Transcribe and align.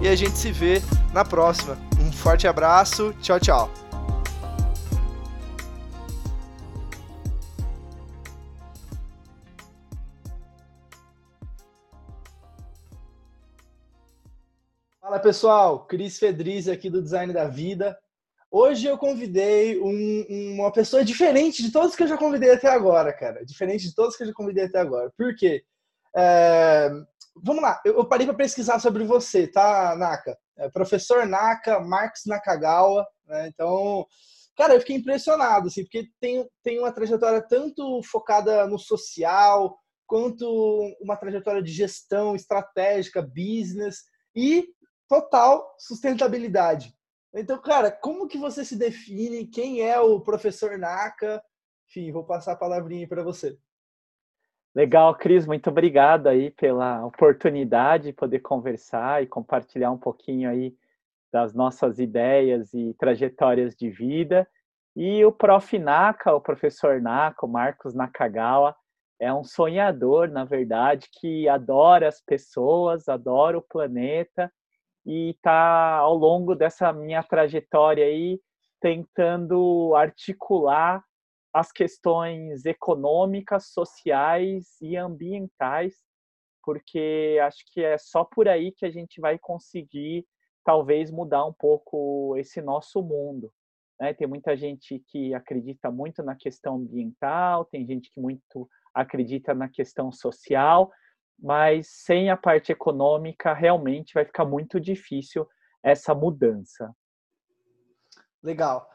e 0.00 0.08
a 0.08 0.14
gente 0.14 0.36
se 0.36 0.52
vê 0.52 0.82
na 1.12 1.24
próxima. 1.24 1.78
Um 2.00 2.12
forte 2.12 2.46
abraço, 2.46 3.14
tchau, 3.20 3.40
tchau. 3.40 3.70
Fala 15.00 15.18
pessoal, 15.20 15.86
Cris 15.86 16.18
Fedriz 16.18 16.68
aqui 16.68 16.90
do 16.90 17.00
Design 17.00 17.32
da 17.32 17.46
Vida. 17.46 17.96
Hoje 18.50 18.86
eu 18.86 18.98
convidei 18.98 19.80
um, 19.80 20.54
uma 20.54 20.72
pessoa 20.72 21.04
diferente 21.04 21.62
de 21.62 21.70
todos 21.70 21.96
que 21.96 22.02
eu 22.02 22.08
já 22.08 22.16
convidei 22.16 22.50
até 22.52 22.68
agora, 22.68 23.12
cara. 23.12 23.44
Diferente 23.44 23.88
de 23.88 23.94
todos 23.94 24.16
que 24.16 24.22
eu 24.22 24.26
já 24.26 24.32
convidei 24.32 24.64
até 24.64 24.78
agora. 24.78 25.10
Por 25.16 25.34
quê? 25.34 25.64
É, 26.14 26.90
vamos 27.42 27.62
lá, 27.62 27.80
eu, 27.84 28.04
parei 28.04 28.26
para 28.26 28.36
pesquisar 28.36 28.78
sobre 28.78 29.04
você, 29.04 29.46
tá, 29.46 29.94
Naka? 29.96 30.36
É, 30.56 30.68
professor 30.68 31.26
Naka, 31.26 31.80
Marcos 31.80 32.22
Nakagawa, 32.26 33.06
né? 33.26 33.48
Então, 33.48 34.06
cara, 34.56 34.74
eu 34.74 34.80
fiquei 34.80 34.96
impressionado, 34.96 35.68
assim, 35.68 35.82
porque 35.82 36.08
tem, 36.20 36.48
tem 36.62 36.78
uma 36.78 36.92
trajetória 36.92 37.40
tanto 37.40 38.02
focada 38.02 38.66
no 38.66 38.78
social, 38.78 39.78
quanto 40.06 40.46
uma 41.00 41.16
trajetória 41.16 41.62
de 41.62 41.72
gestão 41.72 42.34
estratégica, 42.34 43.20
business 43.20 44.04
e 44.34 44.68
total 45.08 45.74
sustentabilidade. 45.78 46.94
Então, 47.34 47.60
cara, 47.60 47.90
como 47.90 48.28
que 48.28 48.38
você 48.38 48.64
se 48.64 48.76
define? 48.76 49.46
Quem 49.46 49.82
é 49.82 50.00
o 50.00 50.20
professor 50.20 50.78
Naka? 50.78 51.42
Enfim, 51.88 52.10
vou 52.10 52.24
passar 52.24 52.52
a 52.52 52.56
palavrinha 52.56 53.06
para 53.06 53.22
você. 53.22 53.58
Legal, 54.76 55.14
Cris, 55.14 55.46
muito 55.46 55.70
obrigado 55.70 56.26
aí 56.26 56.50
pela 56.50 57.02
oportunidade 57.06 58.08
de 58.08 58.12
poder 58.12 58.40
conversar 58.40 59.22
e 59.22 59.26
compartilhar 59.26 59.90
um 59.90 59.96
pouquinho 59.96 60.50
aí 60.50 60.76
das 61.32 61.54
nossas 61.54 61.98
ideias 61.98 62.74
e 62.74 62.92
trajetórias 62.98 63.74
de 63.74 63.88
vida. 63.88 64.46
E 64.94 65.24
o 65.24 65.32
Prof. 65.32 65.78
Naka, 65.78 66.34
o 66.34 66.42
professor 66.42 67.00
Naka, 67.00 67.46
o 67.46 67.48
Marcos 67.48 67.94
Nakagawa, 67.94 68.76
é 69.18 69.32
um 69.32 69.42
sonhador, 69.42 70.28
na 70.28 70.44
verdade, 70.44 71.08
que 71.10 71.48
adora 71.48 72.06
as 72.06 72.20
pessoas, 72.20 73.08
adora 73.08 73.56
o 73.56 73.62
planeta 73.62 74.52
e 75.06 75.30
está 75.30 75.94
ao 75.94 76.14
longo 76.14 76.54
dessa 76.54 76.92
minha 76.92 77.22
trajetória 77.22 78.04
aí 78.04 78.38
tentando 78.78 79.94
articular 79.96 81.02
as 81.56 81.72
questões 81.72 82.66
econômicas, 82.66 83.68
sociais 83.68 84.76
e 84.82 84.94
ambientais, 84.94 85.94
porque 86.62 87.38
acho 87.42 87.64
que 87.72 87.82
é 87.82 87.96
só 87.96 88.24
por 88.24 88.46
aí 88.46 88.72
que 88.72 88.84
a 88.84 88.90
gente 88.90 89.22
vai 89.22 89.38
conseguir 89.38 90.26
talvez 90.62 91.10
mudar 91.10 91.46
um 91.46 91.54
pouco 91.54 92.36
esse 92.36 92.60
nosso 92.60 93.02
mundo. 93.02 93.50
Né? 93.98 94.12
Tem 94.12 94.26
muita 94.26 94.54
gente 94.54 95.02
que 95.08 95.32
acredita 95.32 95.90
muito 95.90 96.22
na 96.22 96.36
questão 96.36 96.76
ambiental, 96.76 97.64
tem 97.64 97.86
gente 97.86 98.12
que 98.12 98.20
muito 98.20 98.68
acredita 98.92 99.54
na 99.54 99.66
questão 99.66 100.12
social, 100.12 100.92
mas 101.38 101.88
sem 101.88 102.28
a 102.28 102.36
parte 102.36 102.70
econômica 102.70 103.54
realmente 103.54 104.12
vai 104.12 104.26
ficar 104.26 104.44
muito 104.44 104.78
difícil 104.78 105.48
essa 105.82 106.14
mudança. 106.14 106.94
Legal. 108.42 108.86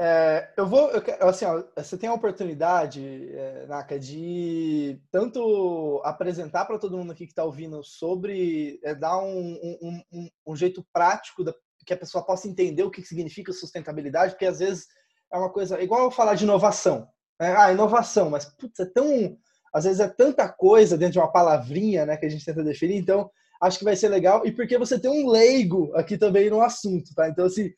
É, 0.00 0.48
eu 0.56 0.64
vou, 0.64 0.92
eu, 0.92 1.28
assim, 1.28 1.44
ó, 1.44 1.64
você 1.76 1.98
tem 1.98 2.08
a 2.08 2.14
oportunidade, 2.14 3.02
é, 3.32 3.66
Naka, 3.66 3.98
de 3.98 4.96
tanto 5.10 6.00
apresentar 6.04 6.66
para 6.66 6.78
todo 6.78 6.96
mundo 6.96 7.10
aqui 7.10 7.26
que 7.26 7.32
está 7.32 7.42
ouvindo 7.42 7.82
sobre, 7.82 8.78
é, 8.84 8.94
dar 8.94 9.18
um, 9.18 9.58
um, 9.82 10.02
um, 10.12 10.28
um, 10.46 10.56
jeito 10.56 10.86
prático 10.92 11.42
da, 11.42 11.52
que 11.84 11.92
a 11.92 11.96
pessoa 11.96 12.24
possa 12.24 12.46
entender 12.46 12.84
o 12.84 12.92
que 12.92 13.02
significa 13.02 13.52
sustentabilidade, 13.52 14.34
porque 14.34 14.46
às 14.46 14.60
vezes 14.60 14.86
é 15.32 15.36
uma 15.36 15.50
coisa, 15.50 15.82
igual 15.82 16.04
eu 16.04 16.12
falar 16.12 16.36
de 16.36 16.44
inovação. 16.44 17.08
Né? 17.40 17.56
Ah, 17.56 17.72
inovação, 17.72 18.30
mas 18.30 18.44
putz, 18.44 18.78
é 18.78 18.86
tão, 18.86 19.36
às 19.74 19.82
vezes 19.82 19.98
é 19.98 20.06
tanta 20.08 20.48
coisa 20.48 20.96
dentro 20.96 21.14
de 21.14 21.18
uma 21.18 21.32
palavrinha, 21.32 22.06
né, 22.06 22.16
que 22.16 22.26
a 22.26 22.30
gente 22.30 22.44
tenta 22.44 22.62
definir, 22.62 22.98
então 22.98 23.28
acho 23.60 23.80
que 23.80 23.84
vai 23.84 23.96
ser 23.96 24.10
legal, 24.10 24.46
e 24.46 24.52
porque 24.52 24.78
você 24.78 24.96
tem 24.96 25.10
um 25.10 25.28
leigo 25.28 25.92
aqui 25.96 26.16
também 26.16 26.48
no 26.48 26.62
assunto, 26.62 27.12
tá? 27.16 27.28
Então, 27.28 27.46
assim, 27.46 27.72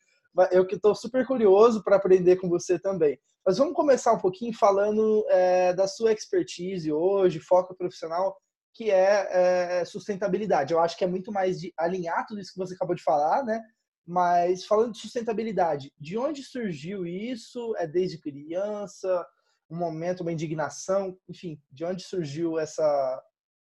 eu 0.51 0.65
que 0.65 0.75
estou 0.75 0.95
super 0.95 1.25
curioso 1.25 1.83
para 1.83 1.95
aprender 1.95 2.37
com 2.37 2.47
você 2.47 2.79
também. 2.79 3.19
Mas 3.45 3.57
vamos 3.57 3.73
começar 3.73 4.13
um 4.13 4.19
pouquinho 4.19 4.53
falando 4.53 5.25
é, 5.29 5.73
da 5.73 5.87
sua 5.87 6.13
expertise 6.13 6.91
hoje, 6.91 7.39
foco 7.39 7.75
profissional, 7.75 8.37
que 8.73 8.89
é, 8.89 9.79
é, 9.79 9.85
sustentabilidade. 9.85 10.73
Eu 10.73 10.79
acho 10.79 10.97
que 10.97 11.03
é 11.03 11.07
muito 11.07 11.31
mais 11.31 11.59
de 11.59 11.73
alinhar 11.77 12.25
tudo 12.27 12.39
isso 12.39 12.53
que 12.53 12.59
você 12.59 12.75
acabou 12.75 12.95
de 12.95 13.03
falar, 13.03 13.43
né? 13.43 13.61
Mas 14.05 14.65
falando 14.65 14.93
de 14.93 14.99
sustentabilidade, 14.99 15.91
de 15.99 16.17
onde 16.17 16.43
surgiu 16.43 17.05
isso? 17.05 17.75
É 17.77 17.87
desde 17.87 18.19
criança? 18.19 19.25
Um 19.69 19.77
momento, 19.77 20.21
uma 20.21 20.31
indignação? 20.31 21.17
Enfim, 21.27 21.59
de 21.71 21.83
onde 21.83 22.03
surgiu 22.03 22.59
essa, 22.59 23.23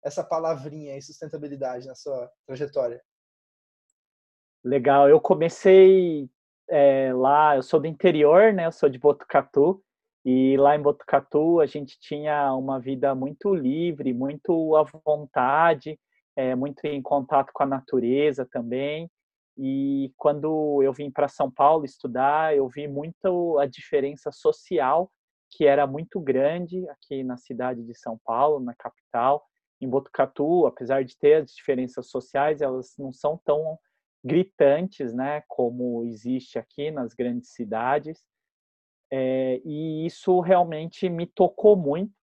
essa 0.04 0.24
palavrinha 0.24 0.94
aí, 0.94 1.02
sustentabilidade, 1.02 1.88
na 1.88 1.96
sua 1.96 2.30
trajetória? 2.46 3.02
Legal, 4.64 5.10
eu 5.10 5.20
comecei 5.20 6.30
é, 6.72 7.14
lá, 7.14 7.58
eu 7.58 7.62
sou 7.62 7.80
do 7.82 7.88
interior, 7.88 8.54
né? 8.54 8.66
Eu 8.66 8.72
sou 8.72 8.90
de 8.90 8.98
Botucatu. 8.98 9.84
E 10.24 10.56
lá 10.58 10.76
em 10.76 10.82
Botucatu 10.82 11.60
a 11.60 11.66
gente 11.66 12.00
tinha 12.00 12.54
uma 12.54 12.80
vida 12.80 13.14
muito 13.14 13.54
livre, 13.54 14.14
muito 14.14 14.76
à 14.76 14.84
vontade, 15.06 16.00
é, 16.36 16.56
muito 16.56 16.86
em 16.86 17.02
contato 17.02 17.52
com 17.54 17.64
a 17.64 17.66
natureza 17.66 18.48
também. 18.50 19.10
E 19.58 20.14
quando 20.16 20.82
eu 20.82 20.94
vim 20.94 21.12
para 21.12 21.28
São 21.28 21.52
Paulo 21.52 21.84
estudar, 21.84 22.56
eu 22.56 22.70
vi 22.70 22.88
muito 22.88 23.58
a 23.60 23.66
diferença 23.66 24.32
social, 24.32 25.12
que 25.50 25.66
era 25.66 25.86
muito 25.86 26.20
grande 26.22 26.88
aqui 26.90 27.24
na 27.24 27.36
cidade 27.36 27.84
de 27.84 27.98
São 27.98 28.18
Paulo, 28.24 28.60
na 28.60 28.74
capital. 28.76 29.44
Em 29.82 29.90
Botucatu, 29.90 30.68
apesar 30.68 31.04
de 31.04 31.18
ter 31.18 31.42
as 31.42 31.52
diferenças 31.52 32.10
sociais, 32.10 32.62
elas 32.62 32.94
não 32.98 33.12
são 33.12 33.40
tão 33.44 33.78
gritantes, 34.24 35.14
né, 35.14 35.44
como 35.48 36.04
existe 36.06 36.60
aqui 36.60 36.92
nas 36.92 37.14
grandes 37.14 37.54
cidades. 37.54 38.24
É, 39.12 39.62
e 39.66 40.06
isso 40.06 40.40
realmente 40.40 41.10
me 41.10 41.26
tocou 41.26 41.76
muito 41.76 42.14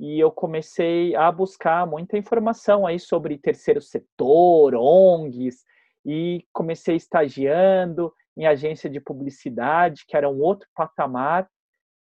e 0.00 0.18
eu 0.18 0.30
comecei 0.30 1.14
a 1.14 1.30
buscar 1.30 1.86
muita 1.86 2.18
informação 2.18 2.86
aí 2.86 2.98
sobre 2.98 3.38
terceiro 3.38 3.80
setor, 3.80 4.74
ONGs, 4.74 5.64
e 6.04 6.44
comecei 6.52 6.96
estagiando 6.96 8.12
em 8.36 8.46
agência 8.46 8.90
de 8.90 9.00
publicidade, 9.00 10.04
que 10.06 10.16
era 10.16 10.28
um 10.28 10.40
outro 10.40 10.68
patamar, 10.74 11.48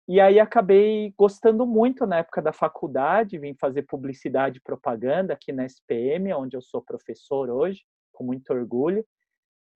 e 0.06 0.20
aí 0.20 0.38
acabei 0.38 1.12
gostando 1.18 1.66
muito 1.66 2.06
na 2.06 2.18
época 2.18 2.40
da 2.40 2.52
faculdade, 2.52 3.38
vim 3.38 3.54
fazer 3.54 3.82
publicidade 3.82 4.58
e 4.58 4.62
propaganda 4.62 5.32
aqui 5.32 5.52
na 5.52 5.64
SPM, 5.64 6.32
onde 6.34 6.56
eu 6.56 6.62
sou 6.62 6.82
professor 6.82 7.50
hoje, 7.50 7.82
com 8.12 8.24
muito 8.24 8.50
orgulho 8.52 9.04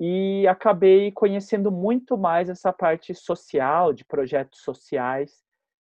e 0.01 0.47
acabei 0.49 1.13
conhecendo 1.13 1.71
muito 1.71 2.17
mais 2.17 2.49
essa 2.49 2.73
parte 2.73 3.15
social, 3.15 3.93
de 3.93 4.05
projetos 4.05 4.61
sociais, 4.61 5.43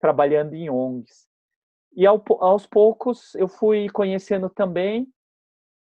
trabalhando 0.00 0.54
em 0.54 0.68
ONGs. 0.68 1.26
E 1.96 2.06
ao, 2.06 2.22
aos 2.40 2.66
poucos 2.66 3.34
eu 3.36 3.48
fui 3.48 3.88
conhecendo 3.88 4.50
também 4.50 5.08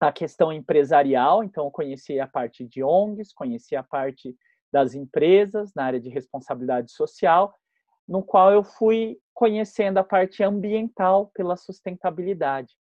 a 0.00 0.10
questão 0.10 0.52
empresarial, 0.52 1.44
então 1.44 1.70
conheci 1.70 2.18
a 2.18 2.26
parte 2.26 2.64
de 2.64 2.82
ONGs, 2.82 3.32
conheci 3.32 3.76
a 3.76 3.82
parte 3.82 4.36
das 4.72 4.94
empresas 4.94 5.72
na 5.74 5.84
área 5.84 6.00
de 6.00 6.08
responsabilidade 6.08 6.92
social, 6.92 7.54
no 8.08 8.22
qual 8.22 8.52
eu 8.52 8.64
fui 8.64 9.18
conhecendo 9.34 9.98
a 9.98 10.04
parte 10.04 10.42
ambiental 10.42 11.30
pela 11.34 11.56
sustentabilidade. 11.56 12.74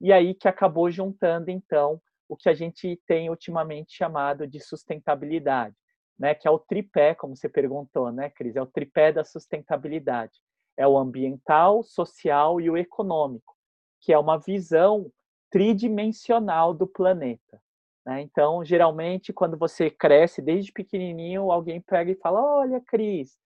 E 0.00 0.12
aí 0.12 0.34
que 0.34 0.48
acabou 0.48 0.90
juntando 0.90 1.50
então 1.50 2.00
o 2.28 2.36
que 2.36 2.48
a 2.48 2.54
gente 2.54 3.00
tem 3.06 3.30
ultimamente 3.30 3.94
chamado 3.94 4.46
de 4.46 4.60
sustentabilidade, 4.60 5.76
né? 6.18 6.34
Que 6.34 6.48
é 6.48 6.50
o 6.50 6.58
tripé, 6.58 7.14
como 7.14 7.36
você 7.36 7.48
perguntou, 7.48 8.10
né, 8.10 8.30
Cris? 8.30 8.56
É 8.56 8.62
o 8.62 8.66
tripé 8.66 9.12
da 9.12 9.24
sustentabilidade. 9.24 10.40
É 10.76 10.86
o 10.86 10.98
ambiental, 10.98 11.82
social 11.82 12.60
e 12.60 12.68
o 12.68 12.76
econômico, 12.76 13.54
que 14.00 14.12
é 14.12 14.18
uma 14.18 14.38
visão 14.38 15.10
tridimensional 15.50 16.74
do 16.74 16.86
planeta. 16.86 17.60
Né? 18.04 18.20
Então, 18.20 18.64
geralmente, 18.64 19.32
quando 19.32 19.56
você 19.56 19.90
cresce 19.90 20.40
desde 20.40 20.70
pequenininho, 20.72 21.50
alguém 21.50 21.80
pega 21.80 22.12
e 22.12 22.16
fala: 22.16 22.40
Olha, 22.40 22.80
Cris, 22.80 23.36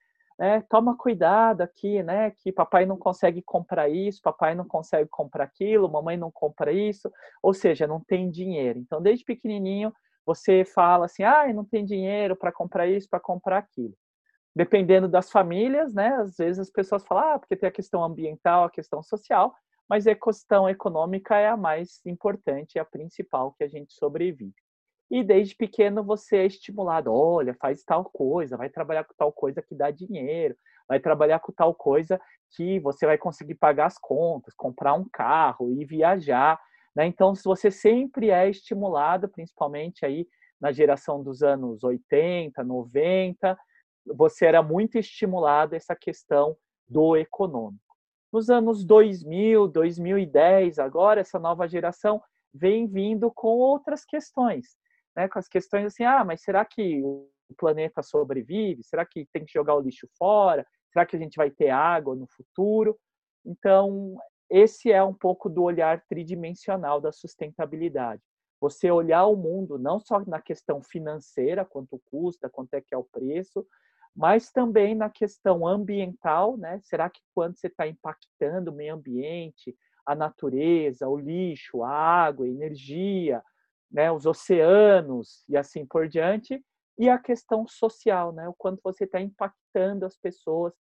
né, 0.41 0.59
toma 0.67 0.97
cuidado 0.97 1.61
aqui, 1.61 2.01
né? 2.01 2.31
Que 2.31 2.51
papai 2.51 2.83
não 2.83 2.97
consegue 2.97 3.43
comprar 3.43 3.87
isso, 3.89 4.19
papai 4.23 4.55
não 4.55 4.65
consegue 4.65 5.07
comprar 5.07 5.43
aquilo, 5.43 5.87
mamãe 5.87 6.17
não 6.17 6.31
compra 6.31 6.73
isso, 6.73 7.11
ou 7.43 7.53
seja, 7.53 7.85
não 7.85 7.99
tem 7.99 8.31
dinheiro. 8.31 8.79
Então, 8.79 8.99
desde 8.99 9.23
pequenininho, 9.23 9.93
você 10.25 10.65
fala 10.65 11.05
assim: 11.05 11.21
ah, 11.21 11.53
não 11.53 11.63
tem 11.63 11.85
dinheiro 11.85 12.35
para 12.35 12.51
comprar 12.51 12.87
isso, 12.87 13.07
para 13.07 13.19
comprar 13.19 13.59
aquilo. 13.59 13.93
Dependendo 14.55 15.07
das 15.07 15.29
famílias, 15.29 15.93
né? 15.93 16.15
Às 16.15 16.37
vezes 16.37 16.57
as 16.57 16.71
pessoas 16.71 17.05
falam, 17.05 17.35
ah, 17.35 17.39
porque 17.39 17.55
tem 17.55 17.69
a 17.69 17.71
questão 17.71 18.03
ambiental, 18.03 18.63
a 18.63 18.71
questão 18.71 19.03
social, 19.03 19.53
mas 19.87 20.07
a 20.07 20.15
questão 20.15 20.67
econômica 20.67 21.37
é 21.37 21.49
a 21.49 21.57
mais 21.57 22.01
importante, 22.03 22.79
é 22.79 22.81
a 22.81 22.85
principal 22.85 23.53
que 23.53 23.63
a 23.63 23.67
gente 23.67 23.93
sobrevive. 23.93 24.55
E 25.11 25.25
desde 25.25 25.53
pequeno 25.53 26.01
você 26.05 26.37
é 26.37 26.45
estimulado, 26.45 27.13
olha, 27.13 27.53
faz 27.55 27.83
tal 27.83 28.05
coisa, 28.05 28.55
vai 28.55 28.69
trabalhar 28.69 29.03
com 29.03 29.13
tal 29.17 29.29
coisa 29.29 29.61
que 29.61 29.75
dá 29.75 29.91
dinheiro, 29.91 30.55
vai 30.87 31.01
trabalhar 31.01 31.39
com 31.39 31.51
tal 31.51 31.75
coisa 31.75 32.17
que 32.55 32.79
você 32.79 33.05
vai 33.05 33.17
conseguir 33.17 33.55
pagar 33.55 33.87
as 33.87 33.97
contas, 33.97 34.53
comprar 34.55 34.93
um 34.93 35.05
carro 35.11 35.69
e 35.69 35.83
viajar. 35.83 36.57
Né? 36.95 37.05
Então, 37.07 37.35
se 37.35 37.43
você 37.43 37.69
sempre 37.69 38.29
é 38.29 38.49
estimulado, 38.49 39.27
principalmente 39.27 40.05
aí 40.05 40.25
na 40.61 40.71
geração 40.71 41.21
dos 41.21 41.43
anos 41.43 41.83
80, 41.83 42.63
90, 42.63 43.59
você 44.15 44.45
era 44.45 44.63
muito 44.63 44.97
estimulado 44.97 45.75
essa 45.75 45.93
questão 45.93 46.55
do 46.87 47.17
econômico. 47.17 47.97
Nos 48.31 48.49
anos 48.49 48.85
2000, 48.85 49.67
2010, 49.67 50.79
agora 50.79 51.19
essa 51.19 51.37
nova 51.37 51.67
geração 51.67 52.21
vem 52.53 52.87
vindo 52.87 53.29
com 53.29 53.57
outras 53.57 54.05
questões, 54.05 54.77
né? 55.15 55.27
com 55.27 55.39
as 55.39 55.47
questões 55.47 55.85
assim, 55.85 56.03
ah, 56.03 56.23
mas 56.23 56.41
será 56.41 56.63
que 56.65 57.01
o 57.03 57.29
planeta 57.57 58.01
sobrevive? 58.01 58.83
Será 58.83 59.05
que 59.05 59.27
tem 59.33 59.45
que 59.45 59.53
jogar 59.53 59.75
o 59.75 59.81
lixo 59.81 60.07
fora? 60.17 60.65
Será 60.91 61.05
que 61.05 61.15
a 61.15 61.19
gente 61.19 61.35
vai 61.35 61.49
ter 61.49 61.69
água 61.69 62.15
no 62.15 62.27
futuro? 62.27 62.97
Então, 63.45 64.17
esse 64.49 64.91
é 64.91 65.03
um 65.03 65.13
pouco 65.13 65.49
do 65.49 65.63
olhar 65.63 66.03
tridimensional 66.07 66.99
da 66.99 67.11
sustentabilidade. 67.11 68.21
Você 68.59 68.91
olhar 68.91 69.25
o 69.25 69.35
mundo 69.35 69.79
não 69.79 69.99
só 69.99 70.19
na 70.25 70.39
questão 70.41 70.83
financeira, 70.83 71.65
quanto 71.65 72.01
custa, 72.05 72.49
quanto 72.49 72.73
é 72.75 72.81
que 72.81 72.93
é 72.93 72.97
o 72.97 73.03
preço, 73.03 73.65
mas 74.15 74.51
também 74.51 74.93
na 74.93 75.09
questão 75.09 75.65
ambiental, 75.65 76.57
né? 76.57 76.79
Será 76.83 77.09
que 77.09 77.21
quando 77.33 77.57
você 77.57 77.67
está 77.67 77.87
impactando 77.87 78.69
o 78.69 78.73
meio 78.73 78.93
ambiente, 78.93 79.75
a 80.05 80.13
natureza, 80.13 81.07
o 81.07 81.17
lixo, 81.17 81.83
a 81.83 81.89
água, 81.89 82.45
a 82.45 82.49
energia, 82.49 83.41
né, 83.91 84.11
os 84.11 84.25
oceanos 84.25 85.43
e 85.49 85.57
assim 85.57 85.85
por 85.85 86.07
diante, 86.07 86.63
e 86.97 87.09
a 87.09 87.17
questão 87.17 87.67
social, 87.67 88.31
né? 88.31 88.47
O 88.47 88.53
quanto 88.53 88.79
você 88.83 89.05
está 89.05 89.19
impactando 89.19 90.05
as 90.05 90.15
pessoas 90.15 90.73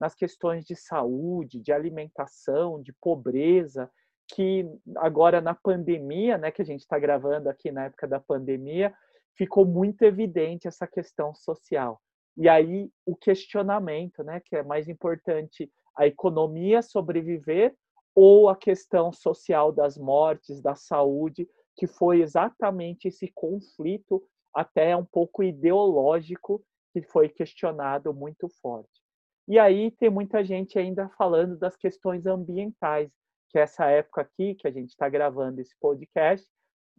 nas 0.00 0.14
questões 0.14 0.64
de 0.64 0.76
saúde, 0.76 1.60
de 1.60 1.72
alimentação, 1.72 2.82
de 2.82 2.92
pobreza, 3.00 3.90
que 4.28 4.66
agora 4.96 5.40
na 5.40 5.54
pandemia, 5.54 6.38
né, 6.38 6.50
que 6.50 6.62
a 6.62 6.64
gente 6.64 6.80
está 6.80 6.98
gravando 6.98 7.48
aqui 7.48 7.72
na 7.72 7.86
época 7.86 8.06
da 8.06 8.20
pandemia, 8.20 8.94
ficou 9.36 9.64
muito 9.64 10.02
evidente 10.02 10.68
essa 10.68 10.86
questão 10.86 11.34
social. 11.34 12.00
E 12.36 12.48
aí 12.48 12.90
o 13.06 13.16
questionamento, 13.16 14.22
né, 14.22 14.40
que 14.44 14.56
é 14.56 14.62
mais 14.62 14.88
importante, 14.88 15.70
a 15.96 16.06
economia 16.06 16.82
sobreviver 16.82 17.74
ou 18.14 18.48
a 18.48 18.56
questão 18.56 19.12
social 19.12 19.72
das 19.72 19.96
mortes, 19.96 20.60
da 20.60 20.74
saúde, 20.74 21.48
que 21.78 21.86
foi 21.86 22.20
exatamente 22.20 23.08
esse 23.08 23.28
conflito 23.28 24.22
até 24.52 24.96
um 24.96 25.04
pouco 25.04 25.44
ideológico 25.44 26.62
que 26.92 27.00
foi 27.00 27.28
questionado 27.28 28.12
muito 28.12 28.48
forte. 28.60 29.00
E 29.46 29.58
aí 29.58 29.90
tem 29.92 30.10
muita 30.10 30.44
gente 30.44 30.78
ainda 30.78 31.08
falando 31.10 31.56
das 31.56 31.76
questões 31.76 32.26
ambientais, 32.26 33.10
que 33.48 33.58
é 33.58 33.62
essa 33.62 33.86
época 33.86 34.22
aqui 34.22 34.56
que 34.56 34.66
a 34.66 34.70
gente 34.70 34.90
está 34.90 35.08
gravando 35.08 35.60
esse 35.60 35.74
podcast, 35.80 36.46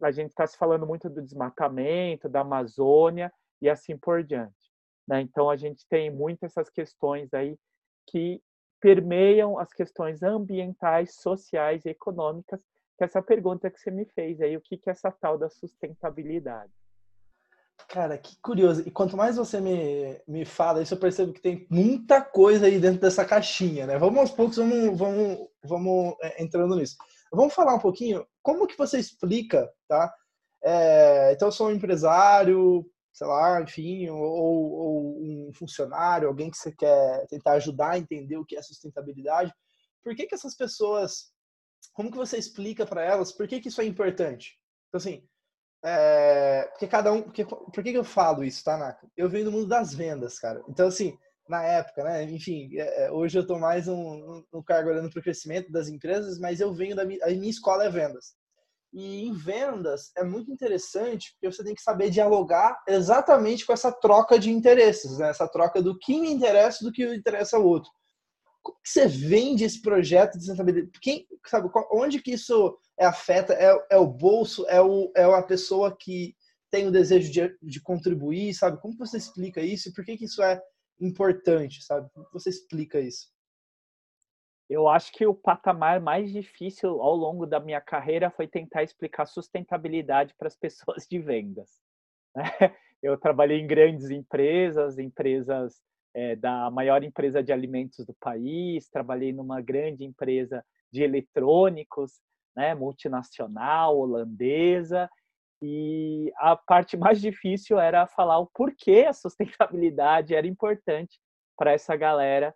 a 0.02 0.10
gente 0.10 0.30
está 0.30 0.46
se 0.46 0.56
falando 0.56 0.86
muito 0.86 1.10
do 1.10 1.20
desmatamento, 1.20 2.28
da 2.28 2.40
Amazônia 2.40 3.30
e 3.60 3.68
assim 3.68 3.98
por 3.98 4.24
diante. 4.24 4.70
Né? 5.06 5.20
Então, 5.20 5.50
a 5.50 5.56
gente 5.56 5.86
tem 5.88 6.10
muito 6.10 6.44
essas 6.44 6.70
questões 6.70 7.32
aí 7.34 7.56
que 8.08 8.42
permeiam 8.80 9.58
as 9.58 9.72
questões 9.72 10.22
ambientais, 10.22 11.16
sociais 11.16 11.84
e 11.84 11.90
econômicas, 11.90 12.64
que 13.00 13.04
essa 13.04 13.22
pergunta 13.22 13.70
que 13.70 13.80
você 13.80 13.90
me 13.90 14.04
fez 14.04 14.42
aí, 14.42 14.54
o 14.54 14.60
que, 14.60 14.76
que 14.76 14.90
é 14.90 14.92
essa 14.92 15.10
tal 15.10 15.38
da 15.38 15.48
sustentabilidade? 15.48 16.70
Cara, 17.88 18.18
que 18.18 18.38
curioso. 18.42 18.82
E 18.86 18.90
quanto 18.90 19.16
mais 19.16 19.36
você 19.36 19.58
me, 19.58 20.20
me 20.28 20.44
fala 20.44 20.82
isso, 20.82 20.92
eu 20.92 20.98
percebo 20.98 21.32
que 21.32 21.40
tem 21.40 21.66
muita 21.70 22.20
coisa 22.20 22.66
aí 22.66 22.78
dentro 22.78 23.00
dessa 23.00 23.24
caixinha, 23.24 23.86
né? 23.86 23.96
Vamos 23.96 24.20
aos 24.20 24.30
poucos, 24.30 24.58
vamos, 24.58 24.98
vamos, 24.98 25.48
vamos 25.64 26.14
é, 26.20 26.42
entrando 26.42 26.76
nisso. 26.76 26.98
Vamos 27.32 27.54
falar 27.54 27.74
um 27.74 27.78
pouquinho 27.78 28.26
como 28.42 28.66
que 28.66 28.76
você 28.76 28.98
explica, 28.98 29.72
tá? 29.88 30.14
É, 30.62 31.32
então, 31.32 31.48
eu 31.48 31.52
sou 31.52 31.68
um 31.68 31.72
empresário, 31.72 32.84
sei 33.14 33.26
lá, 33.26 33.62
enfim, 33.62 34.10
ou, 34.10 34.20
ou, 34.20 35.22
um 35.22 35.50
funcionário, 35.54 36.28
alguém 36.28 36.50
que 36.50 36.58
você 36.58 36.70
quer 36.70 37.26
tentar 37.28 37.52
ajudar 37.52 37.92
a 37.92 37.98
entender 37.98 38.36
o 38.36 38.44
que 38.44 38.58
é 38.58 38.62
sustentabilidade, 38.62 39.54
por 40.04 40.14
que, 40.14 40.26
que 40.26 40.34
essas 40.34 40.54
pessoas, 40.54 41.29
como 41.92 42.10
que 42.10 42.16
você 42.16 42.36
explica 42.36 42.86
para 42.86 43.04
elas 43.04 43.32
por 43.32 43.46
que, 43.48 43.60
que 43.60 43.68
isso 43.68 43.80
é 43.80 43.84
importante? 43.84 44.58
Então, 44.88 44.98
assim, 44.98 45.22
é, 45.84 46.68
porque 46.72 46.86
cada 46.86 47.12
um, 47.12 47.22
porque, 47.22 47.44
por 47.44 47.82
que, 47.82 47.92
que 47.92 47.98
eu 47.98 48.04
falo 48.04 48.44
isso, 48.44 48.62
tá, 48.64 48.76
Naka? 48.76 49.06
Eu 49.16 49.28
venho 49.28 49.46
do 49.46 49.52
mundo 49.52 49.66
das 49.66 49.94
vendas, 49.94 50.38
cara. 50.38 50.62
Então, 50.68 50.88
assim, 50.88 51.16
na 51.48 51.62
época, 51.64 52.04
né, 52.04 52.24
enfim, 52.24 52.70
é, 52.76 53.06
é 53.06 53.12
hoje 53.12 53.38
eu 53.38 53.42
estou 53.42 53.58
mais 53.58 53.88
um, 53.88 54.44
um 54.52 54.62
cargo 54.62 54.90
olhando 54.90 55.10
para 55.10 55.20
o 55.20 55.22
crescimento 55.22 55.72
das 55.72 55.88
empresas, 55.88 56.38
mas 56.38 56.60
eu 56.60 56.72
venho 56.72 56.94
da 56.94 57.04
minha, 57.04 57.24
a 57.24 57.28
minha 57.30 57.50
escola 57.50 57.84
é 57.84 57.90
vendas. 57.90 58.34
E 58.92 59.26
em 59.26 59.32
vendas 59.32 60.10
é 60.16 60.24
muito 60.24 60.50
interessante 60.50 61.32
porque 61.32 61.54
você 61.54 61.62
tem 61.62 61.74
que 61.74 61.82
saber 61.82 62.10
dialogar 62.10 62.82
exatamente 62.88 63.64
com 63.64 63.72
essa 63.72 63.92
troca 63.92 64.38
de 64.38 64.50
interesses, 64.50 65.18
né? 65.18 65.30
essa 65.30 65.48
troca 65.48 65.80
do 65.80 65.96
que 65.96 66.20
me 66.20 66.30
interessa 66.30 66.84
do 66.84 66.92
que 66.92 67.04
interessa 67.14 67.56
ao 67.56 67.64
outro. 67.64 67.90
Como 68.62 68.78
que 68.82 68.88
você 68.88 69.06
vende 69.06 69.64
esse 69.64 69.80
projeto 69.80 70.32
de 70.32 70.44
sustentabilidade? 70.44 70.98
Quem, 71.00 71.26
sabe, 71.46 71.70
onde 71.92 72.20
que 72.20 72.32
isso 72.32 72.78
é 72.98 73.06
afeta? 73.06 73.54
É, 73.54 73.86
é 73.90 73.96
o 73.96 74.06
bolso? 74.06 74.66
É, 74.68 74.80
o, 74.80 75.10
é 75.16 75.24
a 75.24 75.42
pessoa 75.42 75.96
que 75.96 76.36
tem 76.70 76.86
o 76.86 76.92
desejo 76.92 77.30
de, 77.32 77.56
de 77.62 77.80
contribuir? 77.80 78.54
Sabe? 78.54 78.80
Como 78.80 78.96
você 78.96 79.16
explica 79.16 79.60
isso? 79.60 79.92
Por 79.94 80.04
que, 80.04 80.16
que 80.16 80.26
isso 80.26 80.42
é 80.42 80.60
importante? 81.00 81.82
Sabe? 81.82 82.08
Como 82.12 82.26
você 82.32 82.50
explica 82.50 83.00
isso? 83.00 83.28
Eu 84.68 84.86
acho 84.86 85.12
que 85.12 85.26
o 85.26 85.34
patamar 85.34 86.00
mais 86.00 86.30
difícil 86.30 87.02
ao 87.02 87.16
longo 87.16 87.44
da 87.44 87.58
minha 87.58 87.80
carreira 87.80 88.30
foi 88.30 88.46
tentar 88.46 88.84
explicar 88.84 89.26
sustentabilidade 89.26 90.32
para 90.38 90.46
as 90.46 90.54
pessoas 90.56 91.06
de 91.10 91.18
vendas. 91.18 91.80
Né? 92.36 92.44
Eu 93.02 93.18
trabalhei 93.18 93.58
em 93.58 93.66
grandes 93.66 94.10
empresas, 94.10 94.98
empresas 94.98 95.82
é, 96.14 96.34
da 96.36 96.70
maior 96.70 97.02
empresa 97.02 97.42
de 97.42 97.52
alimentos 97.52 98.04
do 98.04 98.14
país, 98.14 98.88
trabalhei 98.88 99.32
numa 99.32 99.60
grande 99.60 100.04
empresa 100.04 100.64
de 100.92 101.02
eletrônicos, 101.02 102.20
né, 102.56 102.74
multinacional, 102.74 103.98
holandesa, 103.98 105.08
e 105.62 106.32
a 106.36 106.56
parte 106.56 106.96
mais 106.96 107.20
difícil 107.22 107.78
era 107.78 108.06
falar 108.06 108.38
o 108.38 108.50
porquê 108.52 109.06
a 109.08 109.12
sustentabilidade 109.12 110.34
era 110.34 110.46
importante 110.46 111.18
para 111.56 111.72
essa 111.72 111.94
galera 111.94 112.54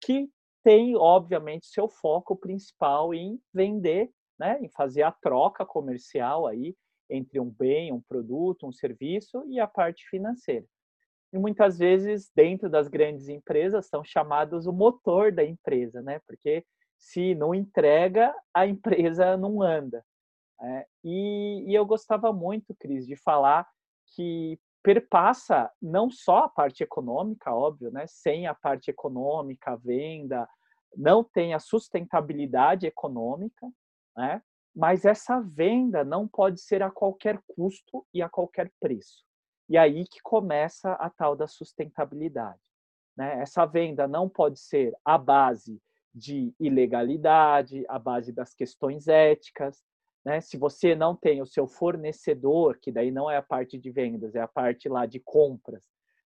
que 0.00 0.28
tem, 0.62 0.96
obviamente, 0.96 1.66
seu 1.66 1.88
foco 1.88 2.36
principal 2.36 3.14
em 3.14 3.40
vender, 3.52 4.10
né, 4.38 4.58
em 4.60 4.68
fazer 4.68 5.02
a 5.02 5.12
troca 5.12 5.64
comercial 5.64 6.46
aí 6.46 6.74
entre 7.08 7.38
um 7.38 7.48
bem, 7.48 7.92
um 7.92 8.00
produto, 8.00 8.66
um 8.66 8.72
serviço 8.72 9.44
e 9.46 9.60
a 9.60 9.66
parte 9.66 10.04
financeira. 10.08 10.66
E 11.36 11.38
muitas 11.38 11.76
vezes, 11.76 12.32
dentro 12.34 12.70
das 12.70 12.88
grandes 12.88 13.28
empresas, 13.28 13.88
são 13.88 14.02
chamados 14.02 14.66
o 14.66 14.72
motor 14.72 15.30
da 15.30 15.44
empresa, 15.44 16.00
né? 16.00 16.18
Porque 16.26 16.64
se 16.96 17.34
não 17.34 17.54
entrega, 17.54 18.34
a 18.54 18.64
empresa 18.66 19.36
não 19.36 19.60
anda. 19.60 20.02
É, 20.58 20.86
e, 21.04 21.66
e, 21.68 21.74
eu 21.74 21.84
gostava 21.84 22.32
muito, 22.32 22.74
Cris, 22.80 23.06
de 23.06 23.16
falar 23.16 23.68
que 24.14 24.58
perpassa 24.82 25.70
não 25.82 26.10
só 26.10 26.44
a 26.44 26.48
parte 26.48 26.82
econômica, 26.82 27.54
óbvio, 27.54 27.90
né? 27.90 28.06
Sem 28.06 28.46
a 28.46 28.54
parte 28.54 28.90
econômica, 28.90 29.72
a 29.72 29.76
venda, 29.76 30.48
não 30.96 31.22
tem 31.22 31.52
a 31.52 31.58
sustentabilidade 31.58 32.86
econômica, 32.86 33.70
né? 34.16 34.40
Mas 34.74 35.04
essa 35.04 35.38
venda 35.38 36.02
não 36.02 36.26
pode 36.26 36.62
ser 36.62 36.82
a 36.82 36.90
qualquer 36.90 37.38
custo 37.54 38.06
e 38.14 38.22
a 38.22 38.28
qualquer 38.30 38.72
preço. 38.80 39.25
E 39.68 39.76
aí 39.76 40.06
que 40.06 40.20
começa 40.22 40.92
a 40.92 41.10
tal 41.10 41.34
da 41.34 41.46
sustentabilidade. 41.46 42.60
Né? 43.16 43.40
Essa 43.40 43.64
venda 43.66 44.06
não 44.06 44.28
pode 44.28 44.60
ser 44.60 44.94
a 45.04 45.18
base 45.18 45.80
de 46.14 46.54
ilegalidade, 46.58 47.84
a 47.88 47.98
base 47.98 48.32
das 48.32 48.54
questões 48.54 49.06
éticas, 49.06 49.82
né? 50.26 50.40
Se 50.40 50.56
você 50.56 50.94
não 50.94 51.14
tem 51.14 51.40
o 51.40 51.46
seu 51.46 51.68
fornecedor, 51.68 52.78
que 52.80 52.90
daí 52.90 53.12
não 53.12 53.30
é 53.30 53.36
a 53.36 53.42
parte 53.42 53.78
de 53.78 53.92
vendas, 53.92 54.34
é 54.34 54.40
a 54.40 54.48
parte 54.48 54.88
lá 54.88 55.06
de 55.06 55.20
compras, 55.20 55.84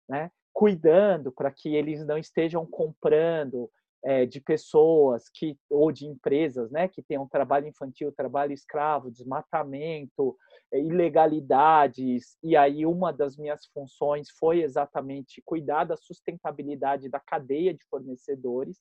né? 0.09 0.31
Cuidando 0.53 1.33
para 1.33 1.51
que 1.51 1.75
eles 1.75 2.07
não 2.07 2.17
estejam 2.17 2.65
comprando 2.65 3.69
é, 4.05 4.25
de 4.25 4.41
pessoas 4.41 5.29
que 5.29 5.59
ou 5.69 5.91
de 5.91 6.07
empresas, 6.07 6.71
né, 6.71 6.89
que 6.89 7.03
tenham 7.03 7.29
trabalho 7.29 7.67
infantil, 7.67 8.13
trabalho 8.13 8.53
escravo, 8.53 9.11
desmatamento, 9.11 10.37
é, 10.73 10.81
ilegalidades. 10.81 12.37
E 12.43 12.57
aí 12.57 12.87
uma 12.87 13.13
das 13.13 13.37
minhas 13.37 13.67
funções 13.67 14.31
foi 14.31 14.63
exatamente 14.63 15.43
cuidar 15.45 15.85
da 15.85 15.97
sustentabilidade 15.97 17.09
da 17.09 17.21
cadeia 17.21 17.75
de 17.75 17.85
fornecedores. 17.91 18.79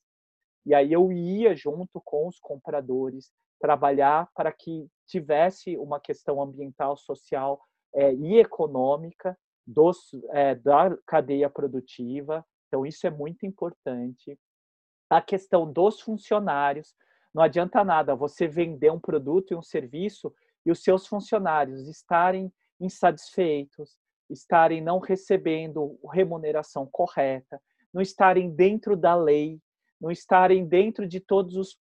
E 0.64 0.74
aí 0.74 0.92
eu 0.92 1.10
ia 1.12 1.54
junto 1.56 2.00
com 2.04 2.28
os 2.28 2.38
compradores 2.38 3.30
trabalhar 3.60 4.28
para 4.34 4.52
que 4.52 4.86
tivesse 5.06 5.76
uma 5.78 5.98
questão 5.98 6.40
ambiental, 6.40 6.96
social 6.96 7.60
é, 7.94 8.14
e 8.14 8.38
econômica 8.38 9.36
dos, 9.66 10.10
da 10.62 10.96
cadeia 11.06 11.50
produtiva. 11.50 12.44
Então, 12.68 12.86
isso 12.86 13.06
é 13.06 13.10
muito 13.10 13.44
importante. 13.44 14.38
A 15.10 15.20
questão 15.20 15.70
dos 15.70 16.00
funcionários. 16.00 16.94
Não 17.34 17.42
adianta 17.42 17.84
nada 17.84 18.14
você 18.14 18.46
vender 18.46 18.90
um 18.90 19.00
produto 19.00 19.52
e 19.52 19.56
um 19.56 19.62
serviço 19.62 20.32
e 20.64 20.70
os 20.70 20.82
seus 20.82 21.06
funcionários 21.06 21.88
estarem 21.88 22.52
insatisfeitos, 22.80 23.96
estarem 24.28 24.82
não 24.82 24.98
recebendo 24.98 25.98
remuneração 26.12 26.86
correta, 26.86 27.60
não 27.92 28.02
estarem 28.02 28.50
dentro 28.50 28.96
da 28.96 29.14
lei, 29.14 29.60
não 30.00 30.10
estarem 30.10 30.66
dentro 30.66 31.06
de 31.06 31.20
todos 31.20 31.56
os 31.56 31.78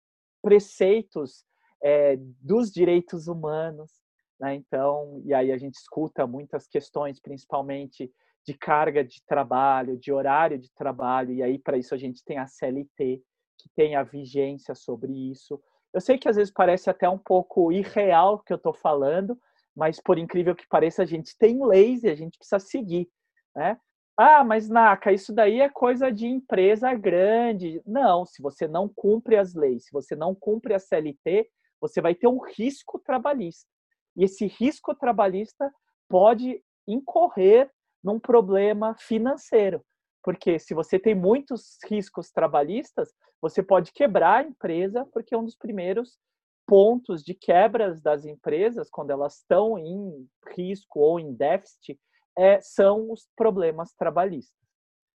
preceitos 0.42 1.44
é, 1.82 2.16
dos 2.40 2.70
direitos 2.70 3.28
humanos. 3.28 3.90
Né? 4.38 4.54
Então, 4.54 5.22
e 5.24 5.32
aí 5.32 5.52
a 5.52 5.56
gente 5.56 5.74
escuta 5.74 6.26
muitas 6.26 6.66
questões, 6.66 7.20
principalmente 7.20 8.12
de 8.46 8.54
carga 8.54 9.04
de 9.04 9.24
trabalho, 9.24 9.96
de 9.96 10.12
horário 10.12 10.58
de 10.58 10.72
trabalho, 10.74 11.32
e 11.32 11.42
aí 11.42 11.58
para 11.58 11.78
isso 11.78 11.94
a 11.94 11.98
gente 11.98 12.24
tem 12.24 12.38
a 12.38 12.46
CLT, 12.46 13.22
que 13.58 13.68
tem 13.76 13.94
a 13.94 14.02
vigência 14.02 14.74
sobre 14.74 15.12
isso. 15.30 15.60
Eu 15.92 16.00
sei 16.00 16.18
que 16.18 16.28
às 16.28 16.36
vezes 16.36 16.52
parece 16.52 16.90
até 16.90 17.08
um 17.08 17.18
pouco 17.18 17.70
irreal 17.70 18.34
o 18.34 18.38
que 18.40 18.52
eu 18.52 18.56
estou 18.56 18.72
falando, 18.72 19.38
mas 19.74 20.00
por 20.00 20.18
incrível 20.18 20.54
que 20.54 20.66
pareça, 20.66 21.02
a 21.02 21.06
gente 21.06 21.36
tem 21.38 21.64
leis 21.64 22.02
e 22.02 22.08
a 22.08 22.14
gente 22.14 22.38
precisa 22.38 22.58
seguir. 22.58 23.08
Né? 23.54 23.78
Ah, 24.16 24.44
mas 24.44 24.68
Naka, 24.68 25.12
isso 25.12 25.32
daí 25.32 25.60
é 25.60 25.68
coisa 25.68 26.10
de 26.10 26.26
empresa 26.26 26.92
grande. 26.94 27.80
Não, 27.86 28.26
se 28.26 28.42
você 28.42 28.66
não 28.66 28.88
cumpre 28.88 29.36
as 29.36 29.54
leis, 29.54 29.86
se 29.86 29.92
você 29.92 30.14
não 30.14 30.34
cumpre 30.34 30.74
a 30.74 30.78
CLT, 30.78 31.48
você 31.80 32.00
vai 32.00 32.14
ter 32.14 32.26
um 32.26 32.38
risco 32.38 32.98
trabalhista. 32.98 33.68
E 34.16 34.24
esse 34.24 34.46
risco 34.46 34.94
trabalhista 34.94 35.72
pode 36.08 36.62
incorrer 36.86 37.70
num 38.02 38.18
problema 38.18 38.94
financeiro. 38.98 39.84
Porque 40.22 40.58
se 40.58 40.74
você 40.74 40.98
tem 40.98 41.14
muitos 41.14 41.78
riscos 41.84 42.30
trabalhistas, 42.30 43.12
você 43.40 43.62
pode 43.62 43.92
quebrar 43.92 44.44
a 44.44 44.48
empresa, 44.48 45.04
porque 45.12 45.34
um 45.36 45.44
dos 45.44 45.56
primeiros 45.56 46.18
pontos 46.66 47.24
de 47.24 47.34
quebras 47.34 48.00
das 48.00 48.24
empresas, 48.24 48.88
quando 48.88 49.10
elas 49.10 49.38
estão 49.38 49.76
em 49.76 50.28
risco 50.56 51.00
ou 51.00 51.18
em 51.18 51.34
déficit, 51.34 52.00
é, 52.38 52.60
são 52.60 53.10
os 53.10 53.28
problemas 53.36 53.92
trabalhistas. 53.94 54.62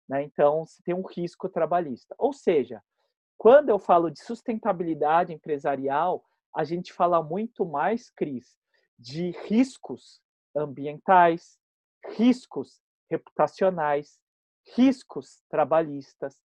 Né? 0.08 0.24
Então, 0.24 0.65
se 0.65 0.84
tem 0.84 0.94
um 0.94 1.06
risco 1.06 1.50
trabalhista. 1.50 2.13
Ou 2.17 2.34
seja, 2.34 2.82
quando 3.38 3.70
eu 3.70 3.79
falo 3.79 4.10
de 4.10 4.20
sustentabilidade 4.20 5.34
empresarial, 5.34 6.24
a 6.56 6.63
gente 6.63 6.91
fala 6.91 7.22
muito 7.24 7.65
mais, 7.65 8.10
Cris, 8.10 8.58
de 8.98 9.32
riscos 9.46 10.22
ambientais, 10.56 11.58
riscos 12.15 12.81
reputacionais, 13.09 14.19
riscos 14.75 15.41
trabalhistas, 15.49 16.35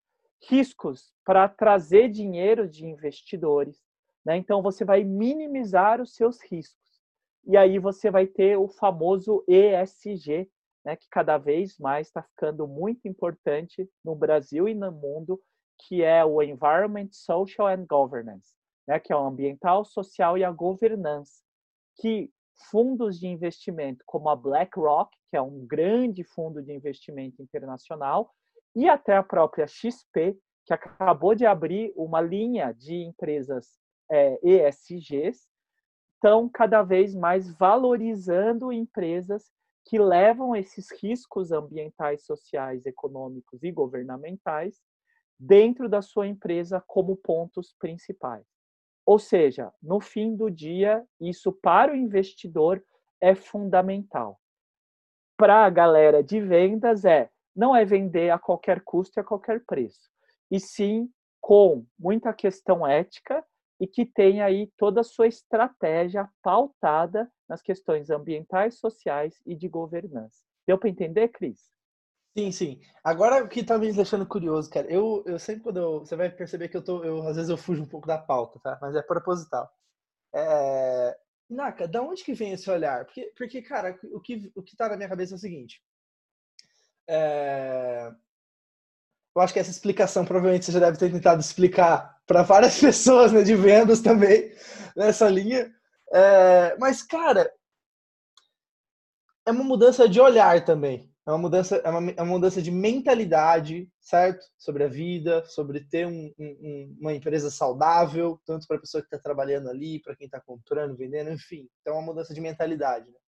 riscos 0.49 1.13
para 1.25 1.49
trazer 1.49 2.09
dinheiro 2.09 2.69
de 2.69 2.85
investidores. 2.85 3.81
Né? 4.25 4.37
Então, 4.37 4.63
você 4.63 4.85
vai 4.85 5.05
minimizar 5.05 6.01
os 6.01 6.15
seus 6.15 6.41
riscos. 6.43 6.81
E 7.45 7.57
aí 7.57 7.79
você 7.79 8.11
vai 8.11 8.27
ter 8.27 8.57
o 8.57 8.69
famoso 8.69 9.45
ESG, 9.49 10.49
né, 10.85 10.97
que 10.97 11.09
cada 11.09 11.39
vez 11.39 11.79
mais 11.79 12.09
está 12.09 12.23
ficando 12.23 12.67
muito 12.67 13.07
importante 13.07 13.89
no 14.05 14.15
Brasil 14.15 14.69
e 14.69 14.75
no 14.75 14.91
mundo, 14.93 15.41
que 15.79 16.03
é 16.03 16.25
o 16.25 16.43
Environment, 16.43 17.09
Social 17.11 17.67
and 17.67 17.87
Governance, 17.89 18.53
né, 18.87 19.01
que 19.01 19.13
é 19.13 19.17
o 19.17 19.27
ambiental, 19.27 19.85
social 19.85 20.39
e 20.39 20.45
a 20.45 20.51
governança, 20.51 21.43
que 21.97 22.31
fundos 22.71 23.19
de 23.19 23.27
investimento 23.27 24.03
como 24.07 24.29
a 24.29 24.37
BlackRock, 24.37 25.11
que 25.31 25.37
é 25.37 25.43
um 25.43 25.67
grande 25.67 26.25
fundo 26.25 26.63
de 26.63 26.73
investimento 26.73 27.43
internacional, 27.43 28.31
e 28.75 28.89
até 28.89 29.17
a 29.17 29.23
própria 29.23 29.67
XP, 29.67 30.39
que 30.65 30.73
acabou 30.73 31.35
de 31.35 31.45
abrir 31.45 31.93
uma 31.97 32.21
linha 32.21 32.73
de 32.73 32.95
empresas 32.95 33.79
é, 34.11 34.39
ESGs, 34.43 35.49
estão 36.15 36.49
cada 36.49 36.83
vez 36.83 37.15
mais 37.15 37.51
valorizando 37.57 38.73
empresas 38.73 39.51
que 39.85 39.99
levam 39.99 40.55
esses 40.55 40.91
riscos 41.03 41.51
ambientais, 41.51 42.25
sociais, 42.25 42.87
econômicos 42.87 43.63
e 43.65 43.73
governamentais 43.73 44.81
dentro 45.39 45.89
da 45.89 46.01
sua 46.01 46.29
empresa 46.29 46.83
como 46.87 47.17
pontos 47.17 47.75
principais. 47.79 48.47
Ou 49.05 49.19
seja, 49.19 49.73
no 49.83 50.01
fim 50.01 50.37
do 50.37 50.51
dia, 50.51 51.05
isso 51.21 51.53
para 51.53 51.93
o 51.93 51.97
investidor 51.97 52.83
é 53.21 53.35
fundamental. 53.35 54.41
Para 55.37 55.65
a 55.65 55.71
galera 55.71 56.23
de 56.23 56.41
vendas 56.41 57.05
é 57.05 57.31
não 57.55 57.77
é 57.77 57.85
vender 57.85 58.31
a 58.31 58.39
qualquer 58.39 58.81
custo 58.83 59.19
e 59.19 59.21
a 59.21 59.25
qualquer 59.25 59.65
preço, 59.67 60.09
e 60.51 60.59
sim 60.59 61.11
com 61.41 61.85
muita 61.99 62.33
questão 62.33 62.87
ética 62.87 63.45
e 63.79 63.87
que 63.87 64.07
tem 64.07 64.41
aí 64.41 64.71
toda 64.77 65.01
a 65.01 65.05
sua 65.05 65.27
estratégia 65.27 66.29
pautada 66.41 67.31
nas 67.49 67.61
questões 67.61 68.11
ambientais, 68.11 68.79
sociais 68.79 69.43
e 69.45 69.57
de 69.57 69.69
governança. 69.69 70.41
Deu 70.67 70.79
para 70.79 70.89
entender, 70.89 71.29
Cris? 71.29 71.73
Sim, 72.37 72.51
sim. 72.51 72.81
Agora 73.05 73.45
o 73.45 73.49
que 73.49 73.63
tá 73.63 73.77
me 73.79 73.93
deixando 73.93 74.27
curioso, 74.27 74.71
cara, 74.71 74.91
eu, 74.91 75.23
eu 75.27 75.39
sempre 75.39 75.63
quando 75.65 75.79
eu, 75.79 75.99
você 76.01 76.17
vai 76.17 76.31
perceber 76.31 76.69
que 76.69 76.77
eu 76.77 76.83
tô, 76.83 77.05
eu, 77.05 77.27
às 77.29 77.37
vezes 77.37 77.51
eu 77.51 77.59
fujo 77.59 77.83
um 77.83 77.87
pouco 77.87 78.07
da 78.07 78.17
pauta, 78.19 78.59
tá? 78.61 78.79
Mas 78.81 78.95
é 78.97 79.03
proposital. 79.03 79.71
É... 80.35 81.17
Naka, 81.51 81.89
da 81.89 82.03
onde 82.03 82.25
que 82.25 82.35
vem 82.35 82.53
esse 82.53 82.71
olhar? 82.71 83.05
Porque, 83.07 83.33
porque 83.37 83.63
cara, 83.63 83.99
o 84.13 84.21
que, 84.21 84.53
o 84.57 84.63
que 84.63 84.77
tá 84.77 84.89
na 84.89 84.97
minha 84.97 85.09
cabeça 85.09 85.35
é 85.35 85.37
o 85.37 85.39
seguinte. 85.39 85.83
É... 87.07 88.13
Eu 89.35 89.41
acho 89.43 89.53
que 89.53 89.59
essa 89.59 89.71
explicação 89.71 90.25
provavelmente 90.25 90.67
você 90.67 90.73
já 90.73 90.81
deve 90.81 90.99
ter 90.99 91.11
tentado 91.11 91.41
explicar 91.41 92.19
para 92.27 92.43
várias 92.43 92.79
pessoas 92.81 93.33
né, 93.33 93.43
de 93.43 93.55
vendas 93.55 94.01
também 94.01 94.53
nessa 94.97 95.29
linha. 95.29 95.73
É... 96.13 96.77
Mas, 96.79 97.03
cara, 97.03 97.51
é 99.47 99.53
uma 99.53 99.63
mudança 99.63 100.09
de 100.09 100.21
olhar 100.21 100.65
também. 100.65 101.12
É 101.27 101.31
uma 101.31 101.39
mudança, 101.39 101.77
é 101.77 101.89
uma, 101.89 102.11
é 102.11 102.23
uma 102.23 102.33
mudança 102.33 102.61
de 102.61 102.71
mentalidade, 102.71 103.89
certo? 104.01 104.45
Sobre 104.59 104.83
a 104.83 104.89
vida, 104.89 105.45
sobre 105.45 105.85
ter 105.85 106.07
um, 106.07 106.33
um, 106.37 106.97
uma 107.01 107.15
empresa 107.15 107.49
saudável, 107.49 108.41
tanto 108.45 108.67
para 108.67 108.77
a 108.77 108.81
pessoa 108.81 109.03
que 109.03 109.07
está 109.07 109.19
trabalhando 109.19 109.71
ali, 109.71 110.01
para 110.03 110.17
quem 110.17 110.27
está 110.27 110.41
comprando, 110.41 110.97
vendendo, 110.97 111.31
enfim. 111.31 111.69
Então, 111.81 111.95
é 111.95 111.97
uma 111.97 112.07
mudança 112.07 112.35
de 112.35 112.41
mentalidade. 112.41 113.07
Né? 113.07 113.19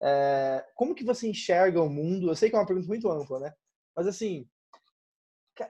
É, 0.00 0.64
como 0.74 0.94
que 0.94 1.04
você 1.04 1.28
enxerga 1.28 1.82
o 1.82 1.90
mundo? 1.90 2.30
Eu 2.30 2.36
sei 2.36 2.48
que 2.48 2.56
é 2.56 2.58
uma 2.58 2.66
pergunta 2.66 2.88
muito 2.88 3.10
ampla, 3.10 3.40
né? 3.40 3.52
Mas 3.94 4.06
assim, 4.06 4.48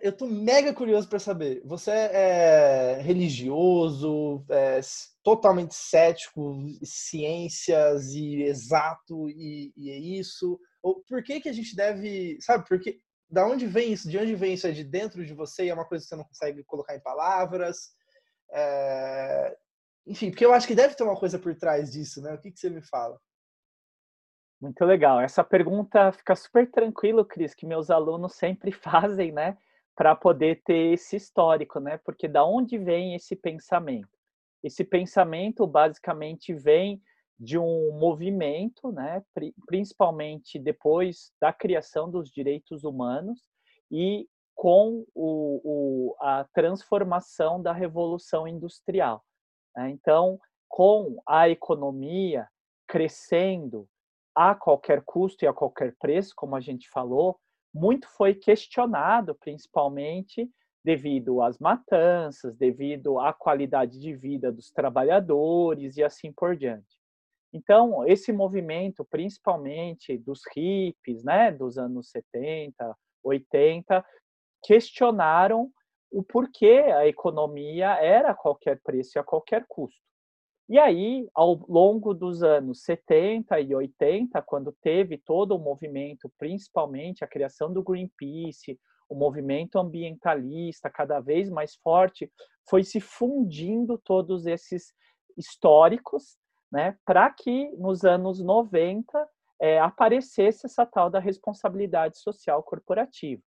eu 0.02 0.12
tô 0.12 0.26
mega 0.26 0.72
curioso 0.74 1.08
para 1.08 1.18
saber. 1.18 1.62
Você 1.64 1.90
é 1.90 3.00
religioso, 3.02 4.44
é 4.50 4.80
totalmente 5.22 5.74
cético, 5.74 6.56
ciências 6.84 8.12
e 8.12 8.42
exato 8.42 9.28
e, 9.30 9.72
e 9.76 9.90
é 9.90 9.96
isso? 9.96 10.60
Ou 10.82 11.02
por 11.08 11.22
que 11.22 11.40
que 11.40 11.48
a 11.48 11.52
gente 11.52 11.74
deve, 11.74 12.38
sabe? 12.40 12.66
Porque 12.68 13.00
da 13.30 13.46
onde 13.46 13.66
vem 13.66 13.92
isso? 13.92 14.08
De 14.08 14.18
onde 14.18 14.34
vem 14.34 14.54
isso? 14.54 14.66
É 14.66 14.70
de 14.70 14.84
dentro 14.84 15.24
de 15.24 15.34
você 15.34 15.64
e 15.64 15.68
é 15.68 15.74
uma 15.74 15.84
coisa 15.84 16.04
que 16.04 16.08
você 16.08 16.16
não 16.16 16.24
consegue 16.24 16.64
colocar 16.64 16.96
em 16.96 17.00
palavras? 17.00 17.90
É... 18.50 19.56
Enfim, 20.06 20.30
porque 20.30 20.44
eu 20.44 20.54
acho 20.54 20.66
que 20.66 20.74
deve 20.74 20.94
ter 20.94 21.04
uma 21.04 21.18
coisa 21.18 21.38
por 21.38 21.54
trás 21.54 21.92
disso, 21.92 22.22
né? 22.22 22.32
O 22.32 22.38
que 22.38 22.50
que 22.50 22.58
você 22.58 22.70
me 22.70 22.80
fala? 22.80 23.20
Muito 24.60 24.84
legal. 24.84 25.20
Essa 25.20 25.44
pergunta 25.44 26.10
fica 26.12 26.34
super 26.34 26.68
tranquilo, 26.70 27.24
Cris, 27.24 27.54
que 27.54 27.66
meus 27.66 27.90
alunos 27.90 28.34
sempre 28.34 28.72
fazem, 28.72 29.30
né? 29.30 29.58
Para 29.94 30.14
poder 30.14 30.62
ter 30.64 30.94
esse 30.94 31.16
histórico, 31.16 31.78
né? 31.78 31.98
Porque 31.98 32.26
da 32.26 32.44
onde 32.44 32.78
vem 32.78 33.14
esse 33.14 33.36
pensamento? 33.36 34.16
Esse 34.62 34.84
pensamento 34.84 35.66
basicamente 35.66 36.52
vem 36.52 37.02
de 37.38 37.56
um 37.56 37.92
movimento, 37.98 38.90
né, 38.90 39.22
principalmente 39.66 40.58
depois 40.58 41.32
da 41.40 41.52
criação 41.52 42.10
dos 42.10 42.30
direitos 42.30 42.82
humanos 42.82 43.40
e 43.90 44.28
com 44.54 45.06
o, 45.14 45.60
o, 45.64 46.16
a 46.20 46.44
transformação 46.52 47.62
da 47.62 47.72
revolução 47.72 48.48
industrial. 48.48 49.24
Né? 49.76 49.90
Então, 49.90 50.40
com 50.68 51.22
a 51.26 51.48
economia 51.48 52.48
crescendo 52.88 53.88
a 54.34 54.54
qualquer 54.54 55.02
custo 55.04 55.44
e 55.44 55.48
a 55.48 55.52
qualquer 55.52 55.94
preço, 55.96 56.32
como 56.36 56.56
a 56.56 56.60
gente 56.60 56.90
falou, 56.90 57.38
muito 57.72 58.08
foi 58.08 58.34
questionado, 58.34 59.34
principalmente 59.34 60.50
devido 60.84 61.40
às 61.42 61.58
matanças, 61.58 62.56
devido 62.56 63.20
à 63.20 63.32
qualidade 63.32 64.00
de 64.00 64.14
vida 64.14 64.50
dos 64.50 64.70
trabalhadores 64.70 65.96
e 65.96 66.02
assim 66.02 66.32
por 66.32 66.56
diante. 66.56 66.97
Então, 67.52 68.06
esse 68.06 68.32
movimento, 68.32 69.04
principalmente 69.04 70.18
dos 70.18 70.42
hippies, 70.54 71.24
né, 71.24 71.50
dos 71.50 71.78
anos 71.78 72.10
70, 72.10 72.94
80, 73.24 74.04
questionaram 74.62 75.70
o 76.10 76.22
porquê 76.22 76.84
a 76.94 77.06
economia 77.06 77.94
era 78.02 78.30
a 78.30 78.34
qualquer 78.34 78.80
preço 78.82 79.16
e 79.16 79.20
a 79.20 79.24
qualquer 79.24 79.64
custo. 79.68 80.00
E 80.68 80.78
aí, 80.78 81.26
ao 81.34 81.54
longo 81.66 82.12
dos 82.12 82.42
anos 82.42 82.82
70 82.82 83.58
e 83.60 83.74
80, 83.74 84.42
quando 84.42 84.70
teve 84.82 85.16
todo 85.16 85.56
o 85.56 85.58
movimento, 85.58 86.30
principalmente 86.38 87.24
a 87.24 87.26
criação 87.26 87.72
do 87.72 87.82
Greenpeace, 87.82 88.78
o 89.08 89.14
movimento 89.14 89.78
ambientalista 89.78 90.90
cada 90.90 91.20
vez 91.20 91.48
mais 91.48 91.74
forte, 91.76 92.30
foi 92.68 92.84
se 92.84 93.00
fundindo 93.00 93.96
todos 93.96 94.44
esses 94.46 94.92
históricos, 95.38 96.36
né, 96.70 96.96
para 97.04 97.30
que 97.30 97.70
nos 97.76 98.04
anos 98.04 98.40
90 98.40 99.28
é, 99.60 99.80
aparecesse 99.80 100.66
essa 100.66 100.86
tal 100.86 101.10
da 101.10 101.18
responsabilidade 101.18 102.18
social 102.18 102.62
corporativa. 102.62 103.42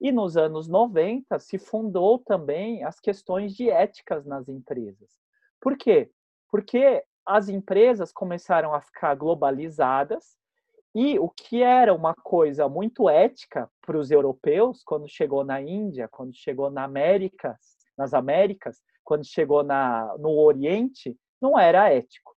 E 0.00 0.12
nos 0.12 0.36
anos 0.36 0.68
90 0.68 1.38
se 1.40 1.58
fundou 1.58 2.18
também 2.20 2.84
as 2.84 3.00
questões 3.00 3.54
de 3.54 3.68
éticas 3.68 4.24
nas 4.24 4.48
empresas. 4.48 5.10
Por 5.60 5.76
quê? 5.76 6.10
Porque 6.50 7.02
as 7.26 7.48
empresas 7.48 8.12
começaram 8.12 8.72
a 8.72 8.80
ficar 8.80 9.14
globalizadas 9.16 10.36
e 10.94 11.18
o 11.18 11.28
que 11.28 11.62
era 11.62 11.92
uma 11.92 12.14
coisa 12.14 12.68
muito 12.68 13.08
ética 13.08 13.70
para 13.82 13.98
os 13.98 14.10
europeus, 14.10 14.82
quando 14.84 15.08
chegou 15.08 15.44
na 15.44 15.60
Índia, 15.60 16.08
quando 16.08 16.34
chegou 16.34 16.70
na 16.70 16.84
América, 16.84 17.58
nas 17.96 18.14
Américas, 18.14 18.80
quando 19.04 19.24
chegou 19.24 19.62
na, 19.62 20.16
no 20.18 20.38
Oriente, 20.38 21.18
não 21.40 21.58
era 21.58 21.92
ético. 21.92 22.37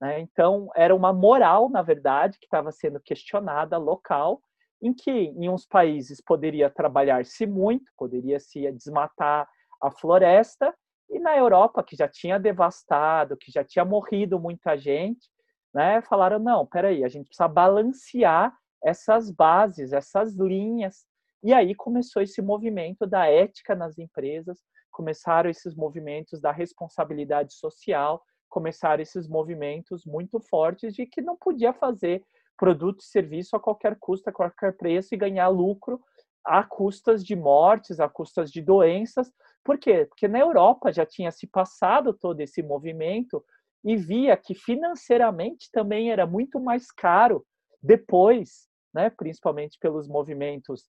Né? 0.00 0.20
Então, 0.20 0.68
era 0.74 0.94
uma 0.94 1.12
moral, 1.12 1.68
na 1.68 1.82
verdade, 1.82 2.38
que 2.38 2.46
estava 2.46 2.70
sendo 2.70 3.00
questionada 3.00 3.78
local, 3.78 4.42
em 4.82 4.92
que 4.92 5.10
em 5.10 5.48
uns 5.48 5.66
países 5.66 6.20
poderia 6.20 6.68
trabalhar-se 6.68 7.46
muito, 7.46 7.90
poderia 7.96 8.38
se 8.38 8.70
desmatar 8.72 9.48
a 9.82 9.90
floresta, 9.90 10.74
e 11.08 11.18
na 11.18 11.36
Europa, 11.36 11.82
que 11.82 11.96
já 11.96 12.08
tinha 12.08 12.38
devastado, 12.38 13.36
que 13.36 13.50
já 13.50 13.64
tinha 13.64 13.84
morrido 13.84 14.40
muita 14.40 14.76
gente, 14.76 15.30
né, 15.72 16.02
falaram, 16.02 16.38
não, 16.38 16.66
peraí, 16.66 17.04
a 17.04 17.08
gente 17.08 17.26
precisa 17.26 17.48
balancear 17.48 18.52
essas 18.82 19.30
bases, 19.30 19.92
essas 19.92 20.34
linhas. 20.34 21.06
E 21.42 21.52
aí 21.52 21.74
começou 21.74 22.22
esse 22.22 22.40
movimento 22.42 23.06
da 23.06 23.26
ética 23.26 23.74
nas 23.74 23.98
empresas, 23.98 24.58
começaram 24.90 25.50
esses 25.50 25.74
movimentos 25.74 26.40
da 26.40 26.50
responsabilidade 26.50 27.54
social, 27.54 28.22
começaram 28.56 29.02
esses 29.02 29.28
movimentos 29.28 30.06
muito 30.06 30.40
fortes 30.40 30.94
de 30.94 31.04
que 31.04 31.20
não 31.20 31.36
podia 31.36 31.74
fazer 31.74 32.24
produto 32.56 33.00
e 33.00 33.04
serviço 33.04 33.54
a 33.54 33.60
qualquer 33.60 33.98
custo, 34.00 34.30
a 34.30 34.32
qualquer 34.32 34.74
preço 34.78 35.14
e 35.14 35.18
ganhar 35.18 35.48
lucro 35.48 36.00
a 36.42 36.64
custas 36.64 37.22
de 37.22 37.36
mortes, 37.36 38.00
a 38.00 38.08
custas 38.08 38.50
de 38.50 38.62
doenças. 38.62 39.30
Por 39.62 39.76
quê? 39.76 40.06
Porque 40.06 40.26
na 40.26 40.38
Europa 40.38 40.90
já 40.90 41.04
tinha 41.04 41.30
se 41.30 41.46
passado 41.46 42.14
todo 42.14 42.40
esse 42.40 42.62
movimento 42.62 43.44
e 43.84 43.94
via 43.94 44.34
que 44.38 44.54
financeiramente 44.54 45.68
também 45.70 46.10
era 46.10 46.26
muito 46.26 46.58
mais 46.58 46.90
caro 46.90 47.44
depois, 47.82 48.70
né, 48.94 49.10
principalmente 49.10 49.76
pelos 49.78 50.08
movimentos 50.08 50.88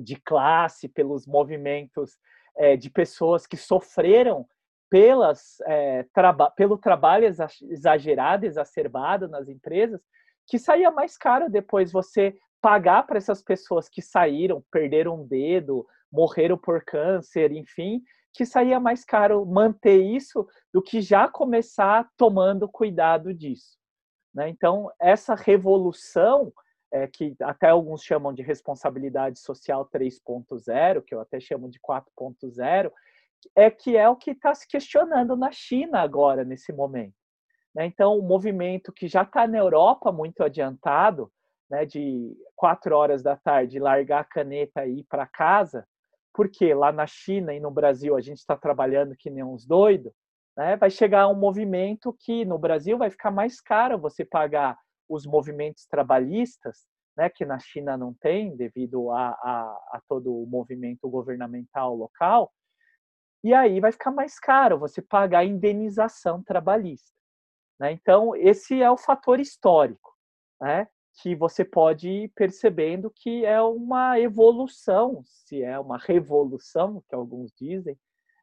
de 0.00 0.16
classe, 0.16 0.88
pelos 0.88 1.24
movimentos 1.24 2.18
é, 2.56 2.76
de 2.76 2.90
pessoas 2.90 3.46
que 3.46 3.56
sofreram 3.56 4.44
pelas, 4.90 5.60
é, 5.66 6.04
traba 6.12 6.50
pelo 6.50 6.76
trabalho 6.76 7.24
exagerado, 7.24 8.44
exacerbado 8.44 9.28
nas 9.28 9.48
empresas, 9.48 10.02
que 10.46 10.58
saía 10.58 10.90
mais 10.90 11.16
caro 11.16 11.48
depois 11.48 11.92
você 11.92 12.36
pagar 12.60 13.06
para 13.06 13.16
essas 13.16 13.40
pessoas 13.40 13.88
que 13.88 14.02
saíram, 14.02 14.62
perderam 14.70 15.22
um 15.22 15.26
dedo, 15.26 15.86
morreram 16.12 16.58
por 16.58 16.84
câncer, 16.84 17.52
enfim, 17.52 18.02
que 18.34 18.44
saía 18.44 18.78
mais 18.78 19.04
caro 19.04 19.46
manter 19.46 20.02
isso 20.02 20.46
do 20.72 20.82
que 20.82 21.00
já 21.00 21.28
começar 21.28 22.08
tomando 22.16 22.68
cuidado 22.68 23.32
disso. 23.32 23.78
Né? 24.34 24.48
Então, 24.48 24.90
essa 25.00 25.34
revolução, 25.34 26.52
é, 26.92 27.06
que 27.06 27.34
até 27.40 27.68
alguns 27.68 28.02
chamam 28.02 28.32
de 28.32 28.42
responsabilidade 28.42 29.38
social 29.38 29.88
3.0, 29.92 31.02
que 31.02 31.14
eu 31.14 31.20
até 31.20 31.38
chamo 31.40 31.68
de 31.68 31.78
4.0, 31.80 32.90
é 33.56 33.70
que 33.70 33.96
é 33.96 34.08
o 34.08 34.16
que 34.16 34.32
está 34.32 34.54
se 34.54 34.66
questionando 34.66 35.36
na 35.36 35.50
China 35.50 36.00
agora, 36.00 36.44
nesse 36.44 36.72
momento. 36.72 37.14
Né? 37.74 37.86
Então, 37.86 38.18
o 38.18 38.22
movimento 38.22 38.92
que 38.92 39.08
já 39.08 39.22
está 39.22 39.46
na 39.46 39.58
Europa 39.58 40.10
muito 40.12 40.42
adiantado, 40.42 41.30
né, 41.70 41.86
de 41.86 42.36
quatro 42.56 42.96
horas 42.96 43.22
da 43.22 43.36
tarde 43.36 43.78
largar 43.78 44.20
a 44.20 44.24
caneta 44.24 44.84
e 44.84 45.00
ir 45.00 45.04
para 45.04 45.26
casa, 45.26 45.86
porque 46.34 46.74
lá 46.74 46.90
na 46.90 47.06
China 47.06 47.54
e 47.54 47.60
no 47.60 47.70
Brasil 47.70 48.16
a 48.16 48.20
gente 48.20 48.38
está 48.38 48.56
trabalhando 48.56 49.16
que 49.16 49.30
nem 49.30 49.44
uns 49.44 49.64
doidos, 49.64 50.12
né, 50.56 50.76
vai 50.76 50.90
chegar 50.90 51.28
um 51.28 51.34
movimento 51.34 52.14
que 52.18 52.44
no 52.44 52.58
Brasil 52.58 52.98
vai 52.98 53.08
ficar 53.08 53.30
mais 53.30 53.60
caro 53.60 53.98
você 53.98 54.24
pagar 54.24 54.76
os 55.08 55.26
movimentos 55.26 55.86
trabalhistas, 55.86 56.86
né, 57.16 57.28
que 57.28 57.44
na 57.44 57.58
China 57.58 57.96
não 57.96 58.14
tem, 58.14 58.56
devido 58.56 59.10
a, 59.10 59.28
a, 59.28 59.62
a 59.92 60.02
todo 60.08 60.34
o 60.34 60.46
movimento 60.46 61.08
governamental 61.08 61.94
local, 61.94 62.52
e 63.42 63.54
aí 63.54 63.80
vai 63.80 63.92
ficar 63.92 64.10
mais 64.10 64.38
caro 64.38 64.78
você 64.78 65.00
pagar 65.00 65.40
a 65.40 65.44
indenização 65.44 66.42
trabalhista. 66.42 67.10
Né? 67.78 67.92
Então, 67.92 68.36
esse 68.36 68.82
é 68.82 68.90
o 68.90 68.96
fator 68.96 69.40
histórico, 69.40 70.14
né? 70.60 70.86
que 71.22 71.34
você 71.34 71.64
pode 71.64 72.08
ir 72.08 72.28
percebendo 72.34 73.10
que 73.10 73.44
é 73.44 73.60
uma 73.60 74.18
evolução, 74.18 75.22
se 75.24 75.62
é 75.62 75.78
uma 75.78 75.98
revolução, 75.98 77.02
que 77.08 77.14
alguns 77.14 77.52
dizem, 77.52 77.98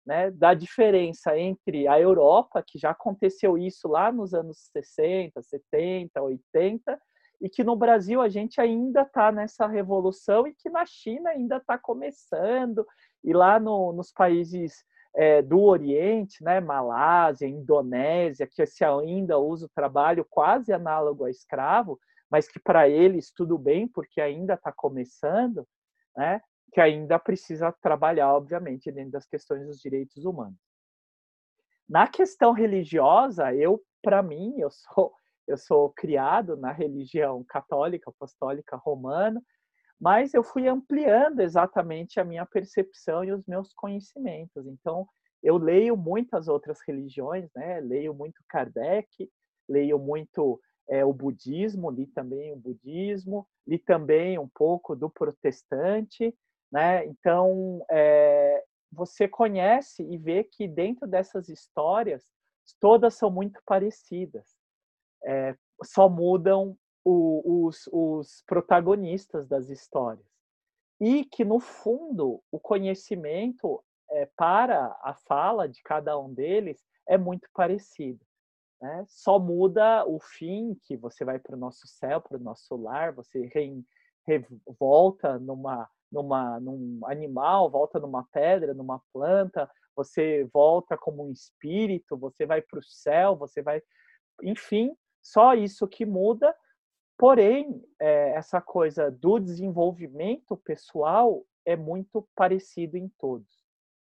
né, 0.05 0.31
da 0.31 0.53
diferença 0.53 1.37
entre 1.37 1.87
a 1.87 1.99
Europa, 1.99 2.63
que 2.65 2.79
já 2.79 2.91
aconteceu 2.91 3.57
isso 3.57 3.89
lá 3.89 4.11
nos 4.11 4.33
anos 4.33 4.69
60, 4.71 5.41
70, 5.41 6.21
80, 6.21 7.01
e 7.41 7.49
que 7.49 7.63
no 7.63 7.75
Brasil 7.75 8.21
a 8.21 8.29
gente 8.29 8.59
ainda 8.59 9.01
está 9.01 9.31
nessa 9.31 9.67
revolução 9.67 10.47
e 10.47 10.53
que 10.53 10.69
na 10.69 10.85
China 10.85 11.29
ainda 11.29 11.57
está 11.57 11.77
começando, 11.77 12.87
e 13.23 13.33
lá 13.33 13.59
no, 13.59 13.91
nos 13.93 14.11
países 14.11 14.85
é, 15.15 15.41
do 15.41 15.61
Oriente, 15.61 16.43
né, 16.43 16.59
Malásia, 16.59 17.47
Indonésia, 17.47 18.47
que 18.47 18.65
se 18.65 18.83
ainda 18.83 19.37
usa 19.39 19.65
o 19.65 19.71
trabalho 19.73 20.25
quase 20.29 20.71
análogo 20.71 21.25
a 21.25 21.29
escravo, 21.29 21.99
mas 22.29 22.47
que 22.47 22.59
para 22.59 22.87
eles 22.87 23.31
tudo 23.31 23.57
bem, 23.57 23.87
porque 23.87 24.21
ainda 24.21 24.53
está 24.53 24.71
começando, 24.71 25.67
né, 26.15 26.41
que 26.71 26.79
ainda 26.79 27.17
precisa 27.17 27.71
trabalhar, 27.81 28.33
obviamente, 28.33 28.91
dentro 28.91 29.11
das 29.11 29.25
questões 29.25 29.65
dos 29.65 29.79
direitos 29.79 30.25
humanos. 30.25 30.59
Na 31.89 32.07
questão 32.07 32.51
religiosa, 32.51 33.53
eu, 33.55 33.81
para 34.03 34.21
mim, 34.21 34.55
eu 34.59 34.69
sou 34.69 35.13
eu 35.47 35.57
sou 35.57 35.89
criado 35.91 36.57
na 36.57 36.73
religião 36.73 37.43
católica, 37.47 38.09
apostólica 38.09 38.75
romana, 38.75 39.41
mas 39.99 40.33
eu 40.33 40.43
fui 40.43 40.67
ampliando 40.67 41.39
exatamente 41.39 42.19
a 42.19 42.23
minha 42.23 42.45
percepção 42.45 43.23
e 43.23 43.31
os 43.31 43.45
meus 43.45 43.73
conhecimentos. 43.73 44.67
Então, 44.67 45.07
eu 45.43 45.57
leio 45.57 45.95
muitas 45.97 46.47
outras 46.47 46.79
religiões, 46.87 47.49
né? 47.55 47.79
Leio 47.79 48.13
muito 48.13 48.41
Kardec, 48.47 49.29
leio 49.67 49.97
muito 49.99 50.59
é, 50.89 51.03
o 51.03 51.13
budismo, 51.13 51.89
li 51.89 52.07
também 52.07 52.51
o 52.53 52.55
budismo, 52.55 53.47
li 53.65 53.77
também 53.79 54.39
um 54.39 54.47
pouco 54.47 54.95
do 54.95 55.09
protestante, 55.09 56.33
né? 56.71 57.05
Então, 57.05 57.83
é, 57.89 58.63
você 58.91 59.27
conhece 59.27 60.03
e 60.03 60.17
vê 60.17 60.43
que 60.43 60.67
dentro 60.67 61.07
dessas 61.07 61.49
histórias 61.49 62.23
todas 62.79 63.15
são 63.15 63.31
muito 63.31 63.59
parecidas. 63.65 64.55
É, 65.25 65.55
só 65.83 66.09
mudam 66.09 66.77
o, 67.09 67.65
os, 67.65 67.87
os 67.91 68.43
protagonistas 68.45 69.47
das 69.47 69.69
histórias. 69.69 70.25
E 70.99 71.23
que, 71.23 71.45
no 71.45 71.59
fundo, 71.59 72.43
o 72.51 72.59
conhecimento 72.59 73.81
é, 74.09 74.25
para 74.35 74.97
a 75.01 75.13
fala 75.13 75.69
de 75.69 75.81
cada 75.83 76.19
um 76.19 76.33
deles 76.33 76.83
é 77.07 77.17
muito 77.17 77.47
parecido. 77.53 78.19
Né? 78.81 79.05
Só 79.07 79.39
muda 79.39 80.05
o 80.05 80.19
fim, 80.19 80.75
que 80.83 80.97
você 80.97 81.23
vai 81.23 81.39
para 81.39 81.55
o 81.55 81.59
nosso 81.59 81.87
céu, 81.87 82.19
para 82.19 82.37
o 82.37 82.43
nosso 82.43 82.75
lar, 82.75 83.13
você 83.13 83.49
volta 84.79 85.39
numa 85.39 85.89
numa, 86.09 86.57
num 86.61 87.01
animal, 87.05 87.69
volta 87.69 87.99
numa 87.99 88.23
pedra, 88.31 88.73
numa 88.73 89.01
planta, 89.11 89.69
você 89.93 90.45
volta 90.53 90.97
como 90.97 91.27
um 91.27 91.33
espírito, 91.33 92.15
você 92.15 92.45
vai 92.45 92.61
para 92.61 92.79
o 92.79 92.83
céu, 92.83 93.35
você 93.35 93.61
vai. 93.61 93.81
Enfim, 94.41 94.95
só 95.21 95.53
isso 95.53 95.85
que 95.85 96.05
muda. 96.05 96.55
Porém, 97.17 97.83
é, 97.99 98.31
essa 98.31 98.61
coisa 98.61 99.09
do 99.09 99.39
desenvolvimento 99.39 100.55
pessoal 100.55 101.43
é 101.65 101.75
muito 101.75 102.27
parecido 102.35 102.95
em 102.95 103.09
todos. 103.17 103.65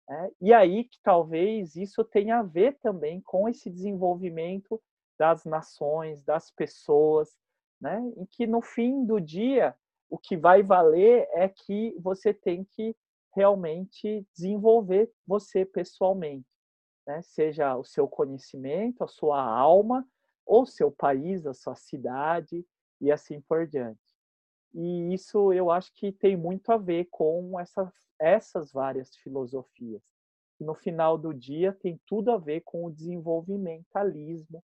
Né? 0.07 0.31
E 0.41 0.53
aí 0.53 0.85
que 0.85 0.99
talvez 1.03 1.77
isso 1.77 2.05
tenha 2.05 2.41
a 2.41 2.43
ver 2.43 2.79
também 2.83 3.21
com 3.23 3.49
esse 3.49 3.71
desenvolvimento 3.71 4.81
das 5.19 5.45
nações, 5.47 6.23
das 6.23 6.51
pessoas, 6.51 7.35
né? 7.81 8.01
em 8.17 8.27
que 8.27 8.47
no 8.47 8.61
fim 8.61 9.05
do 9.07 9.19
dia 9.19 9.75
o 10.11 10.19
que 10.19 10.37
vai 10.37 10.63
valer 10.63 11.27
é 11.33 11.49
que 11.49 11.97
você 12.01 12.35
tem 12.35 12.65
que 12.65 12.95
realmente 13.35 14.27
desenvolver 14.35 15.11
você 15.27 15.65
pessoalmente, 15.65 16.47
né? 17.07 17.23
seja 17.23 17.77
o 17.77 17.85
seu 17.85 18.07
conhecimento, 18.07 19.03
a 19.03 19.09
sua 19.09 19.43
alma, 19.43 20.07
ou 20.45 20.67
seu 20.67 20.91
país, 20.91 21.47
a 21.47 21.55
sua 21.55 21.77
cidade 21.77 22.67
e 23.01 23.11
assim 23.11 23.41
por 23.41 23.67
diante. 23.67 24.01
E 24.75 25.13
isso 25.13 25.53
eu 25.53 25.71
acho 25.71 25.93
que 25.95 26.13
tem 26.13 26.37
muito 26.37 26.71
a 26.71 26.77
ver 26.77 27.07
com 27.11 27.59
essa, 27.59 27.93
essas 28.19 28.73
várias 28.73 29.15
filosofias. 29.17 30.03
No 30.59 30.75
final 30.75 31.19
do 31.19 31.33
dia 31.33 31.73
tem 31.73 32.01
tudo 32.07 32.31
a 32.31 32.37
ver 32.37 32.61
com 32.61 32.85
o 32.85 32.91
desenvolvimentalismo, 32.91 34.63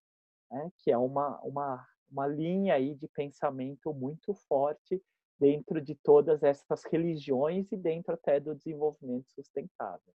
né? 0.51 0.70
que 0.79 0.90
é 0.90 0.99
uma, 0.99 1.40
uma, 1.40 1.87
uma 2.11 2.27
linha 2.27 2.75
aí 2.75 2.94
de 2.94 3.09
pensamento 3.09 3.92
muito 3.92 4.35
forte 4.35 5.03
dentro 5.38 5.81
de 5.81 5.94
todas 5.94 6.42
essas 6.42 6.85
religiões 6.85 7.70
e 7.72 7.77
dentro 7.77 8.14
até 8.14 8.38
do 8.38 8.55
desenvolvimento 8.55 9.31
sustentável. 9.33 10.14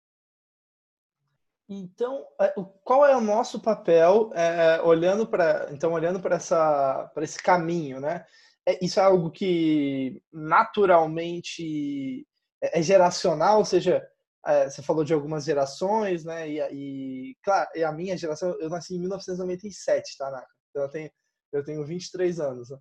Então, 1.70 2.26
é, 2.40 2.54
qual 2.84 3.06
é 3.06 3.16
o 3.16 3.22
nosso 3.22 3.60
papel 3.62 4.32
é, 4.34 4.82
olhando 4.82 5.28
para 5.28 5.68
então 5.72 5.92
olhando 5.92 6.20
para 6.20 6.38
essa 6.38 7.12
para 7.14 7.24
esse 7.24 7.38
caminho, 7.42 8.00
né? 8.00 8.26
É, 8.68 8.84
isso 8.84 9.00
é 9.00 9.04
algo 9.04 9.32
que 9.32 10.22
naturalmente 10.32 12.26
é, 12.62 12.80
é 12.80 12.82
geracional, 12.82 13.60
ou 13.60 13.66
seja, 13.66 14.06
é, 14.46 14.70
você 14.70 14.82
falou 14.82 15.04
de 15.04 15.14
algumas 15.14 15.44
gerações, 15.44 16.24
né? 16.24 16.50
E, 16.50 16.60
e 16.72 17.36
claro, 17.44 17.70
e 17.76 17.84
a 17.84 17.92
minha 17.92 18.18
geração, 18.18 18.56
eu 18.60 18.70
nasci 18.70 18.96
em 18.96 19.00
1997, 19.00 20.18
tá, 20.18 20.32
Naka? 20.32 20.48
Então 20.72 20.84
eu 20.84 20.90
tenho 20.90 21.12
eu 21.52 21.64
tenho 21.64 21.86
23 21.86 22.40
anos. 22.40 22.70
Né? 22.70 22.78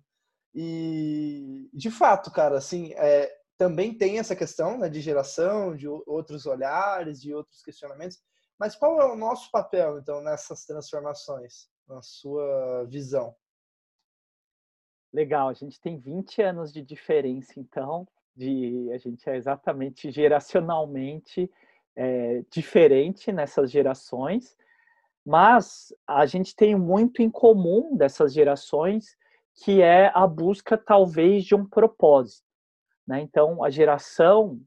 E, 0.53 1.69
de 1.73 1.91
fato, 1.91 2.31
cara, 2.31 2.57
assim, 2.57 2.93
é, 2.95 3.31
também 3.57 3.97
tem 3.97 4.19
essa 4.19 4.35
questão 4.35 4.77
né, 4.77 4.89
de 4.89 5.01
geração, 5.01 5.75
de 5.75 5.87
outros 5.87 6.45
olhares, 6.45 7.21
de 7.21 7.33
outros 7.33 7.61
questionamentos. 7.61 8.19
Mas 8.59 8.75
qual 8.75 8.99
é 9.01 9.05
o 9.05 9.15
nosso 9.15 9.51
papel, 9.51 9.99
então, 9.99 10.21
nessas 10.21 10.65
transformações, 10.65 11.69
na 11.87 12.01
sua 12.01 12.85
visão? 12.89 13.35
Legal, 15.13 15.49
a 15.49 15.53
gente 15.53 15.79
tem 15.79 15.97
20 15.97 16.41
anos 16.41 16.73
de 16.73 16.81
diferença, 16.81 17.59
então, 17.59 18.07
de 18.35 18.91
a 18.91 18.97
gente 18.97 19.29
é 19.29 19.35
exatamente 19.35 20.11
geracionalmente 20.11 21.51
é, 21.95 22.43
diferente 22.51 23.31
nessas 23.31 23.71
gerações, 23.71 24.55
mas 25.25 25.93
a 26.05 26.25
gente 26.25 26.55
tem 26.55 26.75
muito 26.75 27.21
em 27.21 27.29
comum 27.29 27.95
dessas 27.95 28.33
gerações, 28.33 29.17
que 29.55 29.81
é 29.81 30.11
a 30.13 30.25
busca 30.27 30.77
talvez 30.77 31.43
de 31.43 31.55
um 31.55 31.65
propósito. 31.65 32.45
Né? 33.05 33.21
Então, 33.21 33.63
a 33.63 33.69
geração 33.69 34.61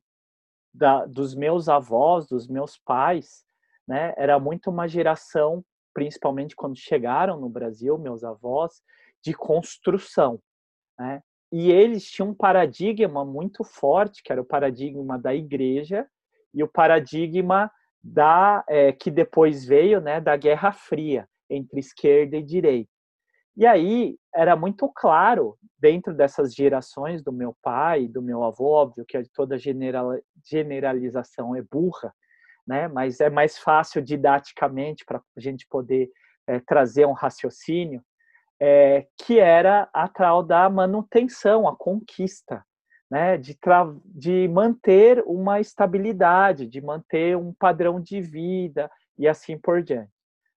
da, 0.74 1.06
dos 1.06 1.34
meus 1.34 1.68
avós, 1.68 2.26
dos 2.26 2.48
meus 2.48 2.76
pais, 2.76 3.44
né, 3.90 4.14
era 4.16 4.38
muito 4.38 4.70
uma 4.70 4.86
geração, 4.86 5.64
principalmente 5.92 6.54
quando 6.54 6.78
chegaram 6.78 7.40
no 7.40 7.48
Brasil, 7.48 7.98
meus 7.98 8.22
avós, 8.22 8.80
de 9.20 9.34
construção. 9.34 10.40
Né? 10.96 11.20
E 11.50 11.72
eles 11.72 12.08
tinham 12.08 12.28
um 12.28 12.34
paradigma 12.34 13.24
muito 13.24 13.64
forte, 13.64 14.22
que 14.22 14.30
era 14.30 14.40
o 14.40 14.44
paradigma 14.44 15.18
da 15.18 15.34
igreja 15.34 16.06
e 16.54 16.62
o 16.62 16.68
paradigma 16.68 17.68
da 18.00 18.64
é, 18.68 18.92
que 18.92 19.10
depois 19.10 19.64
veio, 19.64 20.00
né, 20.00 20.20
da 20.20 20.36
Guerra 20.36 20.70
Fria 20.70 21.28
entre 21.50 21.80
esquerda 21.80 22.36
e 22.36 22.44
direita. 22.44 22.88
E 23.56 23.66
aí 23.66 24.16
era 24.32 24.54
muito 24.54 24.88
claro, 24.94 25.58
dentro 25.80 26.14
dessas 26.14 26.54
gerações 26.54 27.24
do 27.24 27.32
meu 27.32 27.56
pai, 27.60 28.06
do 28.06 28.22
meu 28.22 28.44
avô, 28.44 28.66
óbvio 28.66 29.04
que 29.04 29.20
toda 29.34 29.58
generalização 30.44 31.56
é 31.56 31.62
burra, 31.62 32.14
né? 32.70 32.86
mas 32.86 33.18
é 33.18 33.28
mais 33.28 33.58
fácil 33.58 34.00
didaticamente 34.00 35.04
para 35.04 35.20
a 35.36 35.40
gente 35.40 35.66
poder 35.66 36.08
é, 36.46 36.60
trazer 36.60 37.04
um 37.04 37.12
raciocínio, 37.12 38.00
é, 38.60 39.08
que 39.18 39.40
era 39.40 39.90
a 39.92 40.06
tal 40.06 40.40
da 40.40 40.70
manutenção, 40.70 41.66
a 41.66 41.74
conquista, 41.74 42.64
né? 43.10 43.36
de, 43.36 43.58
de 44.04 44.46
manter 44.46 45.20
uma 45.26 45.58
estabilidade, 45.58 46.68
de 46.68 46.80
manter 46.80 47.36
um 47.36 47.52
padrão 47.52 48.00
de 48.00 48.20
vida 48.20 48.88
e 49.18 49.26
assim 49.26 49.58
por 49.58 49.82
diante. 49.82 50.12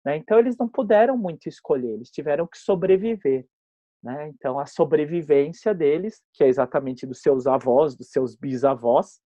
Né? 0.03 0.17
Então, 0.17 0.37
eles 0.37 0.57
não 0.57 0.67
puderam 0.67 1.17
muito 1.17 1.47
escolher, 1.47 1.93
eles 1.93 2.11
tiveram 2.11 2.45
que 2.45 2.57
sobreviver. 2.57 3.47
Né? 4.03 4.27
Então, 4.27 4.59
a 4.59 4.65
sobrevivência 4.65 5.73
deles, 5.73 6.21
que 6.33 6.43
é 6.43 6.49
exatamente 6.49 7.07
dos 7.07 7.21
seus 7.21 7.47
avós, 7.47 7.95
dos 7.95 8.09
seus 8.09 8.35
bisavós, 8.35 9.21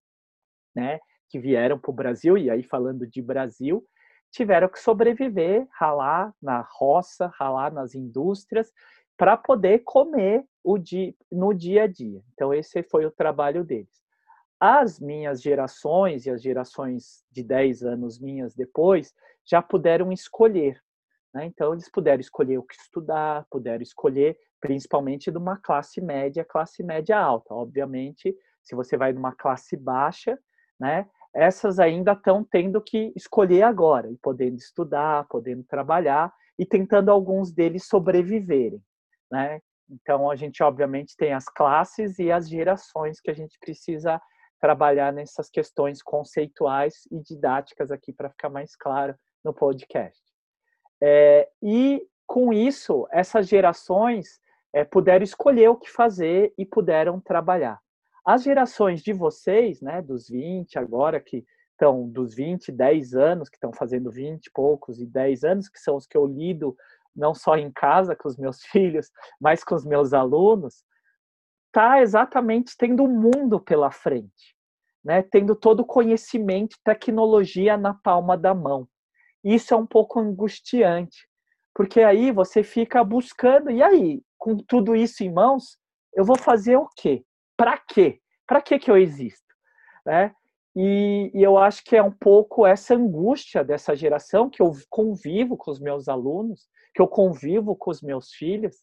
né? 0.77 0.99
Que 1.29 1.39
vieram 1.39 1.79
para 1.79 1.91
o 1.91 1.95
Brasil, 1.95 2.37
e 2.39 2.51
aí 2.51 2.63
falando 2.63 3.07
de 3.07 3.21
Brasil, 3.21 3.85
tiveram 4.31 4.69
que 4.69 4.81
sobreviver, 4.81 5.67
ralar 5.71 6.35
na 6.43 6.61
roça, 6.61 7.31
ralar 7.39 7.73
nas 7.73 7.95
indústrias, 7.95 8.73
para 9.17 9.37
poder 9.37 9.81
comer 9.85 10.45
o 10.63 10.77
dia, 10.77 11.15
no 11.31 11.55
dia 11.55 11.85
a 11.85 11.87
dia. 11.87 12.21
Então, 12.33 12.53
esse 12.53 12.83
foi 12.83 13.07
o 13.07 13.11
trabalho 13.11 13.63
deles. 13.63 14.03
As 14.59 14.99
minhas 14.99 15.41
gerações 15.43 16.27
e 16.27 16.31
as 16.31 16.43
gerações 16.43 17.25
de 17.31 17.43
10 17.43 17.85
anos 17.85 18.19
minhas 18.19 18.55
depois 18.55 19.15
já 19.45 19.61
puderam 19.61 20.11
escolher. 20.11 20.81
Né? 21.33 21.47
Então, 21.47 21.73
eles 21.73 21.89
puderam 21.89 22.21
escolher 22.21 22.59
o 22.59 22.63
que 22.63 22.75
estudar, 22.75 23.47
puderam 23.51 23.83
escolher, 23.83 24.37
principalmente 24.61 25.31
de 25.31 25.39
uma 25.39 25.59
classe 25.59 26.01
média, 26.01 26.45
classe 26.45 26.83
média 26.83 27.19
alta. 27.19 27.53
Obviamente, 27.55 28.35
se 28.63 28.75
você 28.75 28.97
vai 28.97 29.13
de 29.13 29.19
uma 29.19 29.35
classe 29.35 29.77
baixa, 29.77 30.39
né, 30.79 31.09
essas 31.35 31.79
ainda 31.79 32.13
estão 32.13 32.45
tendo 32.45 32.81
que 32.81 33.13
escolher 33.17 33.63
agora, 33.63 34.11
e 34.11 34.17
podendo 34.19 34.57
estudar, 34.57 35.27
podendo 35.29 35.65
trabalhar, 35.65 36.33
e 36.59 36.65
tentando 36.65 37.11
alguns 37.11 37.53
deles 37.53 37.87
sobreviverem. 37.87 38.81
Né? 39.31 39.61
Então, 39.91 40.31
a 40.31 40.37
gente, 40.37 40.63
obviamente, 40.63 41.17
tem 41.17 41.33
as 41.33 41.47
classes 41.47 42.19
e 42.19 42.31
as 42.31 42.49
gerações 42.49 43.21
que 43.21 43.31
a 43.31 43.35
gente 43.35 43.59
precisa 43.59 44.21
trabalhar 44.61 45.13
nessas 45.13 45.51
questões 45.51 46.03
conceituais 46.03 47.03
e 47.11 47.21
didáticas 47.21 47.91
aqui 47.91 48.13
para 48.13 48.31
ficar 48.31 48.49
mais 48.49 48.77
claro 48.77 49.15
no 49.45 49.53
podcast. 49.53 50.23
É, 51.03 51.49
e 51.63 52.07
com 52.27 52.53
isso, 52.53 53.07
essas 53.11 53.47
gerações 53.47 54.41
é, 54.73 54.85
puderam 54.85 55.23
escolher 55.23 55.69
o 55.69 55.77
que 55.77 55.91
fazer 55.91 56.55
e 56.57 56.65
puderam 56.65 57.21
trabalhar. 57.21 57.79
As 58.25 58.43
gerações 58.43 59.03
de 59.03 59.13
vocês, 59.13 59.83
né, 59.83 60.01
dos 60.01 60.29
20 60.29 60.79
agora, 60.79 61.21
que 61.21 61.45
estão 61.73 62.09
dos 62.09 62.35
20, 62.35 62.73
10 62.73 63.15
anos, 63.15 63.49
que 63.51 63.57
estão 63.57 63.73
fazendo 63.73 64.11
20 64.11 64.47
e 64.47 64.51
poucos 64.51 64.99
e 64.99 65.07
10 65.07 65.45
anos, 65.45 65.69
que 65.69 65.79
são 65.79 65.97
os 65.97 66.07
que 66.07 66.17
eu 66.17 66.27
lido 66.27 66.75
não 67.15 67.35
só 67.35 67.57
em 67.57 67.71
casa 67.71 68.17
com 68.17 68.27
os 68.29 68.37
meus 68.37 68.63
filhos, 68.67 69.11
mas 69.41 69.63
com 69.63 69.75
os 69.75 69.85
meus 69.85 70.15
alunos, 70.15 70.85
está 71.67 72.01
exatamente 72.01 72.75
tendo 72.79 73.03
o 73.03 73.07
um 73.07 73.31
mundo 73.33 73.61
pela 73.61 73.91
frente, 73.91 74.57
né? 75.05 75.23
tendo 75.23 75.55
todo 75.55 75.81
o 75.81 75.87
conhecimento, 75.87 76.79
tecnologia 76.85 77.77
na 77.77 77.93
palma 77.93 78.39
da 78.39 78.55
mão. 78.55 78.89
Isso 79.43 79.75
é 79.75 79.77
um 79.77 79.87
pouco 79.87 80.19
angustiante, 80.19 81.29
porque 81.75 82.01
aí 82.01 82.33
você 82.33 82.63
fica 82.63 83.05
buscando, 83.05 83.71
e 83.71 83.83
aí, 83.83 84.23
com 84.39 84.57
tudo 84.57 84.97
isso 84.97 85.23
em 85.23 85.33
mãos, 85.33 85.77
eu 86.15 86.25
vou 86.25 86.39
fazer 86.39 86.77
o 86.77 86.89
quê? 86.97 87.25
Para 87.57 87.79
quê? 87.79 88.21
Para 88.47 88.61
que 88.61 88.79
que 88.79 88.91
eu 88.91 88.97
existo? 88.97 89.55
Né? 90.05 90.35
E, 90.77 91.31
e, 91.35 91.43
eu 91.43 91.57
acho 91.57 91.85
que 91.85 91.97
é 91.97 92.03
um 92.03 92.11
pouco 92.11 92.67
essa 92.67 92.95
angústia 92.95 93.63
dessa 93.63 93.95
geração 93.95 94.51
que 94.51 94.61
eu 94.61 94.73
convivo 94.91 95.57
com 95.57 95.71
os 95.71 95.79
meus 95.79 96.09
alunos, 96.09 96.69
que 96.95 97.01
eu 97.01 97.07
convivo 97.07 97.77
com 97.77 97.91
os 97.91 98.03
meus 98.03 98.33
filhos, 98.33 98.77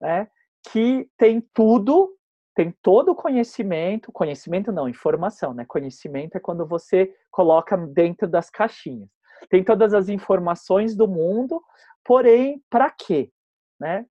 né? 0.00 0.28
que 0.72 1.08
tem 1.16 1.40
tudo, 1.54 2.16
tem 2.54 2.74
todo 2.82 3.12
o 3.12 3.14
conhecimento, 3.14 4.10
conhecimento 4.10 4.72
não, 4.72 4.88
informação, 4.88 5.54
né? 5.54 5.64
Conhecimento 5.66 6.36
é 6.36 6.40
quando 6.40 6.66
você 6.66 7.14
coloca 7.30 7.76
dentro 7.76 8.26
das 8.26 8.50
caixinhas 8.50 9.08
tem 9.48 9.62
todas 9.62 9.94
as 9.94 10.08
informações 10.08 10.96
do 10.96 11.06
mundo, 11.06 11.62
porém, 12.04 12.62
para 12.68 12.90
quê? 12.90 13.30
Né? 13.78 14.06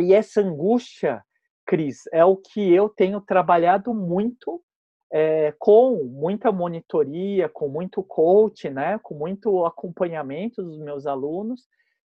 E 0.00 0.12
essa 0.12 0.40
angústia, 0.40 1.24
Cris, 1.72 2.02
é 2.12 2.22
o 2.22 2.36
que 2.36 2.70
eu 2.70 2.86
tenho 2.86 3.18
trabalhado 3.18 3.94
muito 3.94 4.62
é, 5.10 5.54
com 5.58 6.04
muita 6.04 6.52
monitoria, 6.52 7.48
com 7.48 7.66
muito 7.66 8.02
coach, 8.02 8.68
né, 8.68 8.98
com 8.98 9.14
muito 9.14 9.64
acompanhamento 9.64 10.62
dos 10.62 10.78
meus 10.78 11.06
alunos, 11.06 11.66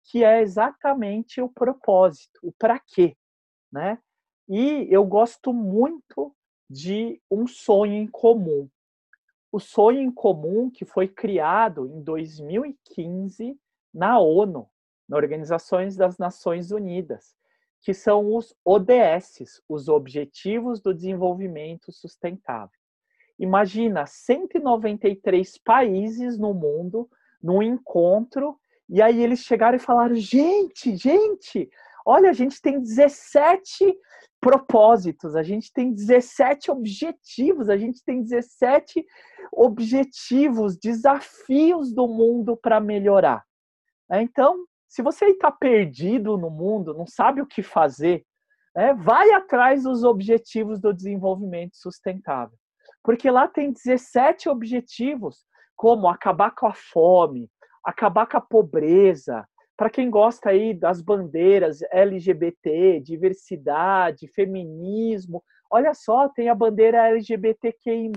que 0.05 0.23
é 0.23 0.41
exatamente 0.41 1.39
o 1.39 1.47
propósito, 1.47 2.39
o 2.41 2.51
para 2.51 2.79
quê, 2.79 3.15
né? 3.71 3.99
E 4.49 4.87
eu 4.89 5.05
gosto 5.05 5.53
muito 5.53 6.35
de 6.67 7.21
um 7.29 7.45
sonho 7.45 7.93
em 7.93 8.07
comum. 8.07 8.67
O 9.51 9.59
sonho 9.59 10.01
em 10.01 10.11
comum 10.11 10.71
que 10.71 10.85
foi 10.85 11.07
criado 11.07 11.85
em 11.85 12.01
2015 12.01 13.55
na 13.93 14.19
ONU, 14.19 14.67
na 15.07 15.17
Organizações 15.17 15.95
das 15.95 16.17
Nações 16.17 16.71
Unidas, 16.71 17.35
que 17.81 17.93
são 17.93 18.35
os 18.35 18.55
ODS, 18.63 19.61
os 19.67 19.87
Objetivos 19.87 20.79
do 20.79 20.93
Desenvolvimento 20.93 21.91
Sustentável. 21.91 22.77
Imagina 23.39 24.05
193 24.05 25.57
países 25.57 26.37
no 26.37 26.53
mundo 26.53 27.09
num 27.41 27.63
encontro 27.63 28.55
e 28.87 29.01
aí 29.01 29.23
eles 29.23 29.39
chegaram 29.39 29.77
e 29.77 29.79
falaram: 29.79 30.15
gente, 30.15 30.95
gente, 30.95 31.69
olha, 32.05 32.29
a 32.29 32.33
gente 32.33 32.61
tem 32.61 32.79
17 32.79 33.97
propósitos, 34.39 35.35
a 35.35 35.43
gente 35.43 35.71
tem 35.71 35.93
17 35.93 36.69
objetivos, 36.69 37.69
a 37.69 37.77
gente 37.77 38.03
tem 38.03 38.21
17 38.21 39.05
objetivos, 39.51 40.77
desafios 40.77 41.93
do 41.93 42.07
mundo 42.07 42.57
para 42.57 42.79
melhorar. 42.79 43.43
Então, 44.11 44.65
se 44.91 45.01
você 45.01 45.27
está 45.27 45.49
perdido 45.49 46.37
no 46.37 46.49
mundo, 46.49 46.93
não 46.93 47.07
sabe 47.07 47.41
o 47.41 47.47
que 47.47 47.63
fazer, 47.63 48.25
né, 48.75 48.93
vai 48.93 49.31
atrás 49.31 49.83
dos 49.83 50.03
objetivos 50.03 50.81
do 50.81 50.93
desenvolvimento 50.93 51.77
sustentável. 51.77 52.57
Porque 53.01 53.31
lá 53.31 53.47
tem 53.47 53.71
17 53.71 54.49
objetivos, 54.49 55.45
como 55.77 56.09
acabar 56.09 56.51
com 56.51 56.67
a 56.67 56.73
fome, 56.73 57.49
acabar 57.85 58.27
com 58.27 58.35
a 58.35 58.41
pobreza, 58.41 59.47
para 59.77 59.89
quem 59.89 60.09
gosta 60.09 60.49
aí 60.49 60.73
das 60.73 61.01
bandeiras 61.01 61.81
LGBT, 61.89 62.99
diversidade, 62.99 64.27
feminismo, 64.27 65.41
olha 65.71 65.93
só, 65.93 66.27
tem 66.27 66.49
a 66.49 66.53
bandeira 66.53 67.07
LGBTQI+, 67.07 68.11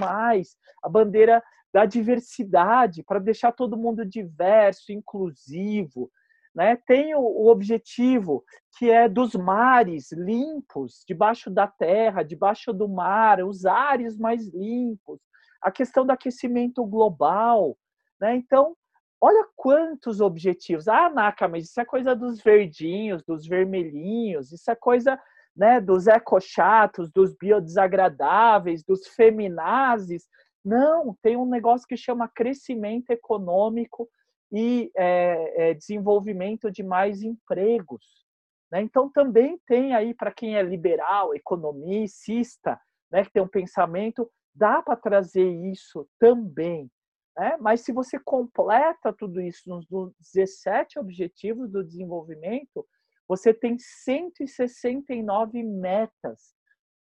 a 0.83 0.89
bandeira 0.89 1.41
da 1.73 1.85
diversidade, 1.85 3.05
para 3.05 3.21
deixar 3.21 3.53
todo 3.53 3.77
mundo 3.77 4.05
diverso, 4.05 4.93
inclusivo, 4.93 6.11
né? 6.55 6.77
Tem 6.87 7.15
o, 7.15 7.21
o, 7.21 7.49
objetivo 7.49 8.45
que 8.79 8.91
é 8.91 9.09
dos 9.09 9.35
mares 9.35 10.13
limpos, 10.13 11.05
debaixo 11.07 11.51
da 11.51 11.67
terra, 11.67 12.23
debaixo 12.23 12.73
do 12.73 12.89
mar, 12.89 13.43
os 13.43 13.67
ares 13.67 14.17
mais 14.17 14.47
limpos, 14.49 15.21
a 15.61 15.71
questão 15.71 16.07
do 16.07 16.13
aquecimento 16.13 16.85
global. 16.85 17.77
Né? 18.21 18.37
Então, 18.37 18.77
olha 19.21 19.49
quantos 19.57 20.21
objetivos. 20.21 20.87
Ah, 20.87 21.11
Naka, 21.11 21.49
mas 21.49 21.65
isso 21.65 21.81
é 21.81 21.85
coisa 21.85 22.15
dos 22.15 22.41
verdinhos, 22.41 23.25
dos 23.25 23.47
vermelhinhos, 23.47 24.53
isso 24.53 24.71
é 24.71 24.77
coisa 24.77 25.21
né, 25.57 25.81
dos 25.81 26.07
ecochatos, 26.07 27.11
dos 27.11 27.35
biodesagradáveis, 27.35 28.85
dos 28.85 29.07
feminazes. 29.09 30.29
Não, 30.65 31.17
tem 31.21 31.37
um 31.37 31.47
negócio 31.47 31.87
que 31.87 31.97
chama 31.97 32.29
crescimento 32.29 33.11
econômico 33.11 34.09
e 34.55 34.89
é, 34.97 35.71
é, 35.71 35.75
desenvolvimento 35.75 36.71
de 36.71 36.85
mais 36.85 37.23
empregos. 37.23 38.25
Né? 38.71 38.83
Então, 38.83 39.11
também 39.11 39.59
tem 39.67 39.93
aí, 39.97 40.15
para 40.15 40.33
quem 40.33 40.57
é 40.57 40.63
liberal, 40.63 41.35
economicista, 41.35 42.81
né, 43.11 43.25
que 43.25 43.33
tem 43.33 43.43
um 43.43 43.49
pensamento, 43.49 44.31
dá 44.55 44.81
para 44.81 44.95
trazer 44.95 45.51
isso 45.73 46.09
também. 46.21 46.89
Né? 47.37 47.57
Mas 47.61 47.81
se 47.81 47.91
você 47.93 48.17
completa 48.17 49.13
tudo 49.13 49.41
isso 49.41 49.69
nos 49.69 49.85
17 50.33 51.01
Objetivos 51.01 51.69
do 51.69 51.83
Desenvolvimento, 51.83 52.87
você 53.27 53.53
tem 53.53 53.77
169 53.77 55.65
metas, 55.65 56.55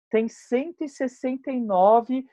tem 0.09 0.27
169 0.27 2.25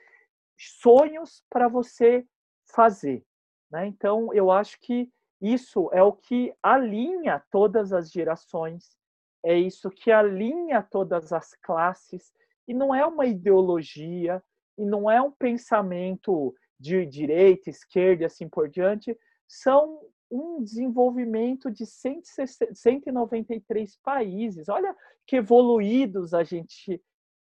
sonhos 0.56 1.44
para 1.50 1.68
você 1.68 2.24
fazer. 2.72 3.22
Né? 3.70 3.86
Então, 3.86 4.34
eu 4.34 4.50
acho 4.50 4.78
que 4.80 5.08
isso 5.40 5.88
é 5.92 6.02
o 6.02 6.12
que 6.12 6.52
alinha 6.62 7.42
todas 7.50 7.92
as 7.92 8.10
gerações, 8.10 8.96
é 9.42 9.58
isso 9.58 9.90
que 9.90 10.10
alinha 10.10 10.82
todas 10.82 11.32
as 11.32 11.54
classes, 11.62 12.32
e 12.68 12.74
não 12.74 12.94
é 12.94 13.06
uma 13.06 13.26
ideologia, 13.26 14.42
e 14.76 14.84
não 14.84 15.10
é 15.10 15.18
um 15.20 15.30
pensamento 15.30 16.54
de 16.78 17.06
direita, 17.06 17.70
esquerda 17.70 18.22
e 18.22 18.26
assim 18.26 18.48
por 18.48 18.68
diante, 18.68 19.18
são 19.46 20.00
um 20.30 20.62
desenvolvimento 20.62 21.70
de 21.70 21.86
193 21.86 23.98
países. 24.02 24.68
Olha 24.68 24.94
que 25.26 25.36
evoluídos 25.36 26.32
a 26.32 26.44
gente 26.44 27.02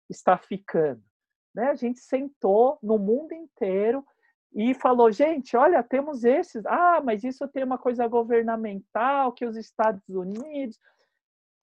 está 0.10 0.38
ficando. 0.38 1.04
Né? 1.54 1.70
A 1.70 1.76
gente 1.76 2.00
sentou 2.00 2.80
no 2.82 2.98
mundo 2.98 3.34
inteiro 3.34 4.06
e 4.54 4.74
falou: 4.74 5.12
gente, 5.12 5.56
olha, 5.56 5.84
temos 5.84 6.24
esses. 6.24 6.66
Ah, 6.66 7.02
mas 7.04 7.24
isso 7.24 7.48
tem 7.48 7.64
uma 7.64 7.78
coisa 7.78 8.08
governamental 8.08 9.32
que 9.32 9.46
os 9.46 9.56
Estados 9.56 10.10
Unidos. 10.10 10.80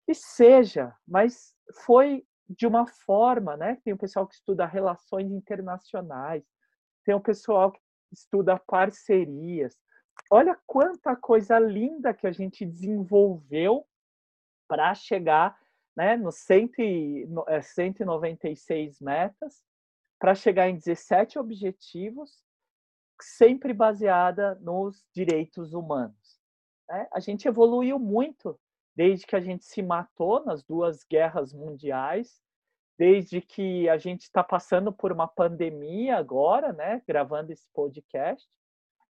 E 0.07 0.15
seja, 0.15 0.95
mas 1.07 1.55
foi 1.85 2.27
de 2.49 2.67
uma 2.67 2.87
forma, 2.87 3.57
né? 3.57 3.77
Tem 3.85 3.93
o 3.93 3.99
pessoal 3.99 4.27
que 4.27 4.35
estuda 4.35 4.65
relações 4.65 5.31
internacionais, 5.31 6.43
tem 7.05 7.15
o 7.15 7.21
pessoal 7.21 7.73
que 7.73 7.81
estuda 8.13 8.59
parcerias. 8.59 9.77
Olha 10.31 10.59
quanta 10.67 11.15
coisa 11.15 11.59
linda 11.59 12.15
que 12.15 12.27
a 12.27 12.33
gente 12.33 12.65
desenvolveu 12.65 13.87
para 14.67 14.95
chegar 14.95 15.59
né, 15.97 16.17
nos 16.17 16.37
196 16.37 19.01
metas, 19.01 19.63
para 20.19 20.35
chegar 20.35 20.69
em 20.69 20.77
17 20.77 21.39
objetivos 21.39 22.43
sempre 23.25 23.73
baseada 23.73 24.55
nos 24.57 25.05
direitos 25.15 25.73
humanos. 25.73 26.39
Né? 26.89 27.07
A 27.13 27.21
gente 27.21 27.47
evoluiu 27.47 27.99
muito 27.99 28.59
desde 28.95 29.27
que 29.27 29.37
a 29.37 29.41
gente 29.41 29.65
se 29.65 29.83
matou 29.83 30.45
nas 30.45 30.63
duas 30.65 31.05
guerras 31.05 31.53
mundiais, 31.53 32.43
desde 32.99 33.41
que 33.41 33.89
a 33.89 33.97
gente 33.97 34.23
está 34.23 34.43
passando 34.43 34.93
por 34.93 35.13
uma 35.13 35.29
pandemia 35.29 36.17
agora, 36.17 36.73
né, 36.73 37.01
gravando 37.07 37.53
esse 37.53 37.69
podcast. 37.73 38.49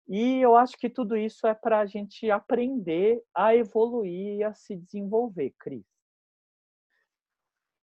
E 0.09 0.41
eu 0.41 0.57
acho 0.57 0.79
que 0.79 0.89
tudo 0.89 1.17
isso 1.17 1.47
é 1.47 1.55
para 1.55 1.81
a 1.81 1.87
gente 1.87 2.31
aprender 2.31 3.23
a 3.35 3.55
evoluir 3.55 4.39
e 4.39 4.43
a 4.43 4.55
se 4.55 4.75
desenvolver, 4.75 5.55
Cris. 5.59 5.85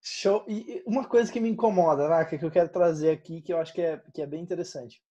Show. 0.02 0.46
E 0.48 0.82
uma 0.86 1.06
coisa 1.06 1.32
que 1.32 1.42
me 1.42 1.50
incomoda, 1.50 2.08
né, 2.08 2.24
que 2.24 2.44
eu 2.44 2.52
quero 2.52 2.70
trazer 2.70 3.12
aqui, 3.12 3.42
que 3.42 3.52
eu 3.52 3.58
acho 3.58 3.74
que 3.74 3.82
é, 3.82 4.02
que 4.14 4.22
é 4.22 4.26
bem 4.26 4.42
interessante 4.42 5.02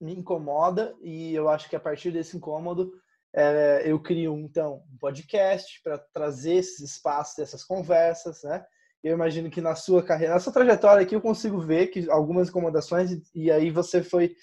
me 0.00 0.14
incomoda 0.14 0.94
e 1.00 1.34
eu 1.34 1.48
acho 1.48 1.68
que 1.68 1.76
a 1.76 1.80
partir 1.80 2.10
desse 2.10 2.36
incômodo 2.36 2.92
é, 3.34 3.82
eu 3.84 4.00
crio 4.00 4.38
então 4.38 4.82
um 4.90 4.98
podcast 4.98 5.80
para 5.82 5.98
trazer 5.98 6.54
esses 6.54 6.80
espaços, 6.80 7.38
essas 7.38 7.62
conversas, 7.62 8.42
né? 8.42 8.64
Eu 9.04 9.12
imagino 9.12 9.50
que 9.50 9.60
na 9.60 9.74
sua 9.74 10.02
carreira, 10.02 10.34
na 10.34 10.40
sua 10.40 10.52
trajetória 10.52 11.02
aqui, 11.02 11.14
eu 11.14 11.20
consigo 11.20 11.60
ver 11.60 11.88
que 11.88 12.10
algumas 12.10 12.48
incomodações 12.48 13.10
e, 13.34 13.50
aí 13.50 13.70
você 13.70 14.02
foi 14.02 14.34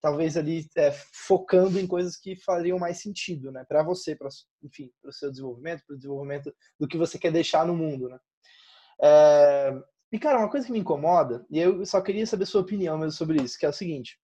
talvez 0.00 0.36
ali 0.36 0.68
é, 0.76 0.92
focando 1.26 1.80
em 1.80 1.86
coisas 1.86 2.16
que 2.16 2.36
fariam 2.36 2.78
mais 2.78 3.00
sentido, 3.00 3.50
né? 3.50 3.64
Para 3.66 3.82
você, 3.82 4.14
para 4.14 4.28
enfim, 4.62 4.90
para 5.00 5.08
o 5.08 5.12
seu 5.12 5.30
desenvolvimento, 5.30 5.82
para 5.86 5.94
o 5.94 5.96
desenvolvimento 5.96 6.54
do 6.78 6.86
que 6.86 6.98
você 6.98 7.18
quer 7.18 7.32
deixar 7.32 7.66
no 7.66 7.74
mundo, 7.74 8.10
né? 8.10 8.18
É, 9.02 9.72
e 10.12 10.18
cara, 10.18 10.38
uma 10.38 10.50
coisa 10.50 10.66
que 10.66 10.72
me 10.72 10.78
incomoda 10.78 11.44
e 11.50 11.58
eu 11.58 11.84
só 11.86 12.00
queria 12.00 12.26
saber 12.26 12.46
sua 12.46 12.60
opinião 12.60 12.98
mesmo 12.98 13.12
sobre 13.12 13.42
isso, 13.42 13.58
que 13.58 13.64
é 13.64 13.70
o 13.70 13.72
seguinte: 13.72 14.18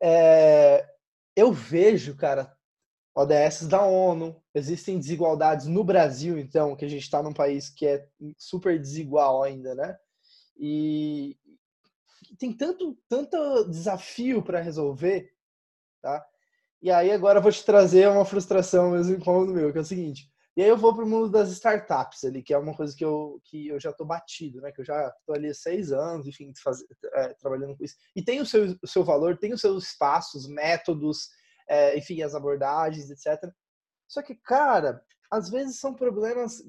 é, 0.00 0.86
eu 1.36 1.52
vejo, 1.52 2.16
cara, 2.16 2.52
ODS 3.14 3.66
da 3.66 3.82
ONU, 3.84 4.40
existem 4.54 4.98
desigualdades 4.98 5.66
no 5.66 5.82
Brasil, 5.82 6.38
então, 6.38 6.76
que 6.76 6.84
a 6.84 6.88
gente 6.88 7.02
está 7.02 7.22
num 7.22 7.32
país 7.32 7.68
que 7.68 7.86
é 7.86 8.06
super 8.36 8.78
desigual 8.78 9.42
ainda, 9.42 9.74
né? 9.74 9.96
E 10.56 11.36
tem 12.38 12.52
tanto, 12.52 12.96
tanto 13.08 13.68
desafio 13.68 14.42
para 14.42 14.60
resolver, 14.60 15.32
tá? 16.00 16.24
E 16.80 16.90
aí 16.90 17.10
agora 17.10 17.38
eu 17.38 17.42
vou 17.42 17.50
te 17.50 17.64
trazer 17.64 18.08
uma 18.08 18.24
frustração 18.24 18.92
mesmo 18.92 19.16
incômodo 19.16 19.52
meu, 19.52 19.72
que 19.72 19.78
é 19.78 19.80
o 19.80 19.84
seguinte. 19.84 20.30
E 20.58 20.60
aí 20.60 20.68
eu 20.68 20.76
vou 20.76 20.92
para 20.92 21.04
o 21.04 21.08
mundo 21.08 21.30
das 21.30 21.50
startups 21.50 22.24
ali, 22.24 22.42
que 22.42 22.52
é 22.52 22.58
uma 22.58 22.74
coisa 22.74 22.92
que 22.92 23.04
eu, 23.04 23.40
que 23.44 23.68
eu 23.68 23.78
já 23.78 23.90
estou 23.90 24.04
batido, 24.04 24.60
né? 24.60 24.72
Que 24.72 24.80
eu 24.80 24.84
já 24.84 25.06
estou 25.16 25.36
ali 25.36 25.50
há 25.50 25.54
seis 25.54 25.92
anos, 25.92 26.26
enfim, 26.26 26.52
faz, 26.60 26.78
é, 27.14 27.28
trabalhando 27.34 27.76
com 27.76 27.84
isso. 27.84 27.94
E 28.16 28.20
tem 28.20 28.40
o 28.40 28.44
seu, 28.44 28.76
o 28.82 28.86
seu 28.88 29.04
valor, 29.04 29.38
tem 29.38 29.52
os 29.52 29.60
seus 29.60 29.84
espaços, 29.84 30.48
métodos, 30.48 31.28
é, 31.68 31.96
enfim, 31.96 32.22
as 32.22 32.34
abordagens, 32.34 33.08
etc. 33.08 33.40
Só 34.08 34.20
que, 34.20 34.34
cara, 34.34 35.00
às 35.30 35.48
vezes 35.48 35.78
são 35.78 35.94
problemas 35.94 36.60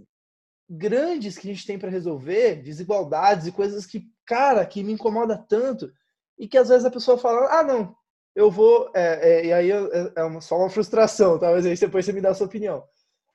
grandes 0.69 1.39
que 1.39 1.49
a 1.49 1.51
gente 1.51 1.65
tem 1.65 1.79
para 1.79 1.89
resolver, 1.89 2.61
desigualdades 2.61 3.47
e 3.47 3.51
coisas 3.51 3.87
que, 3.87 4.03
cara, 4.23 4.63
que 4.67 4.83
me 4.83 4.93
incomoda 4.93 5.35
tanto 5.35 5.91
e 6.37 6.47
que 6.47 6.59
às 6.59 6.69
vezes 6.69 6.85
a 6.85 6.91
pessoa 6.91 7.17
fala, 7.17 7.59
ah, 7.59 7.63
não, 7.63 7.95
eu 8.35 8.51
vou, 8.51 8.91
é, 8.93 9.31
é, 9.31 9.45
e 9.47 9.51
aí 9.51 9.71
é, 9.71 10.13
é 10.15 10.23
uma, 10.23 10.41
só 10.41 10.59
uma 10.59 10.69
frustração, 10.69 11.39
talvez 11.39 11.65
aí 11.65 11.75
depois 11.75 12.05
você 12.05 12.13
me 12.13 12.21
dá 12.21 12.29
a 12.29 12.35
sua 12.35 12.45
opinião. 12.45 12.87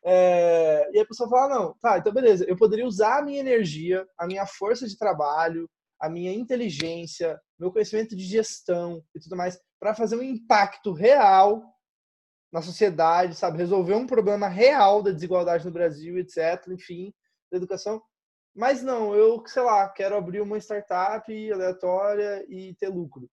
É, 0.06 0.90
e 0.92 1.00
a 1.00 1.06
pessoa 1.06 1.28
fala, 1.28 1.54
não, 1.54 1.74
tá, 1.80 1.98
então 1.98 2.12
beleza, 2.12 2.44
eu 2.44 2.56
poderia 2.56 2.86
usar 2.86 3.18
a 3.18 3.22
minha 3.22 3.40
energia, 3.40 4.06
a 4.18 4.26
minha 4.26 4.44
força 4.44 4.86
de 4.86 4.98
trabalho, 4.98 5.68
a 5.98 6.10
minha 6.10 6.32
inteligência, 6.32 7.40
meu 7.58 7.72
conhecimento 7.72 8.14
de 8.14 8.24
gestão 8.24 9.02
e 9.14 9.20
tudo 9.20 9.36
mais, 9.36 9.58
para 9.80 9.94
fazer 9.94 10.16
um 10.16 10.22
impacto 10.22 10.92
real 10.92 11.62
na 12.52 12.60
sociedade, 12.60 13.34
sabe? 13.34 13.58
Resolver 13.58 13.94
um 13.94 14.06
problema 14.06 14.46
real 14.46 15.02
da 15.02 15.10
desigualdade 15.10 15.64
no 15.64 15.72
Brasil, 15.72 16.18
etc. 16.18 16.68
Enfim, 16.68 17.12
da 17.50 17.56
educação. 17.56 18.02
Mas 18.54 18.82
não, 18.82 19.14
eu, 19.14 19.42
sei 19.46 19.62
lá, 19.62 19.88
quero 19.88 20.16
abrir 20.16 20.40
uma 20.40 20.58
startup 20.58 21.52
aleatória 21.52 22.44
e 22.48 22.74
ter 22.76 22.88
lucro. 22.88 23.28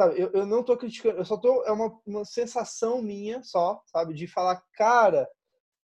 Sabe, 0.00 0.18
eu, 0.18 0.30
eu 0.32 0.46
não 0.46 0.62
tô 0.64 0.76
criticando, 0.76 1.18
eu 1.18 1.24
só 1.24 1.36
tô, 1.36 1.64
é 1.64 1.72
uma, 1.72 2.00
uma 2.06 2.24
sensação 2.24 3.02
minha 3.02 3.42
só, 3.42 3.82
sabe, 3.86 4.14
de 4.14 4.26
falar, 4.26 4.62
cara, 4.72 5.28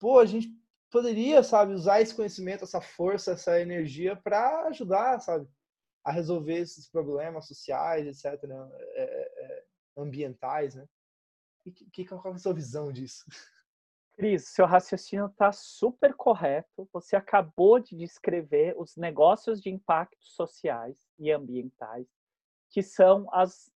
pô, 0.03 0.19
a 0.19 0.27
gente 0.27 0.53
poderia, 0.91 1.45
sabe, 1.45 1.75
usar 1.75 2.01
esse 2.01 2.13
conhecimento, 2.13 2.65
essa 2.65 2.81
força, 2.81 3.33
essa 3.33 3.61
energia 3.61 4.17
para 4.17 4.67
ajudar, 4.67 5.21
sabe, 5.21 5.49
a 6.05 6.11
resolver 6.11 6.57
esses 6.59 6.89
problemas 6.89 7.47
sociais, 7.47 8.05
etc., 8.09 8.43
né? 8.49 8.71
é, 8.95 9.03
é, 9.05 9.65
ambientais, 9.97 10.75
né? 10.75 10.89
E 11.65 11.71
que, 11.71 12.05
qual 12.05 12.21
é 12.27 12.35
a 12.35 12.39
sua 12.39 12.53
visão 12.53 12.91
disso? 12.91 13.25
Cris, 14.17 14.49
seu 14.49 14.67
raciocínio 14.67 15.27
está 15.27 15.53
super 15.53 16.15
correto. 16.15 16.89
Você 16.93 17.15
acabou 17.15 17.79
de 17.79 17.97
descrever 17.97 18.75
os 18.77 18.97
negócios 18.97 19.63
de 19.63 19.71
impactos 19.71 20.35
sociais 20.35 20.99
e 21.17 21.31
ambientais, 21.31 22.09
que 22.71 22.83
são 22.83 23.33
as 23.33 23.71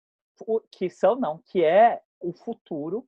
que 0.71 0.89
são 0.89 1.15
não, 1.15 1.37
que 1.37 1.63
é 1.63 2.03
o 2.19 2.33
futuro, 2.33 3.07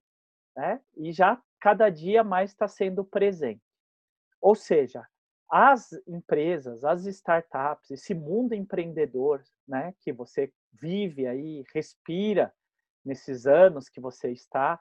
né? 0.57 0.81
E 0.97 1.11
já 1.11 1.39
cada 1.59 1.89
dia 1.89 2.23
mais 2.23 2.49
está 2.49 2.67
sendo 2.67 3.05
presente. 3.05 3.61
Ou 4.41 4.55
seja, 4.55 5.07
as 5.49 5.93
empresas, 6.07 6.83
as 6.83 7.05
startups, 7.05 7.91
esse 7.91 8.13
mundo 8.13 8.53
empreendedor, 8.53 9.43
né, 9.67 9.93
que 10.01 10.11
você 10.11 10.51
vive 10.73 11.27
aí, 11.27 11.63
respira 11.73 12.53
nesses 13.05 13.45
anos 13.45 13.87
que 13.87 14.01
você 14.01 14.31
está, 14.31 14.79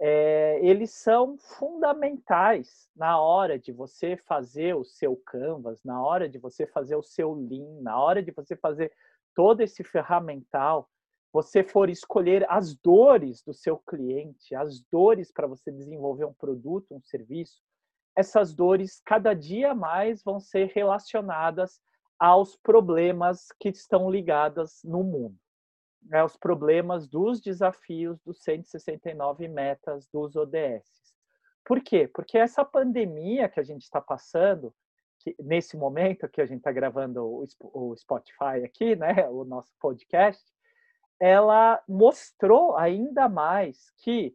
é, 0.00 0.60
eles 0.62 0.92
são 0.92 1.36
fundamentais 1.36 2.88
na 2.94 3.20
hora 3.20 3.58
de 3.58 3.72
você 3.72 4.16
fazer 4.16 4.74
o 4.74 4.84
seu 4.84 5.16
canvas, 5.16 5.82
na 5.82 6.00
hora 6.00 6.28
de 6.28 6.38
você 6.38 6.66
fazer 6.66 6.94
o 6.94 7.02
seu 7.02 7.34
lean, 7.34 7.82
na 7.82 8.00
hora 8.00 8.22
de 8.22 8.30
você 8.30 8.56
fazer 8.56 8.92
todo 9.34 9.60
esse 9.60 9.82
ferramental, 9.82 10.88
você 11.32 11.62
for 11.62 11.90
escolher 11.90 12.46
as 12.50 12.74
dores 12.74 13.42
do 13.42 13.52
seu 13.52 13.78
cliente, 13.78 14.54
as 14.54 14.80
dores 14.90 15.30
para 15.30 15.46
você 15.46 15.70
desenvolver 15.70 16.24
um 16.24 16.32
produto, 16.32 16.94
um 16.94 17.02
serviço, 17.02 17.60
essas 18.16 18.54
dores 18.54 19.00
cada 19.04 19.34
dia 19.34 19.74
mais 19.74 20.22
vão 20.22 20.40
ser 20.40 20.72
relacionadas 20.74 21.80
aos 22.18 22.56
problemas 22.56 23.46
que 23.60 23.68
estão 23.68 24.10
ligados 24.10 24.80
no 24.82 25.04
mundo. 25.04 25.36
Né, 26.02 26.24
os 26.24 26.36
problemas 26.36 27.06
dos 27.06 27.40
desafios 27.40 28.20
dos 28.20 28.42
169 28.42 29.46
metas 29.48 30.08
dos 30.08 30.36
ODS. 30.36 31.14
Por 31.64 31.82
quê? 31.82 32.08
Porque 32.08 32.38
essa 32.38 32.64
pandemia 32.64 33.48
que 33.48 33.60
a 33.60 33.62
gente 33.62 33.82
está 33.82 34.00
passando, 34.00 34.74
que, 35.18 35.36
nesse 35.38 35.76
momento 35.76 36.28
que 36.28 36.40
a 36.40 36.46
gente 36.46 36.58
está 36.58 36.72
gravando 36.72 37.22
o, 37.24 37.46
o 37.60 37.96
Spotify 37.96 38.64
aqui, 38.64 38.96
né, 38.96 39.28
o 39.28 39.44
nosso 39.44 39.72
podcast, 39.78 40.42
ela 41.20 41.82
mostrou 41.88 42.76
ainda 42.76 43.28
mais 43.28 43.90
que 43.98 44.34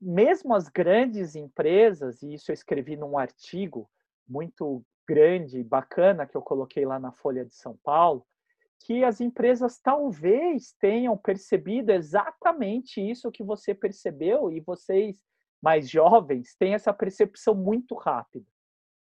mesmo 0.00 0.54
as 0.54 0.68
grandes 0.68 1.34
empresas, 1.34 2.22
e 2.22 2.34
isso 2.34 2.50
eu 2.50 2.54
escrevi 2.54 2.96
num 2.96 3.18
artigo 3.18 3.90
muito 4.26 4.84
grande, 5.06 5.62
bacana, 5.62 6.26
que 6.26 6.36
eu 6.36 6.42
coloquei 6.42 6.86
lá 6.86 6.98
na 6.98 7.12
Folha 7.12 7.44
de 7.44 7.54
São 7.54 7.76
Paulo, 7.82 8.24
que 8.80 9.04
as 9.04 9.20
empresas 9.20 9.78
talvez 9.78 10.72
tenham 10.80 11.16
percebido 11.16 11.90
exatamente 11.90 13.00
isso 13.00 13.30
que 13.30 13.42
você 13.42 13.74
percebeu 13.74 14.50
e 14.50 14.60
vocês 14.60 15.16
mais 15.60 15.90
jovens 15.90 16.54
têm 16.54 16.72
essa 16.72 16.92
percepção 16.92 17.54
muito 17.54 17.94
rápida, 17.94 18.46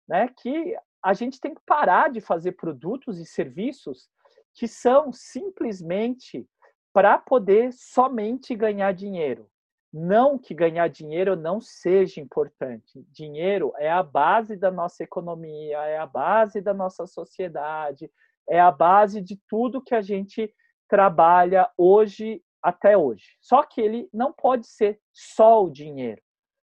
né? 0.07 0.29
Que 0.29 0.77
a 1.03 1.15
gente 1.15 1.41
tem 1.41 1.55
que 1.55 1.63
parar 1.65 2.11
de 2.11 2.21
fazer 2.21 2.53
produtos 2.53 3.19
e 3.19 3.25
serviços 3.25 4.11
que 4.53 4.69
são 4.69 5.11
simplesmente 5.11 6.47
para 6.93 7.19
poder 7.19 7.73
somente 7.73 8.55
ganhar 8.55 8.93
dinheiro. 8.93 9.49
Não 9.93 10.39
que 10.39 10.55
ganhar 10.55 10.89
dinheiro 10.89 11.37
não 11.37 11.61
seja 11.61 12.21
importante. 12.21 13.05
Dinheiro 13.11 13.73
é 13.77 13.91
a 13.91 14.03
base 14.03 14.57
da 14.57 14.71
nossa 14.71 15.03
economia, 15.03 15.79
é 15.85 15.99
a 15.99 16.07
base 16.07 16.61
da 16.61 16.73
nossa 16.73 17.07
sociedade, 17.07 18.11
é 18.49 18.59
a 18.59 18.71
base 18.71 19.21
de 19.21 19.39
tudo 19.49 19.83
que 19.83 19.95
a 19.95 20.01
gente 20.01 20.53
trabalha 20.89 21.71
hoje 21.77 22.43
até 22.63 22.97
hoje. 22.97 23.37
Só 23.41 23.63
que 23.63 23.81
ele 23.81 24.09
não 24.13 24.33
pode 24.33 24.67
ser 24.67 25.01
só 25.13 25.65
o 25.65 25.71
dinheiro. 25.71 26.23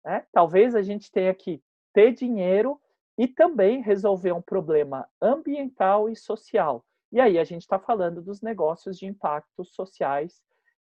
Né? 0.05 0.25
Talvez 0.33 0.75
a 0.75 0.83
gente 0.83 1.11
tenha 1.11 1.35
que 1.35 1.63
ter 1.93 2.13
dinheiro 2.13 2.81
e 3.19 3.29
também 3.29 3.83
resolver 3.83 4.33
um 4.33 4.41
problema 4.41 5.07
ambiental 5.21 6.09
e 6.09 6.17
social. 6.17 6.85
E 7.13 7.21
aí 7.21 7.39
a 7.39 7.45
gente 7.45 7.63
está 7.63 7.79
falando 7.79 8.23
dos 8.23 8.41
negócios 8.41 8.99
de 8.99 9.07
impactos 9.07 9.75
sociais 9.75 10.43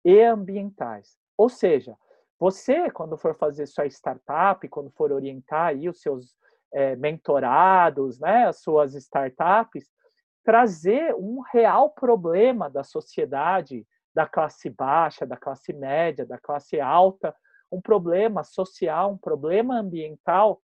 e 0.03 0.21
ambientais. 0.21 1.17
Ou 1.37 1.49
seja, 1.49 1.97
você, 2.39 2.89
quando 2.89 3.17
for 3.17 3.35
fazer 3.35 3.67
sua 3.67 3.85
startup, 3.87 4.67
quando 4.69 4.89
for 4.91 5.11
orientar 5.11 5.67
aí 5.67 5.89
os 5.89 6.01
seus 6.01 6.35
é, 6.73 6.95
mentorados, 6.95 8.19
né, 8.19 8.47
as 8.47 8.61
suas 8.61 8.95
startups, 8.95 9.89
trazer 10.43 11.13
um 11.15 11.41
real 11.51 11.89
problema 11.91 12.69
da 12.69 12.83
sociedade, 12.83 13.85
da 14.13 14.25
classe 14.25 14.69
baixa, 14.69 15.25
da 15.25 15.37
classe 15.37 15.73
média, 15.73 16.25
da 16.25 16.37
classe 16.37 16.79
alta, 16.79 17.35
um 17.71 17.81
problema 17.81 18.43
social, 18.43 19.11
um 19.11 19.17
problema 19.17 19.77
ambiental, 19.79 20.61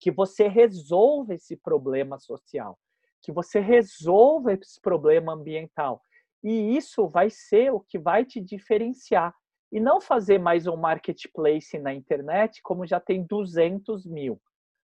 que 0.00 0.10
você 0.10 0.46
resolva 0.46 1.34
esse 1.34 1.56
problema 1.56 2.18
social, 2.18 2.78
que 3.22 3.32
você 3.32 3.60
resolva 3.60 4.52
esse 4.52 4.80
problema 4.80 5.32
ambiental. 5.32 6.02
E 6.42 6.76
isso 6.76 7.08
vai 7.08 7.30
ser 7.30 7.72
o 7.72 7.80
que 7.80 7.98
vai 7.98 8.24
te 8.24 8.40
diferenciar 8.40 9.34
e 9.70 9.80
não 9.80 10.00
fazer 10.00 10.38
mais 10.38 10.66
um 10.66 10.76
marketplace 10.76 11.78
na 11.78 11.92
internet 11.92 12.62
como 12.62 12.86
já 12.86 12.98
tem 12.98 13.24
200 13.24 14.06
mil. 14.06 14.40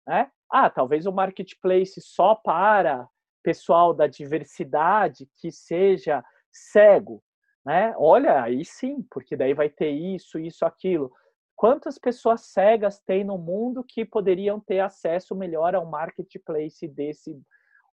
Né? 0.07 0.31
Ah, 0.49 0.69
talvez 0.69 1.05
o 1.05 1.11
marketplace 1.11 2.01
só 2.01 2.35
para 2.35 3.07
pessoal 3.43 3.93
da 3.93 4.07
diversidade 4.07 5.27
que 5.37 5.51
seja 5.51 6.23
cego. 6.51 7.23
Né? 7.65 7.93
Olha, 7.97 8.41
aí 8.41 8.65
sim, 8.65 9.05
porque 9.11 9.35
daí 9.35 9.53
vai 9.53 9.69
ter 9.69 9.91
isso, 9.91 10.39
isso, 10.39 10.65
aquilo. 10.65 11.11
Quantas 11.55 11.99
pessoas 11.99 12.41
cegas 12.47 12.99
tem 12.99 13.23
no 13.23 13.37
mundo 13.37 13.83
que 13.87 14.03
poderiam 14.03 14.59
ter 14.59 14.79
acesso 14.79 15.35
melhor 15.35 15.75
ao 15.75 15.85
marketplace 15.85 16.87
desse? 16.87 17.39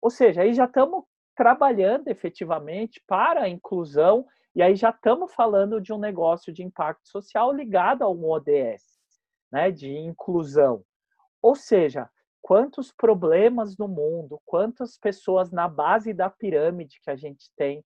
Ou 0.05 0.11
seja, 0.11 0.43
aí 0.43 0.53
já 0.53 0.67
estamos 0.67 1.03
trabalhando 1.35 2.09
efetivamente 2.09 3.03
para 3.07 3.45
a 3.45 3.49
inclusão 3.49 4.27
e 4.55 4.61
aí 4.61 4.77
já 4.77 4.91
estamos 4.91 5.33
falando 5.33 5.81
de 5.81 5.95
um 5.95 5.99
negócio 5.99 6.53
de 6.53 6.63
impacto 6.63 7.09
social 7.09 7.51
ligado 7.51 8.03
a 8.03 8.11
um 8.11 8.29
ODS, 8.29 9.01
né, 9.51 9.71
de 9.71 9.97
inclusão. 9.97 10.85
Ou 11.41 11.55
seja, 11.57 12.07
quantos 12.43 12.93
problemas 12.93 13.79
no 13.79 13.89
mundo, 13.89 14.39
quantas 14.45 14.99
pessoas 14.99 15.51
na 15.51 15.69
base 15.69 16.13
da 16.13 16.29
pirâmide 16.29 17.01
que 17.03 17.11
a 17.11 17.17
gente 17.17 17.51
tem, 17.57 17.83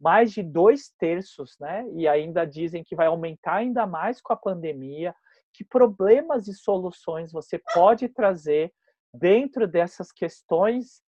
mais 0.00 0.30
de 0.30 0.44
dois 0.44 0.92
terços, 0.96 1.56
né? 1.58 1.84
E 1.94 2.06
ainda 2.06 2.44
dizem 2.44 2.84
que 2.84 2.94
vai 2.94 3.08
aumentar 3.08 3.56
ainda 3.56 3.88
mais 3.88 4.20
com 4.20 4.32
a 4.32 4.36
pandemia. 4.36 5.12
Que 5.52 5.64
problemas 5.64 6.46
e 6.46 6.54
soluções 6.54 7.32
você 7.32 7.60
pode 7.74 8.08
trazer 8.08 8.72
dentro 9.12 9.66
dessas 9.66 10.12
questões 10.12 11.04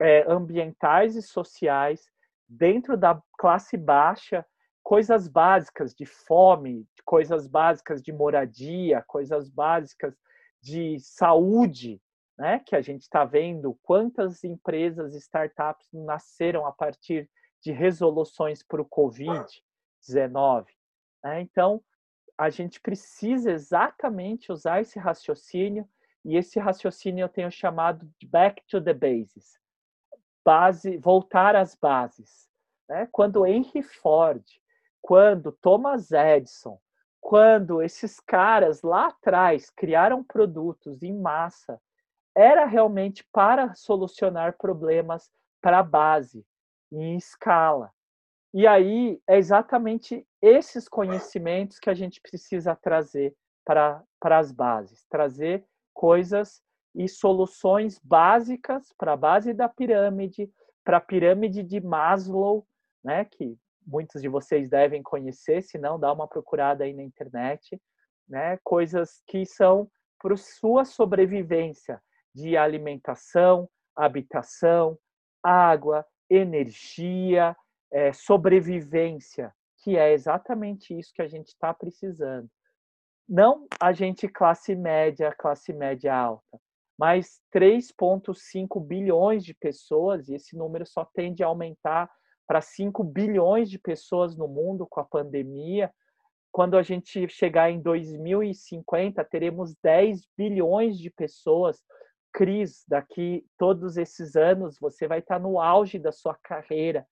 é, 0.00 0.24
ambientais 0.30 1.16
e 1.16 1.22
sociais 1.22 2.06
dentro 2.48 2.96
da 2.96 3.20
classe 3.38 3.76
baixa, 3.76 4.44
coisas 4.82 5.28
básicas 5.28 5.94
de 5.94 6.06
fome, 6.06 6.86
coisas 7.04 7.46
básicas 7.46 8.02
de 8.02 8.12
moradia, 8.12 9.04
coisas 9.06 9.48
básicas 9.48 10.14
de 10.62 10.98
saúde, 11.00 12.00
né? 12.38 12.60
Que 12.60 12.76
a 12.76 12.80
gente 12.80 13.02
está 13.02 13.24
vendo 13.24 13.78
quantas 13.82 14.44
empresas, 14.44 15.14
startups 15.14 15.88
nasceram 15.92 16.66
a 16.66 16.72
partir 16.72 17.28
de 17.60 17.72
resoluções 17.72 18.62
para 18.62 18.80
o 18.80 18.88
Covid-19. 18.88 20.66
Né? 21.24 21.40
Então, 21.40 21.82
a 22.36 22.50
gente 22.50 22.80
precisa 22.80 23.50
exatamente 23.50 24.52
usar 24.52 24.80
esse 24.80 24.98
raciocínio 24.98 25.88
e 26.24 26.36
esse 26.36 26.60
raciocínio 26.60 27.24
eu 27.24 27.28
tenho 27.28 27.50
chamado 27.50 28.08
de 28.18 28.26
back 28.26 28.62
to 28.68 28.80
the 28.80 28.94
bases, 28.94 29.58
base, 30.48 30.96
voltar 30.96 31.54
às 31.54 31.74
bases. 31.74 32.48
Né? 32.88 33.06
Quando 33.12 33.44
Henry 33.44 33.82
Ford, 33.82 34.42
quando 35.02 35.52
Thomas 35.52 36.10
Edison, 36.10 36.80
quando 37.20 37.82
esses 37.82 38.18
caras 38.18 38.80
lá 38.80 39.08
atrás 39.08 39.68
criaram 39.68 40.24
produtos 40.24 41.02
em 41.02 41.12
massa, 41.12 41.78
era 42.34 42.64
realmente 42.64 43.22
para 43.30 43.74
solucionar 43.74 44.56
problemas 44.56 45.30
para 45.60 45.80
a 45.80 45.82
base, 45.82 46.46
em 46.90 47.14
escala. 47.18 47.92
E 48.54 48.66
aí 48.66 49.20
é 49.28 49.36
exatamente 49.36 50.26
esses 50.40 50.88
conhecimentos 50.88 51.78
que 51.78 51.90
a 51.90 51.94
gente 51.94 52.22
precisa 52.22 52.74
trazer 52.74 53.36
para, 53.66 54.02
para 54.18 54.38
as 54.38 54.50
bases, 54.50 55.04
trazer 55.10 55.62
coisas 55.92 56.62
e 56.94 57.08
soluções 57.08 57.98
básicas 58.02 58.92
para 58.96 59.12
a 59.12 59.16
base 59.16 59.52
da 59.52 59.68
pirâmide, 59.68 60.50
para 60.84 60.96
a 60.96 61.00
pirâmide 61.00 61.62
de 61.62 61.80
Maslow, 61.80 62.66
né, 63.04 63.24
que 63.24 63.56
muitos 63.86 64.20
de 64.20 64.28
vocês 64.28 64.68
devem 64.68 65.02
conhecer, 65.02 65.62
se 65.62 65.78
não, 65.78 65.98
dá 65.98 66.12
uma 66.12 66.28
procurada 66.28 66.84
aí 66.84 66.92
na 66.92 67.02
internet, 67.02 67.80
né, 68.28 68.58
coisas 68.62 69.22
que 69.26 69.46
são 69.46 69.90
para 70.18 70.36
sua 70.36 70.84
sobrevivência 70.84 72.02
de 72.34 72.56
alimentação, 72.56 73.68
habitação, 73.96 74.98
água, 75.42 76.04
energia, 76.28 77.56
é, 77.90 78.12
sobrevivência, 78.12 79.54
que 79.82 79.96
é 79.96 80.12
exatamente 80.12 80.96
isso 80.98 81.12
que 81.14 81.22
a 81.22 81.28
gente 81.28 81.48
está 81.48 81.72
precisando. 81.72 82.48
Não 83.28 83.66
a 83.80 83.92
gente 83.92 84.28
classe 84.28 84.74
média, 84.74 85.34
classe 85.38 85.72
média 85.72 86.14
alta, 86.14 86.58
mas 86.98 87.40
3,5 87.54 88.84
bilhões 88.84 89.44
de 89.44 89.54
pessoas, 89.54 90.28
e 90.28 90.34
esse 90.34 90.56
número 90.56 90.84
só 90.84 91.04
tende 91.04 91.44
a 91.44 91.46
aumentar 91.46 92.10
para 92.46 92.60
5 92.60 93.04
bilhões 93.04 93.70
de 93.70 93.78
pessoas 93.78 94.36
no 94.36 94.48
mundo 94.48 94.86
com 94.86 94.98
a 94.98 95.04
pandemia. 95.04 95.92
Quando 96.50 96.76
a 96.76 96.82
gente 96.82 97.28
chegar 97.28 97.70
em 97.70 97.80
2050, 97.80 99.22
teremos 99.26 99.76
10 99.82 100.26
bilhões 100.36 100.98
de 100.98 101.10
pessoas. 101.10 101.84
Cris, 102.32 102.84
daqui 102.88 103.46
todos 103.56 103.96
esses 103.96 104.34
anos, 104.34 104.76
você 104.80 105.06
vai 105.06 105.20
estar 105.20 105.38
no 105.38 105.60
auge 105.60 105.98
da 105.98 106.10
sua 106.10 106.34
carreira, 106.42 107.06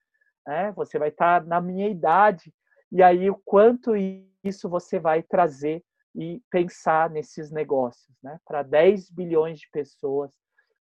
né? 0.47 0.72
você 0.72 0.99
vai 0.99 1.11
estar 1.11 1.45
na 1.47 1.61
minha 1.61 1.89
idade, 1.89 2.53
e 2.91 3.03
aí 3.03 3.30
o 3.30 3.41
quanto 3.45 3.93
isso 4.43 4.68
você 4.68 4.99
vai 4.99 5.22
trazer 5.22 5.84
e 6.17 6.43
pensar 6.51 7.11
nesses 7.11 7.51
negócios, 7.51 8.17
né? 8.23 8.41
Para 8.47 8.62
10 8.62 9.11
bilhões 9.11 9.61
de 9.61 9.69
pessoas, 9.71 10.33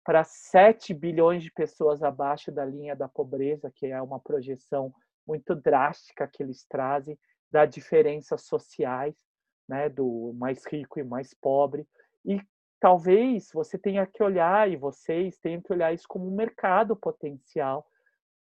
para 0.04 0.24
7 0.24 0.92
bilhões 0.92 1.44
de 1.44 1.52
pessoas 1.52 2.02
abaixo 2.02 2.52
da 2.52 2.66
linha 2.66 2.96
da 2.96 3.08
pobreza, 3.08 3.72
que 3.74 3.86
é 3.86 4.02
uma 4.02 4.20
projeção 4.20 4.92
muito 5.28 5.54
drástica 5.54 6.28
que 6.28 6.42
eles 6.42 6.66
trazem 6.68 7.18
da 7.52 7.66
diferenças 7.66 8.42
sociais, 8.42 9.16
né, 9.68 9.88
do 9.88 10.34
mais 10.36 10.66
rico 10.66 11.00
e 11.00 11.04
mais 11.04 11.32
pobre. 11.36 11.88
E 12.26 12.42
talvez 12.80 13.52
você 13.54 13.78
tenha 13.78 14.08
que 14.08 14.24
olhar 14.24 14.68
e 14.68 14.76
vocês 14.76 15.38
tenham 15.38 15.62
que 15.62 15.72
olhar 15.72 15.94
isso 15.94 16.08
como 16.08 16.28
um 16.28 16.36
mercado 16.36 16.96
potencial 16.96 17.86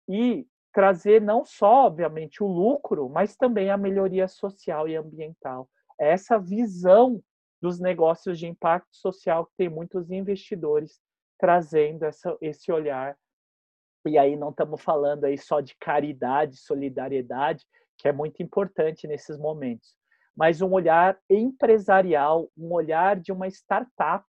e 0.07 0.47
trazer 0.71 1.21
não 1.21 1.43
só, 1.43 1.87
obviamente, 1.87 2.41
o 2.41 2.47
lucro, 2.47 3.09
mas 3.09 3.35
também 3.35 3.69
a 3.69 3.75
melhoria 3.75 4.27
social 4.27 4.87
e 4.87 4.95
ambiental 4.95 5.67
essa 5.99 6.37
visão 6.37 7.21
dos 7.61 7.79
negócios 7.79 8.37
de 8.37 8.47
impacto 8.47 8.95
social 8.95 9.45
que 9.45 9.53
tem 9.57 9.69
muitos 9.69 10.11
investidores 10.11 10.99
trazendo 11.39 12.03
essa, 12.03 12.37
esse 12.41 12.71
olhar. 12.71 13.17
E 14.05 14.17
aí 14.17 14.35
não 14.35 14.49
estamos 14.49 14.81
falando 14.81 15.25
aí 15.25 15.37
só 15.37 15.59
de 15.59 15.75
caridade, 15.77 16.57
solidariedade, 16.57 17.65
que 17.97 18.07
é 18.07 18.11
muito 18.11 18.41
importante 18.43 19.07
nesses 19.07 19.37
momentos, 19.37 19.95
mas 20.35 20.61
um 20.61 20.71
olhar 20.71 21.19
empresarial, 21.29 22.49
um 22.55 22.71
olhar 22.71 23.19
de 23.19 23.31
uma 23.31 23.47
startup 23.47 24.23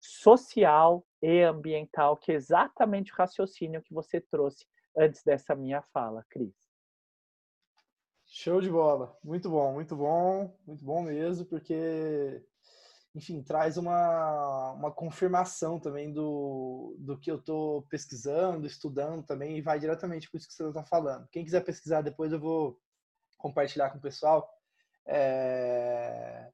social 0.00 1.04
e 1.20 1.42
ambiental, 1.42 2.16
que 2.16 2.30
é 2.30 2.36
exatamente 2.36 3.12
o 3.12 3.16
raciocínio 3.16 3.82
que 3.82 3.92
você 3.92 4.20
trouxe 4.20 4.64
antes 4.96 5.22
dessa 5.24 5.54
minha 5.54 5.82
fala, 5.92 6.24
Cris. 6.30 6.54
Show 8.40 8.60
de 8.60 8.70
bola. 8.70 9.18
Muito 9.24 9.50
bom, 9.50 9.72
muito 9.72 9.96
bom, 9.96 10.56
muito 10.64 10.84
bom 10.84 11.02
mesmo, 11.02 11.44
porque, 11.44 12.40
enfim, 13.12 13.42
traz 13.42 13.76
uma, 13.76 14.74
uma 14.74 14.92
confirmação 14.92 15.80
também 15.80 16.12
do, 16.12 16.94
do 17.00 17.18
que 17.18 17.32
eu 17.32 17.38
estou 17.38 17.82
pesquisando, 17.88 18.64
estudando 18.64 19.24
também, 19.24 19.58
e 19.58 19.60
vai 19.60 19.80
diretamente 19.80 20.30
com 20.30 20.36
isso 20.36 20.46
que 20.46 20.54
você 20.54 20.68
está 20.68 20.84
falando. 20.84 21.26
Quem 21.32 21.44
quiser 21.44 21.64
pesquisar 21.64 22.00
depois, 22.00 22.30
eu 22.30 22.38
vou 22.38 22.78
compartilhar 23.36 23.90
com 23.90 23.98
o 23.98 24.00
pessoal. 24.00 24.48
É, 25.04 26.48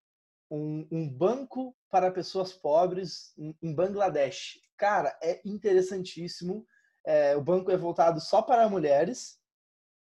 um, 0.50 0.88
um 0.90 1.06
banco 1.06 1.76
para 1.90 2.10
pessoas 2.10 2.50
pobres 2.50 3.34
em 3.36 3.74
Bangladesh. 3.74 4.58
Cara, 4.78 5.14
é 5.22 5.38
interessantíssimo. 5.44 6.66
É, 7.04 7.36
o 7.36 7.42
banco 7.42 7.70
é 7.70 7.76
voltado 7.76 8.22
só 8.22 8.40
para 8.40 8.70
mulheres, 8.70 9.38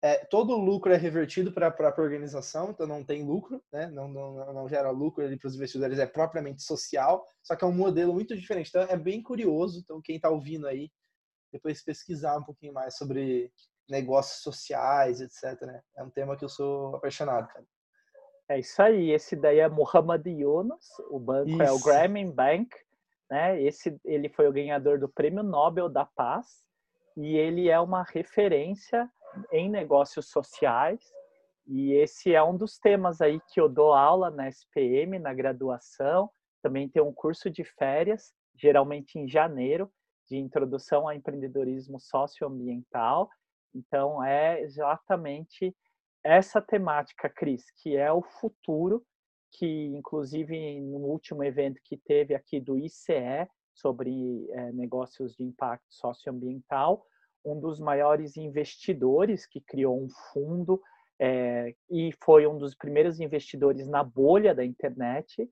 é, 0.04 0.24
todo 0.24 0.54
o 0.54 0.58
lucro 0.58 0.92
é 0.92 0.96
revertido 0.96 1.52
para 1.52 1.68
a 1.68 1.70
própria 1.70 2.02
organização, 2.02 2.70
então 2.70 2.88
não 2.88 3.04
tem 3.04 3.24
lucro, 3.24 3.62
né? 3.72 3.86
não, 3.86 4.08
não, 4.08 4.52
não 4.52 4.68
gera 4.68 4.90
lucro 4.90 5.24
para 5.38 5.46
os 5.46 5.54
investidores, 5.54 6.00
é 6.00 6.06
propriamente 6.06 6.60
social, 6.62 7.24
só 7.40 7.54
que 7.54 7.62
é 7.62 7.66
um 7.68 7.72
modelo 7.72 8.12
muito 8.12 8.36
diferente. 8.36 8.68
Então 8.68 8.82
é 8.82 8.96
bem 8.96 9.22
curioso, 9.22 9.78
então 9.78 10.02
quem 10.02 10.16
está 10.16 10.28
ouvindo 10.28 10.66
aí, 10.66 10.90
depois 11.52 11.84
pesquisar 11.84 12.36
um 12.36 12.42
pouquinho 12.42 12.72
mais 12.72 12.96
sobre 12.96 13.52
negócios 13.88 14.42
sociais, 14.42 15.20
etc. 15.20 15.60
Né? 15.62 15.80
É 15.96 16.02
um 16.02 16.10
tema 16.10 16.36
que 16.36 16.44
eu 16.44 16.48
sou 16.48 16.96
apaixonado, 16.96 17.46
cara. 17.46 17.64
É 18.48 18.58
isso 18.58 18.82
aí, 18.82 19.12
esse 19.12 19.36
daí 19.36 19.60
é 19.60 19.68
Muhammad 19.68 20.26
Yunus, 20.26 20.84
o 21.10 21.20
banco 21.20 21.48
isso. 21.48 21.62
é 21.62 21.70
o 21.70 21.78
Grameen 21.78 22.30
Bank, 22.30 22.68
né? 23.30 23.62
Esse, 23.62 23.98
ele 24.04 24.28
foi 24.28 24.48
o 24.48 24.52
ganhador 24.52 24.98
do 24.98 25.08
Prêmio 25.08 25.44
Nobel 25.44 25.88
da 25.88 26.04
Paz 26.04 26.46
e 27.16 27.36
ele 27.36 27.68
é 27.68 27.78
uma 27.78 28.02
referência 28.02 29.08
em 29.50 29.68
negócios 29.70 30.28
sociais. 30.28 31.00
E 31.66 31.92
esse 31.92 32.34
é 32.34 32.42
um 32.42 32.56
dos 32.56 32.78
temas 32.78 33.20
aí 33.20 33.40
que 33.52 33.60
eu 33.60 33.68
dou 33.68 33.92
aula 33.92 34.30
na 34.30 34.48
SPM, 34.48 35.18
na 35.18 35.32
graduação. 35.32 36.30
Também 36.62 36.88
tem 36.88 37.02
um 37.02 37.12
curso 37.12 37.50
de 37.50 37.64
férias, 37.64 38.32
geralmente 38.56 39.18
em 39.18 39.28
janeiro, 39.28 39.90
de 40.28 40.36
introdução 40.36 41.08
ao 41.08 41.14
empreendedorismo 41.14 42.00
socioambiental. 42.00 43.28
Então, 43.74 44.22
é 44.22 44.60
exatamente 44.60 45.74
essa 46.24 46.60
temática, 46.60 47.28
Cris, 47.28 47.64
que 47.82 47.96
é 47.96 48.12
o 48.12 48.22
futuro, 48.22 49.04
que 49.52 49.86
inclusive 49.86 50.80
no 50.80 50.98
último 50.98 51.42
evento 51.42 51.80
que 51.84 51.96
teve 51.96 52.34
aqui 52.34 52.60
do 52.60 52.78
ICE 52.78 53.48
sobre 53.74 54.48
é, 54.50 54.72
negócios 54.72 55.34
de 55.34 55.42
impacto 55.42 55.86
socioambiental, 55.88 57.04
um 57.44 57.58
dos 57.58 57.80
maiores 57.80 58.36
investidores 58.36 59.46
que 59.46 59.60
criou 59.60 60.00
um 60.00 60.08
fundo 60.32 60.80
é, 61.20 61.74
e 61.90 62.12
foi 62.22 62.46
um 62.46 62.58
dos 62.58 62.74
primeiros 62.74 63.20
investidores 63.20 63.86
na 63.88 64.02
bolha 64.02 64.54
da 64.54 64.64
internet. 64.64 65.48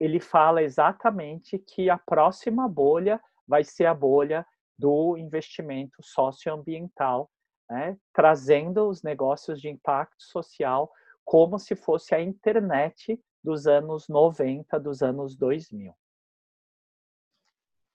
Ele 0.00 0.18
fala 0.18 0.62
exatamente 0.62 1.58
que 1.58 1.88
a 1.88 1.98
próxima 1.98 2.68
bolha 2.68 3.20
vai 3.46 3.62
ser 3.62 3.86
a 3.86 3.94
bolha 3.94 4.46
do 4.78 5.16
investimento 5.16 6.02
socioambiental, 6.02 7.30
né, 7.70 7.96
trazendo 8.12 8.88
os 8.88 9.02
negócios 9.02 9.60
de 9.60 9.68
impacto 9.68 10.22
social 10.22 10.90
como 11.24 11.58
se 11.58 11.74
fosse 11.74 12.14
a 12.14 12.20
internet 12.20 13.18
dos 13.42 13.66
anos 13.66 14.08
90, 14.08 14.78
dos 14.80 15.02
anos 15.02 15.36
2000. 15.36 15.94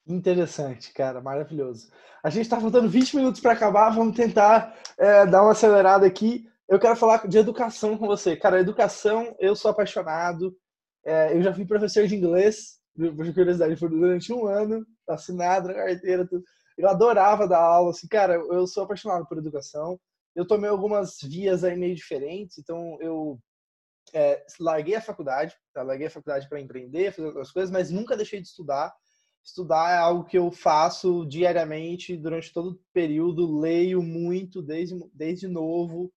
Interessante, 0.09 0.91
cara, 0.91 1.21
maravilhoso. 1.21 1.87
A 2.23 2.31
gente 2.31 2.45
está 2.45 2.59
faltando 2.59 2.89
20 2.89 3.15
minutos 3.15 3.39
para 3.39 3.53
acabar, 3.53 3.91
vamos 3.91 4.15
tentar 4.15 4.75
é, 4.97 5.23
dar 5.27 5.43
uma 5.43 5.51
acelerada 5.51 6.03
aqui. 6.07 6.49
Eu 6.67 6.79
quero 6.79 6.95
falar 6.95 7.27
de 7.27 7.37
educação 7.37 7.95
com 7.95 8.07
você. 8.07 8.35
Cara, 8.35 8.59
educação, 8.59 9.35
eu 9.39 9.55
sou 9.55 9.69
apaixonado. 9.69 10.57
É, 11.05 11.37
eu 11.37 11.43
já 11.43 11.53
fui 11.53 11.63
professor 11.63 12.07
de 12.07 12.15
inglês, 12.15 12.79
por 12.95 13.33
curiosidade, 13.35 13.75
durante 13.75 14.33
um 14.33 14.47
ano, 14.47 14.83
assinado 15.07 15.67
na 15.67 15.75
carteira. 15.75 16.27
Tudo. 16.27 16.43
Eu 16.75 16.89
adorava 16.89 17.47
dar 17.47 17.61
aula, 17.61 17.91
assim, 17.91 18.07
cara, 18.07 18.33
eu 18.33 18.65
sou 18.65 18.85
apaixonado 18.85 19.27
por 19.27 19.37
educação. 19.37 19.99
Eu 20.35 20.47
tomei 20.47 20.71
algumas 20.71 21.17
vias 21.21 21.63
aí 21.63 21.77
meio 21.77 21.93
diferentes, 21.93 22.57
então 22.57 22.97
eu 22.99 23.39
é, 24.11 24.43
larguei 24.59 24.95
a 24.95 25.01
faculdade, 25.01 25.53
tá? 25.71 25.83
larguei 25.83 26.07
a 26.07 26.11
faculdade 26.11 26.49
para 26.49 26.59
empreender, 26.59 27.11
fazer 27.11 27.27
outras 27.27 27.51
coisas, 27.51 27.69
mas 27.69 27.91
nunca 27.91 28.17
deixei 28.17 28.41
de 28.41 28.47
estudar 28.47 28.91
estudar 29.43 29.91
é 29.91 29.97
algo 29.97 30.25
que 30.25 30.37
eu 30.37 30.51
faço 30.51 31.25
diariamente 31.25 32.15
durante 32.15 32.53
todo 32.53 32.71
o 32.71 32.79
período, 32.93 33.59
leio 33.59 34.01
muito 34.01 34.61
desde, 34.61 34.95
desde 35.13 35.47
novo, 35.47 36.11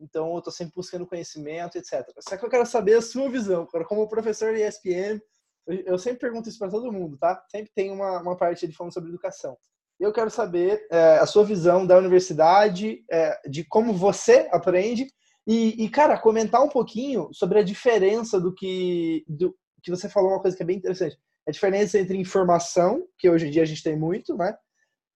então 0.00 0.32
eu 0.32 0.38
estou 0.38 0.52
sempre 0.52 0.74
buscando 0.74 1.06
conhecimento, 1.06 1.76
etc. 1.76 2.04
Só 2.20 2.36
que 2.36 2.44
eu 2.44 2.50
quero 2.50 2.66
saber 2.66 2.94
a 2.94 3.02
sua 3.02 3.30
visão, 3.30 3.66
como 3.88 4.08
professor 4.08 4.54
de 4.54 4.62
ESPM, 4.62 5.20
eu 5.66 5.96
sempre 5.96 6.18
pergunto 6.18 6.48
isso 6.48 6.58
para 6.58 6.70
todo 6.70 6.92
mundo, 6.92 7.16
tá? 7.16 7.40
Sempre 7.48 7.70
tem 7.74 7.90
uma, 7.90 8.20
uma 8.20 8.36
parte 8.36 8.66
de 8.66 8.74
falando 8.74 8.92
sobre 8.92 9.10
educação. 9.10 9.56
Eu 9.98 10.12
quero 10.12 10.30
saber 10.30 10.84
é, 10.90 11.18
a 11.18 11.26
sua 11.26 11.44
visão 11.44 11.86
da 11.86 11.96
universidade, 11.96 13.04
é, 13.08 13.40
de 13.48 13.62
como 13.64 13.92
você 13.92 14.48
aprende 14.50 15.06
e, 15.46 15.84
e, 15.84 15.88
cara, 15.88 16.18
comentar 16.18 16.62
um 16.62 16.68
pouquinho 16.68 17.28
sobre 17.32 17.60
a 17.60 17.62
diferença 17.62 18.40
do 18.40 18.52
que, 18.52 19.24
do 19.28 19.54
que 19.82 19.90
você 19.90 20.08
falou, 20.08 20.30
uma 20.30 20.42
coisa 20.42 20.56
que 20.56 20.62
é 20.62 20.66
bem 20.66 20.76
interessante. 20.76 21.16
A 21.46 21.50
diferença 21.50 21.98
entre 21.98 22.16
informação, 22.16 23.06
que 23.18 23.28
hoje 23.28 23.48
em 23.48 23.50
dia 23.50 23.62
a 23.62 23.66
gente 23.66 23.82
tem 23.82 23.96
muito, 23.96 24.36
né? 24.36 24.56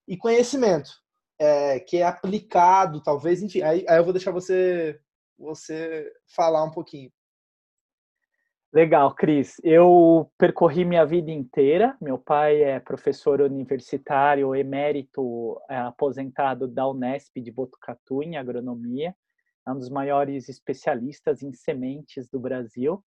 E 0.09 0.17
conhecimento, 0.17 0.91
é, 1.39 1.81
que 1.81 1.99
é 1.99 2.03
aplicado, 2.05 3.03
talvez, 3.03 3.43
enfim. 3.43 3.63
Aí, 3.63 3.85
aí 3.89 3.99
eu 3.99 4.05
vou 4.05 4.13
deixar 4.13 4.31
você, 4.31 4.99
você 5.39 6.11
falar 6.35 6.65
um 6.65 6.71
pouquinho. 6.71 7.11
Legal, 8.73 9.15
Cris. 9.15 9.57
Eu 9.63 10.31
percorri 10.37 10.85
minha 10.85 11.07
vida 11.07 11.31
inteira. 11.31 11.97
Meu 12.01 12.19
pai 12.19 12.63
é 12.63 12.81
professor 12.81 13.41
universitário 13.41 14.55
emérito 14.55 15.59
é, 15.71 15.77
aposentado 15.77 16.69
da 16.69 16.87
Unesp 16.89 17.41
de 17.41 17.51
Botucatu 17.51 18.23
em 18.23 18.37
agronomia, 18.37 19.15
é 19.67 19.73
um 19.73 19.79
dos 19.79 19.89
maiores 19.89 20.49
especialistas 20.49 21.43
em 21.43 21.53
sementes 21.53 22.29
do 22.29 22.39
Brasil. 22.39 23.03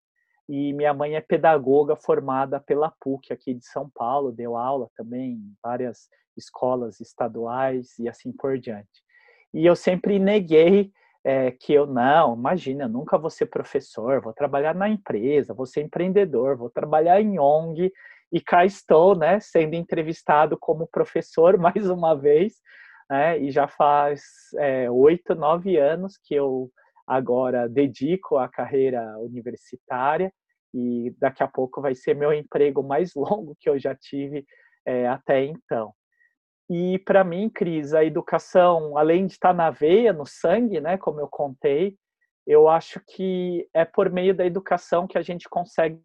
E 0.48 0.72
minha 0.72 0.94
mãe 0.94 1.16
é 1.16 1.20
pedagoga 1.20 1.96
formada 1.96 2.60
pela 2.60 2.92
PUC 3.00 3.32
aqui 3.32 3.54
de 3.54 3.66
São 3.66 3.90
Paulo, 3.90 4.30
deu 4.30 4.56
aula 4.56 4.88
também 4.96 5.32
em 5.32 5.54
várias 5.62 6.08
escolas 6.36 7.00
estaduais 7.00 7.98
e 7.98 8.08
assim 8.08 8.30
por 8.32 8.58
diante. 8.58 9.02
E 9.52 9.64
eu 9.64 9.74
sempre 9.74 10.18
neguei 10.18 10.92
é, 11.24 11.50
que 11.50 11.72
eu 11.72 11.86
não, 11.86 12.34
imagina, 12.34 12.86
nunca 12.86 13.18
vou 13.18 13.30
ser 13.30 13.46
professor, 13.46 14.20
vou 14.20 14.32
trabalhar 14.32 14.74
na 14.74 14.88
empresa, 14.88 15.52
vou 15.52 15.66
ser 15.66 15.80
empreendedor, 15.80 16.56
vou 16.56 16.70
trabalhar 16.70 17.20
em 17.20 17.36
ONG 17.38 17.92
e 18.32 18.40
cá 18.40 18.64
estou, 18.64 19.16
né, 19.16 19.40
sendo 19.40 19.74
entrevistado 19.74 20.56
como 20.56 20.86
professor 20.86 21.58
mais 21.58 21.90
uma 21.90 22.14
vez, 22.14 22.54
né, 23.10 23.40
e 23.40 23.50
já 23.50 23.66
faz 23.66 24.22
é, 24.56 24.88
oito, 24.88 25.32
é, 25.32 25.34
nove 25.34 25.76
anos 25.76 26.16
que 26.16 26.34
eu 26.34 26.70
agora 27.06 27.68
dedico 27.68 28.36
à 28.36 28.48
carreira 28.48 29.18
universitária 29.18 30.32
e 30.74 31.14
daqui 31.18 31.42
a 31.42 31.48
pouco 31.48 31.80
vai 31.80 31.94
ser 31.94 32.14
meu 32.14 32.32
emprego 32.32 32.82
mais 32.82 33.12
longo 33.16 33.56
que 33.58 33.68
eu 33.68 33.78
já 33.78 33.94
tive 33.94 34.44
é, 34.84 35.06
até 35.06 35.44
então. 35.44 35.92
E 36.68 36.98
para 36.98 37.22
mim, 37.22 37.48
Cris, 37.48 37.94
a 37.94 38.04
educação, 38.04 38.98
além 38.98 39.26
de 39.26 39.34
estar 39.34 39.54
na 39.54 39.70
veia, 39.70 40.12
no 40.12 40.26
sangue, 40.26 40.80
né, 40.80 40.98
como 40.98 41.20
eu 41.20 41.28
contei, 41.28 41.96
eu 42.46 42.68
acho 42.68 43.00
que 43.06 43.68
é 43.72 43.84
por 43.84 44.10
meio 44.10 44.34
da 44.34 44.44
educação 44.44 45.06
que 45.06 45.18
a 45.18 45.22
gente 45.22 45.48
consegue 45.48 46.00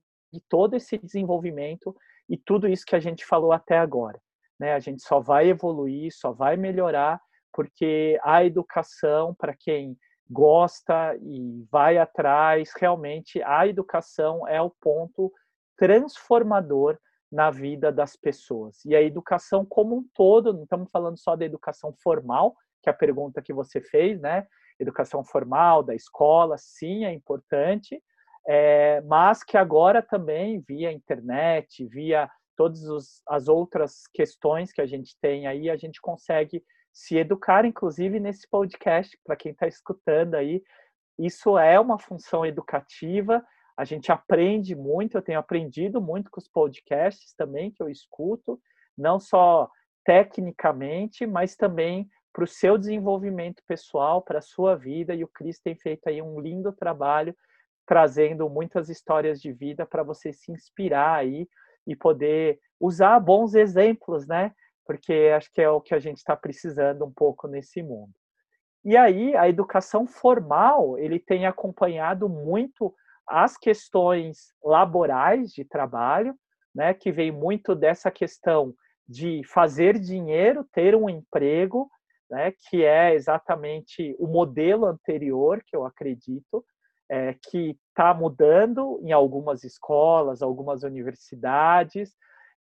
todo 0.47 0.75
esse 0.75 0.97
desenvolvimento 0.97 1.95
e 2.29 2.37
tudo 2.37 2.67
isso 2.67 2.85
que 2.85 2.95
a 2.95 2.99
gente 2.99 3.25
falou 3.25 3.51
até 3.51 3.77
agora. 3.77 4.19
Né? 4.59 4.73
A 4.73 4.79
gente 4.79 5.03
só 5.03 5.19
vai 5.19 5.49
evoluir, 5.49 6.11
só 6.13 6.31
vai 6.31 6.55
melhorar, 6.55 7.19
porque 7.51 8.19
a 8.23 8.45
educação, 8.45 9.35
para 9.35 9.55
quem 9.55 9.97
gosta 10.29 11.15
e 11.21 11.65
vai 11.71 11.97
atrás, 11.97 12.71
realmente 12.77 13.41
a 13.43 13.67
educação 13.67 14.47
é 14.47 14.61
o 14.61 14.69
ponto 14.69 15.31
transformador 15.77 16.97
na 17.31 17.49
vida 17.49 17.91
das 17.91 18.15
pessoas. 18.15 18.83
E 18.85 18.95
a 18.95 19.01
educação 19.01 19.65
como 19.65 19.97
um 19.97 20.05
todo, 20.13 20.53
não 20.53 20.63
estamos 20.63 20.91
falando 20.91 21.17
só 21.17 21.35
da 21.35 21.45
educação 21.45 21.93
formal, 22.03 22.55
que 22.81 22.89
é 22.89 22.91
a 22.91 22.95
pergunta 22.95 23.41
que 23.41 23.53
você 23.53 23.79
fez, 23.79 24.19
né? 24.19 24.45
Educação 24.79 25.23
formal, 25.23 25.81
da 25.83 25.95
escola, 25.95 26.57
sim, 26.57 27.05
é 27.05 27.13
importante, 27.13 28.01
é, 28.47 29.01
mas 29.01 29.43
que 29.43 29.55
agora 29.55 30.01
também, 30.01 30.63
via 30.67 30.91
internet, 30.91 31.85
via 31.87 32.29
todas 32.57 33.21
as 33.27 33.47
outras 33.47 34.07
questões 34.13 34.71
que 34.71 34.81
a 34.81 34.85
gente 34.85 35.15
tem 35.21 35.47
aí, 35.47 35.69
a 35.69 35.77
gente 35.77 36.01
consegue 36.01 36.63
se 36.91 37.17
educar, 37.17 37.65
inclusive 37.65 38.19
nesse 38.19 38.47
podcast, 38.49 39.17
para 39.25 39.35
quem 39.35 39.51
está 39.51 39.67
escutando 39.67 40.35
aí. 40.35 40.63
Isso 41.17 41.57
é 41.57 41.79
uma 41.79 41.99
função 41.99 42.45
educativa, 42.45 43.43
a 43.77 43.83
gente 43.85 44.11
aprende 44.11 44.75
muito, 44.75 45.17
eu 45.17 45.21
tenho 45.21 45.39
aprendido 45.39 46.01
muito 46.01 46.29
com 46.29 46.39
os 46.39 46.47
podcasts 46.47 47.33
também 47.33 47.71
que 47.71 47.81
eu 47.81 47.89
escuto, 47.89 48.59
não 48.97 49.19
só 49.19 49.69
tecnicamente, 50.03 51.25
mas 51.25 51.55
também 51.55 52.09
para 52.33 52.43
o 52.43 52.47
seu 52.47 52.77
desenvolvimento 52.77 53.61
pessoal, 53.67 54.21
para 54.21 54.39
a 54.39 54.41
sua 54.41 54.75
vida, 54.75 55.13
e 55.13 55.23
o 55.23 55.27
Cris 55.27 55.59
tem 55.59 55.75
feito 55.75 56.07
aí 56.07 56.21
um 56.21 56.39
lindo 56.39 56.71
trabalho 56.71 57.35
trazendo 57.85 58.49
muitas 58.49 58.89
histórias 58.89 59.41
de 59.41 59.51
vida 59.51 59.85
para 59.85 60.03
você 60.03 60.31
se 60.31 60.51
inspirar 60.51 61.15
aí 61.15 61.47
e 61.85 61.95
poder 61.95 62.59
usar 62.79 63.19
bons 63.19 63.53
exemplos, 63.53 64.25
né? 64.25 64.53
Porque 64.85 65.31
acho 65.35 65.51
que 65.51 65.61
é 65.61 65.69
o 65.69 65.81
que 65.81 65.93
a 65.93 65.99
gente 65.99 66.17
está 66.17 66.35
precisando 66.35 67.05
um 67.05 67.11
pouco 67.11 67.47
nesse 67.47 67.81
mundo. 67.81 68.11
E 68.83 68.97
aí, 68.97 69.35
a 69.35 69.47
educação 69.47 70.07
formal, 70.07 70.97
ele 70.97 71.19
tem 71.19 71.45
acompanhado 71.45 72.27
muito 72.27 72.93
as 73.27 73.55
questões 73.57 74.53
laborais 74.63 75.51
de 75.51 75.63
trabalho, 75.63 76.35
né, 76.73 76.93
que 76.93 77.11
vem 77.11 77.31
muito 77.31 77.75
dessa 77.75 78.09
questão 78.09 78.73
de 79.07 79.41
fazer 79.45 79.99
dinheiro, 79.99 80.65
ter 80.73 80.95
um 80.95 81.09
emprego, 81.09 81.89
né, 82.29 82.53
que 82.69 82.83
é 82.83 83.13
exatamente 83.13 84.15
o 84.17 84.25
modelo 84.25 84.85
anterior, 84.85 85.61
que 85.65 85.75
eu 85.75 85.85
acredito, 85.85 86.65
é, 87.09 87.35
que 87.49 87.77
está 87.89 88.13
mudando 88.13 88.99
em 89.03 89.11
algumas 89.11 89.65
escolas, 89.65 90.41
algumas 90.41 90.83
universidades, 90.83 92.15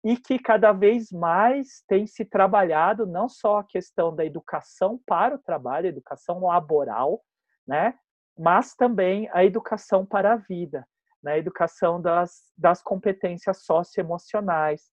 e 0.05 0.15
que 0.15 0.37
cada 0.37 0.71
vez 0.71 1.11
mais 1.11 1.83
tem 1.87 2.05
se 2.05 2.23
trabalhado 2.23 3.07
não 3.07 3.27
só 3.27 3.57
a 3.57 3.63
questão 3.63 4.15
da 4.15 4.23
educação 4.23 5.01
para 5.03 5.33
o 5.33 5.39
trabalho, 5.39 5.87
educação 5.87 6.45
laboral, 6.45 7.23
né, 7.67 7.97
mas 8.37 8.75
também 8.75 9.27
a 9.33 9.43
educação 9.43 10.05
para 10.05 10.33
a 10.33 10.35
vida, 10.35 10.87
né? 11.23 11.33
a 11.33 11.37
educação 11.39 11.99
das, 11.99 12.53
das 12.55 12.83
competências 12.83 13.63
socioemocionais, 13.63 14.91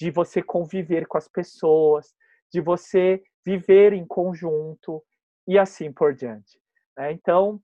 de 0.00 0.10
você 0.10 0.42
conviver 0.42 1.06
com 1.06 1.18
as 1.18 1.28
pessoas, 1.28 2.14
de 2.50 2.62
você 2.62 3.22
viver 3.44 3.92
em 3.92 4.06
conjunto 4.06 5.04
e 5.46 5.58
assim 5.58 5.92
por 5.92 6.14
diante. 6.14 6.58
Né? 6.96 7.12
Então, 7.12 7.60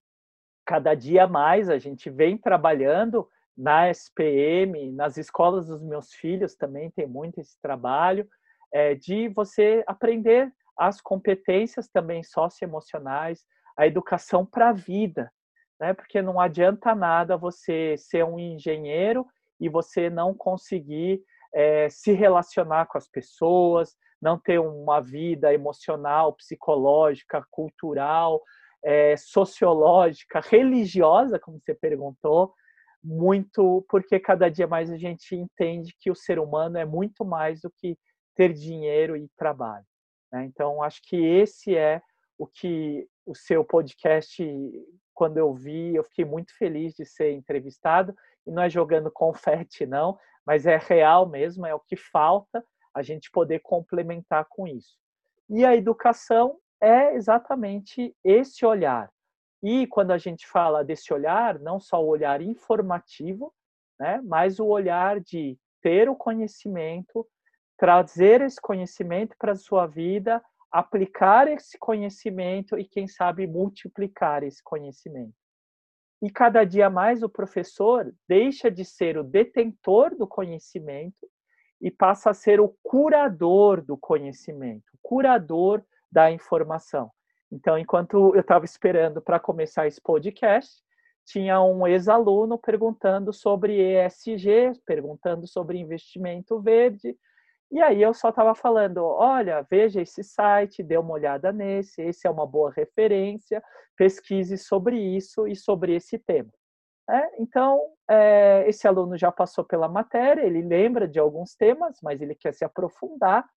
cada 0.67 0.95
dia 0.95 1.27
mais 1.27 1.71
a 1.71 1.79
gente 1.79 2.11
vem 2.11 2.37
trabalhando 2.37 3.27
na 3.57 3.91
SPM, 3.91 4.93
nas 4.93 5.17
escolas 5.17 5.67
dos 5.67 5.83
meus 5.83 6.13
filhos 6.13 6.55
também 6.55 6.91
tem 6.91 7.07
muito 7.07 7.41
esse 7.41 7.61
trabalho, 7.61 8.27
é, 8.73 8.95
de 8.95 9.29
você 9.29 9.83
aprender 9.87 10.51
as 10.77 11.01
competências 11.01 11.89
também 11.89 12.23
socioemocionais, 12.23 13.45
a 13.77 13.87
educação 13.87 14.47
para 14.47 14.71
a 14.71 14.73
vida, 14.73 15.31
né? 15.79 15.93
Porque 15.93 16.23
não 16.23 16.41
adianta 16.41 16.95
nada 16.95 17.37
você 17.37 17.97
ser 17.99 18.25
um 18.25 18.39
engenheiro 18.39 19.27
e 19.61 19.69
você 19.69 20.09
não 20.09 20.35
conseguir 20.35 21.23
é, 21.53 21.89
se 21.91 22.13
relacionar 22.13 22.87
com 22.87 22.97
as 22.97 23.09
pessoas, 23.09 23.97
não 24.21 24.39
ter 24.39 24.59
uma 24.59 25.01
vida 25.01 25.53
emocional, 25.53 26.35
psicológica, 26.35 27.45
cultural, 27.51 28.43
é, 28.85 29.17
sociológica, 29.17 30.41
religiosa, 30.41 31.39
como 31.39 31.59
você 31.59 31.75
perguntou, 31.75 32.55
muito 33.03 33.85
porque 33.89 34.21
cada 34.21 34.49
dia 34.49 34.67
mais 34.67 34.91
a 34.91 34.97
gente 34.97 35.35
entende 35.35 35.95
que 35.99 36.11
o 36.11 36.15
ser 36.15 36.39
humano 36.39 36.77
é 36.79 36.85
muito 36.85 37.25
mais 37.25 37.61
do 37.61 37.71
que 37.71 37.97
ter 38.35 38.53
dinheiro 38.53 39.17
e 39.17 39.29
trabalho. 39.37 39.87
Né? 40.33 40.45
Então, 40.45 40.83
acho 40.83 41.01
que 41.03 41.17
esse 41.17 41.77
é 41.77 42.01
o 42.39 42.47
que 42.47 43.07
o 43.27 43.35
seu 43.35 43.65
podcast, 43.65 44.43
quando 45.15 45.37
eu 45.37 45.53
vi, 45.53 45.95
eu 45.95 46.05
fiquei 46.05 46.25
muito 46.25 46.57
feliz 46.57 46.95
de 46.95 47.05
ser 47.05 47.33
entrevistado. 47.33 48.15
E 48.47 48.51
não 48.51 48.63
é 48.63 48.71
jogando 48.71 49.11
confete, 49.13 49.87
não, 49.87 50.19
mas 50.47 50.67
é 50.67 50.77
real 50.77 51.29
mesmo, 51.29 51.67
é 51.67 51.75
o 51.75 51.81
que 51.81 51.97
falta 51.97 52.65
a 52.95 53.03
gente 53.03 53.31
poder 53.31 53.61
complementar 53.61 54.47
com 54.49 54.67
isso. 54.67 54.99
E 55.49 55.65
a 55.65 55.77
educação 55.77 56.59
é 56.81 57.15
exatamente 57.15 58.15
esse 58.25 58.65
olhar. 58.65 59.11
E 59.63 59.87
quando 59.87 60.11
a 60.11 60.19
gente 60.19 60.47
fala 60.47 60.85
desse 60.85 61.13
olhar, 61.13 61.59
não 61.59 61.79
só 61.79 62.03
o 62.03 62.09
olhar 62.09 62.41
informativo, 62.41 63.53
né, 63.99 64.21
mas 64.25 64.59
o 64.59 64.67
olhar 64.67 65.21
de 65.21 65.59
ter 65.83 66.09
o 66.09 66.17
conhecimento, 66.17 67.27
trazer 67.77 68.41
esse 68.41 68.61
conhecimento 68.61 69.35
para 69.39 69.53
a 69.53 69.57
sua 69.57 69.87
vida 69.87 70.43
aplicar 70.71 71.49
esse 71.49 71.77
conhecimento 71.79 72.79
e, 72.79 72.85
quem 72.85 73.09
sabe, 73.09 73.47
multiplicar 73.47 74.43
esse 74.43 74.63
conhecimento. 74.63 75.35
E 76.23 76.31
cada 76.31 76.65
dia 76.65 76.89
mais 76.89 77.23
o 77.23 77.29
professor 77.29 78.15
deixa 78.29 78.71
de 78.71 78.85
ser 78.85 79.19
o 79.19 79.25
detentor 79.25 80.15
do 80.15 80.29
conhecimento 80.29 81.29
e 81.81 81.91
passa 81.91 82.31
a 82.31 82.35
ser 82.35 82.61
o 82.61 82.77
curador 82.83 83.83
do 83.83 83.97
conhecimento, 83.97 84.85
curador 85.03 85.83
da 86.13 86.31
informação. 86.31 87.11
Então, 87.51 87.79
enquanto 87.79 88.35
eu 88.35 88.41
estava 88.41 88.65
esperando 88.65 89.21
para 89.21 89.41
começar 89.41 89.87
esse 89.87 90.01
podcast, 90.01 90.83
tinha 91.25 91.61
um 91.63 91.87
ex-aluno 91.87 92.59
perguntando 92.59 93.33
sobre 93.33 93.81
ESG, 93.81 94.81
perguntando 94.87 95.47
sobre 95.47 95.79
investimento 95.79 96.61
verde, 96.61 97.17
e 97.71 97.81
aí 97.81 98.03
eu 98.03 98.13
só 98.13 98.31
estava 98.31 98.53
falando, 98.55 99.05
olha, 99.05 99.65
veja 99.71 100.01
esse 100.01 100.25
site, 100.25 100.83
dê 100.83 100.97
uma 100.97 101.13
olhada 101.13 101.53
nesse, 101.53 102.03
esse 102.03 102.27
é 102.27 102.31
uma 102.31 102.45
boa 102.45 102.73
referência, 102.73 103.63
pesquise 103.97 104.59
sobre 104.59 104.99
isso 104.99 105.47
e 105.47 105.55
sobre 105.55 105.95
esse 105.95 106.19
tema. 106.19 106.51
É, 107.09 107.41
então, 107.41 107.81
é, 108.09 108.65
esse 108.69 108.89
aluno 108.89 109.17
já 109.17 109.31
passou 109.31 109.65
pela 109.65 109.89
matéria, 109.89 110.43
ele 110.43 110.63
lembra 110.63 111.07
de 111.07 111.21
alguns 111.21 111.55
temas, 111.55 111.99
mas 112.03 112.21
ele 112.21 112.35
quer 112.35 112.53
se 112.53 112.65
aprofundar, 112.65 113.49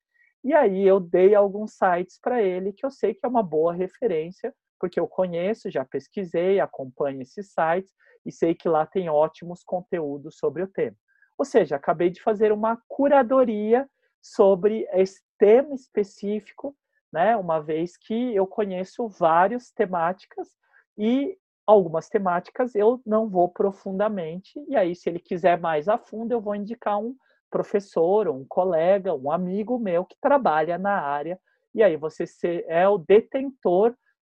e 0.43 0.53
aí 0.53 0.85
eu 0.85 0.99
dei 0.99 1.35
alguns 1.35 1.73
sites 1.73 2.19
para 2.21 2.41
ele 2.41 2.73
que 2.73 2.85
eu 2.85 2.91
sei 2.91 3.13
que 3.13 3.25
é 3.25 3.29
uma 3.29 3.43
boa 3.43 3.73
referência, 3.73 4.53
porque 4.79 4.99
eu 4.99 5.07
conheço, 5.07 5.71
já 5.71 5.85
pesquisei, 5.85 6.59
acompanho 6.59 7.21
esses 7.21 7.51
sites 7.53 7.93
e 8.25 8.31
sei 8.31 8.53
que 8.53 8.67
lá 8.67 8.85
tem 8.85 9.09
ótimos 9.09 9.63
conteúdos 9.63 10.37
sobre 10.37 10.63
o 10.63 10.67
tema. 10.67 10.97
Ou 11.37 11.45
seja, 11.45 11.75
acabei 11.75 12.09
de 12.09 12.21
fazer 12.21 12.51
uma 12.51 12.77
curadoria 12.87 13.89
sobre 14.21 14.87
esse 14.93 15.21
tema 15.37 15.73
específico, 15.73 16.75
né? 17.11 17.35
Uma 17.35 17.59
vez 17.59 17.97
que 17.97 18.35
eu 18.35 18.45
conheço 18.47 19.07
várias 19.07 19.71
temáticas 19.71 20.49
e 20.97 21.37
algumas 21.65 22.09
temáticas 22.09 22.75
eu 22.75 23.01
não 23.05 23.29
vou 23.29 23.49
profundamente, 23.49 24.63
e 24.67 24.75
aí, 24.75 24.95
se 24.95 25.09
ele 25.09 25.19
quiser 25.19 25.59
mais 25.59 25.87
a 25.87 25.97
fundo, 25.97 26.31
eu 26.31 26.41
vou 26.41 26.55
indicar 26.55 26.99
um 26.99 27.15
professor, 27.53 28.27
um 28.27 28.43
colega, 28.43 29.13
um 29.13 29.31
amigo 29.31 29.77
meu 29.77 30.03
que 30.03 30.17
trabalha 30.19 30.75
na 30.75 30.99
área, 30.99 31.39
e 31.71 31.83
aí 31.83 31.95
você 31.95 32.25
é 32.67 32.89
o 32.89 32.97
detentor 32.97 33.95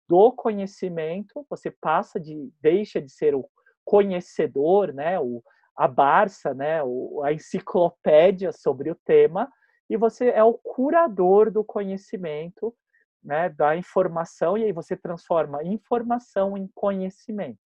do 0.10 0.32
conhecimento, 0.32 1.46
você 1.48 1.70
passa 1.70 2.20
de, 2.20 2.52
deixa 2.60 3.00
de 3.00 3.12
ser 3.12 3.36
o 3.36 3.48
conhecedor, 3.86 4.92
né, 4.92 5.20
o, 5.20 5.44
a 5.78 5.88
Barça, 5.88 6.56
né, 6.56 6.82
o, 6.84 7.22
a 7.24 7.32
enciclopédia 7.32 8.52
sobre 8.52 8.90
o 8.90 8.96
tema, 9.06 9.48
e 9.88 9.96
você 9.96 10.30
é 10.30 10.44
o 10.44 10.56
curador 10.56 11.52
do 11.52 11.64
conhecimento, 11.64 12.76
né, 13.24 13.48
da 13.48 13.78
informação, 13.78 14.58
e 14.58 14.64
aí 14.64 14.72
você 14.72 14.98
transforma 14.98 15.64
informação 15.64 16.58
em 16.58 16.68
conhecimento. 16.74 17.60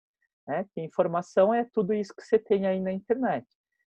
Né? 0.44 0.66
Que 0.74 0.80
informação 0.80 1.54
é 1.54 1.64
tudo 1.72 1.94
isso 1.94 2.14
que 2.14 2.22
você 2.22 2.36
tem 2.36 2.66
aí 2.66 2.80
na 2.80 2.92
internet. 2.92 3.46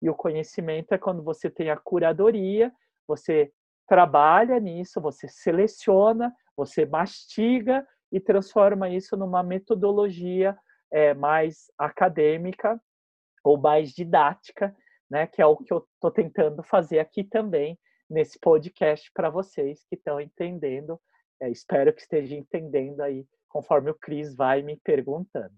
E 0.01 0.09
o 0.09 0.15
conhecimento 0.15 0.93
é 0.93 0.97
quando 0.97 1.21
você 1.21 1.49
tem 1.49 1.69
a 1.69 1.77
curadoria, 1.77 2.73
você 3.07 3.51
trabalha 3.87 4.59
nisso, 4.59 5.01
você 5.01 5.27
seleciona, 5.27 6.33
você 6.55 6.85
mastiga 6.85 7.85
e 8.11 8.19
transforma 8.19 8.89
isso 8.89 9.15
numa 9.15 9.43
metodologia 9.43 10.57
é, 10.91 11.13
mais 11.13 11.71
acadêmica 11.77 12.79
ou 13.43 13.57
mais 13.57 13.91
didática, 13.91 14.75
né? 15.09 15.27
Que 15.27 15.41
é 15.41 15.45
o 15.45 15.57
que 15.57 15.73
eu 15.73 15.87
estou 15.95 16.11
tentando 16.11 16.63
fazer 16.63 16.99
aqui 16.99 17.23
também 17.23 17.77
nesse 18.09 18.39
podcast 18.39 19.09
para 19.13 19.29
vocês 19.29 19.85
que 19.89 19.95
estão 19.95 20.19
entendendo. 20.19 20.99
É, 21.41 21.49
espero 21.49 21.93
que 21.93 22.01
esteja 22.01 22.35
entendendo 22.35 23.01
aí, 23.01 23.25
conforme 23.49 23.89
o 23.89 23.95
Cris 23.95 24.35
vai 24.35 24.61
me 24.61 24.77
perguntando. 24.77 25.53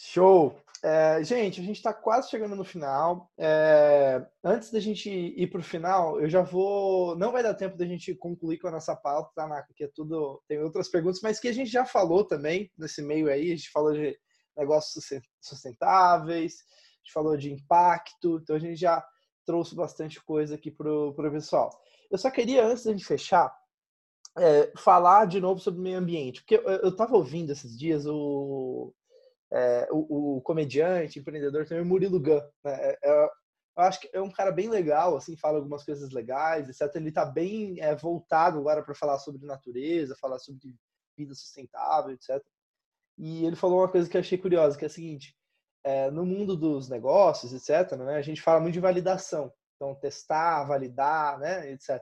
Show! 0.00 0.56
É, 0.84 1.24
gente, 1.24 1.60
a 1.60 1.64
gente 1.64 1.78
está 1.78 1.92
quase 1.92 2.30
chegando 2.30 2.54
no 2.54 2.62
final. 2.64 3.28
É, 3.36 4.24
antes 4.44 4.70
da 4.70 4.78
gente 4.78 5.10
ir 5.10 5.50
para 5.50 5.58
o 5.58 5.64
final, 5.64 6.20
eu 6.20 6.30
já 6.30 6.40
vou. 6.40 7.16
Não 7.16 7.32
vai 7.32 7.42
dar 7.42 7.52
tempo 7.54 7.76
da 7.76 7.84
gente 7.84 8.14
concluir 8.14 8.58
com 8.58 8.68
a 8.68 8.70
nossa 8.70 8.94
pauta, 8.94 9.32
tá? 9.34 9.66
Que 9.74 9.84
é 9.84 9.90
tudo. 9.92 10.40
Tem 10.46 10.62
outras 10.62 10.88
perguntas, 10.88 11.20
mas 11.20 11.40
que 11.40 11.48
a 11.48 11.52
gente 11.52 11.68
já 11.68 11.84
falou 11.84 12.24
também 12.24 12.70
nesse 12.78 13.02
meio 13.02 13.28
aí. 13.28 13.50
A 13.50 13.56
gente 13.56 13.72
falou 13.72 13.92
de 13.92 14.16
negócios 14.56 15.04
sustentáveis, 15.40 16.54
a 16.54 16.98
gente 16.98 17.12
falou 17.12 17.36
de 17.36 17.52
impacto, 17.52 18.38
então 18.40 18.54
a 18.54 18.60
gente 18.60 18.76
já 18.76 19.04
trouxe 19.44 19.74
bastante 19.74 20.22
coisa 20.22 20.54
aqui 20.54 20.70
pro, 20.70 21.12
pro 21.14 21.32
pessoal. 21.32 21.70
Eu 22.08 22.18
só 22.18 22.30
queria, 22.30 22.64
antes 22.64 22.84
da 22.84 22.92
gente 22.92 23.04
fechar, 23.04 23.52
é, 24.38 24.72
falar 24.76 25.26
de 25.26 25.40
novo 25.40 25.60
sobre 25.60 25.80
o 25.80 25.82
meio 25.82 25.98
ambiente, 25.98 26.40
porque 26.42 26.54
eu, 26.54 26.62
eu 26.62 26.94
tava 26.94 27.16
ouvindo 27.16 27.50
esses 27.50 27.76
dias 27.76 28.06
o, 28.06 28.94
é, 29.52 29.88
o, 29.90 30.36
o, 30.36 30.40
comediante, 30.42 31.18
empreendedor 31.18 31.66
também, 31.66 31.84
Murilo 31.84 32.20
Gun. 32.20 32.40
Né? 32.64 32.74
É, 32.80 32.98
é, 33.04 33.28
eu 33.78 33.82
acho 33.84 34.00
que 34.00 34.10
é 34.12 34.20
um 34.20 34.30
cara 34.30 34.50
bem 34.50 34.68
legal, 34.68 35.16
assim, 35.16 35.36
fala 35.36 35.58
algumas 35.58 35.84
coisas 35.84 36.10
legais, 36.10 36.68
etc. 36.68 36.94
Ele 36.96 37.12
tá 37.12 37.24
bem 37.24 37.80
é, 37.80 37.94
voltado 37.94 38.58
agora 38.58 38.82
para 38.82 38.94
falar 38.94 39.18
sobre 39.18 39.46
natureza, 39.46 40.16
falar 40.20 40.38
sobre 40.38 40.74
vida 41.16 41.34
sustentável, 41.34 42.12
etc. 42.12 42.44
E 43.16 43.44
ele 43.44 43.56
falou 43.56 43.78
uma 43.78 43.90
coisa 43.90 44.08
que 44.08 44.16
eu 44.16 44.20
achei 44.20 44.38
curiosa, 44.38 44.76
que 44.76 44.84
é 44.84 44.88
a 44.88 44.90
seguinte: 44.90 45.36
é, 45.84 46.10
no 46.10 46.26
mundo 46.26 46.56
dos 46.56 46.88
negócios, 46.88 47.52
etc., 47.52 47.96
né, 47.98 48.16
a 48.16 48.22
gente 48.22 48.42
fala 48.42 48.60
muito 48.60 48.74
de 48.74 48.80
validação. 48.80 49.52
Então, 49.76 49.94
testar, 49.94 50.64
validar, 50.64 51.38
né, 51.38 51.70
etc. 51.70 52.00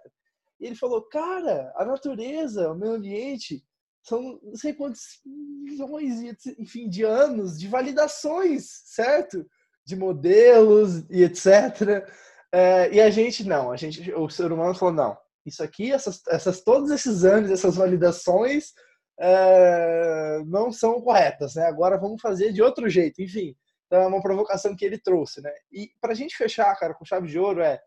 E 0.59 0.67
ele 0.67 0.75
falou, 0.75 1.03
cara, 1.09 1.73
a 1.77 1.85
natureza, 1.85 2.73
o 2.73 2.75
meio 2.75 2.95
ambiente, 2.95 3.63
são 4.07 4.39
não 4.41 4.55
sei 4.55 4.73
quantos 4.73 5.21
milhões, 5.25 6.23
enfim, 6.59 6.89
de 6.89 7.03
anos 7.03 7.59
de 7.59 7.67
validações, 7.67 8.65
certo? 8.85 9.45
De 9.85 9.97
modelos 9.97 11.05
e 11.11 11.25
etc. 11.25 12.09
É, 12.53 12.93
e 12.93 13.01
a 13.01 13.11
gente 13.11 13.45
não, 13.45 13.73
a 13.73 13.77
gente, 13.77 14.13
o 14.13 14.29
ser 14.29 14.53
humano 14.53 14.75
falou, 14.75 14.95
não, 14.95 15.19
isso 15.45 15.63
aqui, 15.63 15.93
essas, 15.93 16.23
essas 16.29 16.61
todos 16.63 16.91
esses 16.91 17.25
anos, 17.25 17.51
essas 17.51 17.75
validações 17.75 18.73
é, 19.19 20.41
não 20.47 20.71
são 20.71 21.01
corretas, 21.01 21.57
né? 21.57 21.67
Agora 21.67 21.99
vamos 21.99 22.23
fazer 22.23 22.53
de 22.53 22.63
outro 22.63 22.89
jeito, 22.89 23.21
enfim. 23.21 23.57
Então 23.87 24.03
é 24.03 24.07
uma 24.07 24.23
provocação 24.23 24.77
que 24.77 24.85
ele 24.85 24.99
trouxe, 24.99 25.43
né? 25.43 25.53
E 25.73 25.91
para 26.01 26.13
a 26.13 26.15
gente 26.15 26.37
fechar, 26.37 26.75
cara, 26.77 26.95
com 26.95 27.05
chave 27.05 27.27
de 27.27 27.39
ouro 27.39 27.61
é 27.61 27.81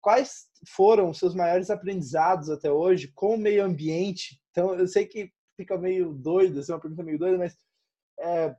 quais 0.00 0.46
foram 0.68 1.10
os 1.10 1.18
seus 1.18 1.34
maiores 1.34 1.68
aprendizados 1.68 2.48
até 2.48 2.70
hoje 2.70 3.10
com 3.12 3.34
o 3.34 3.38
meio 3.38 3.64
ambiente? 3.64 4.40
Então 4.50 4.74
eu 4.74 4.86
sei 4.86 5.06
que 5.06 5.32
fica 5.56 5.76
meio 5.78 6.12
doido, 6.12 6.60
assim, 6.60 6.72
uma 6.72 6.80
pergunta 6.80 7.02
meio 7.02 7.18
doida, 7.18 7.38
mas 7.38 7.56
é, 8.20 8.54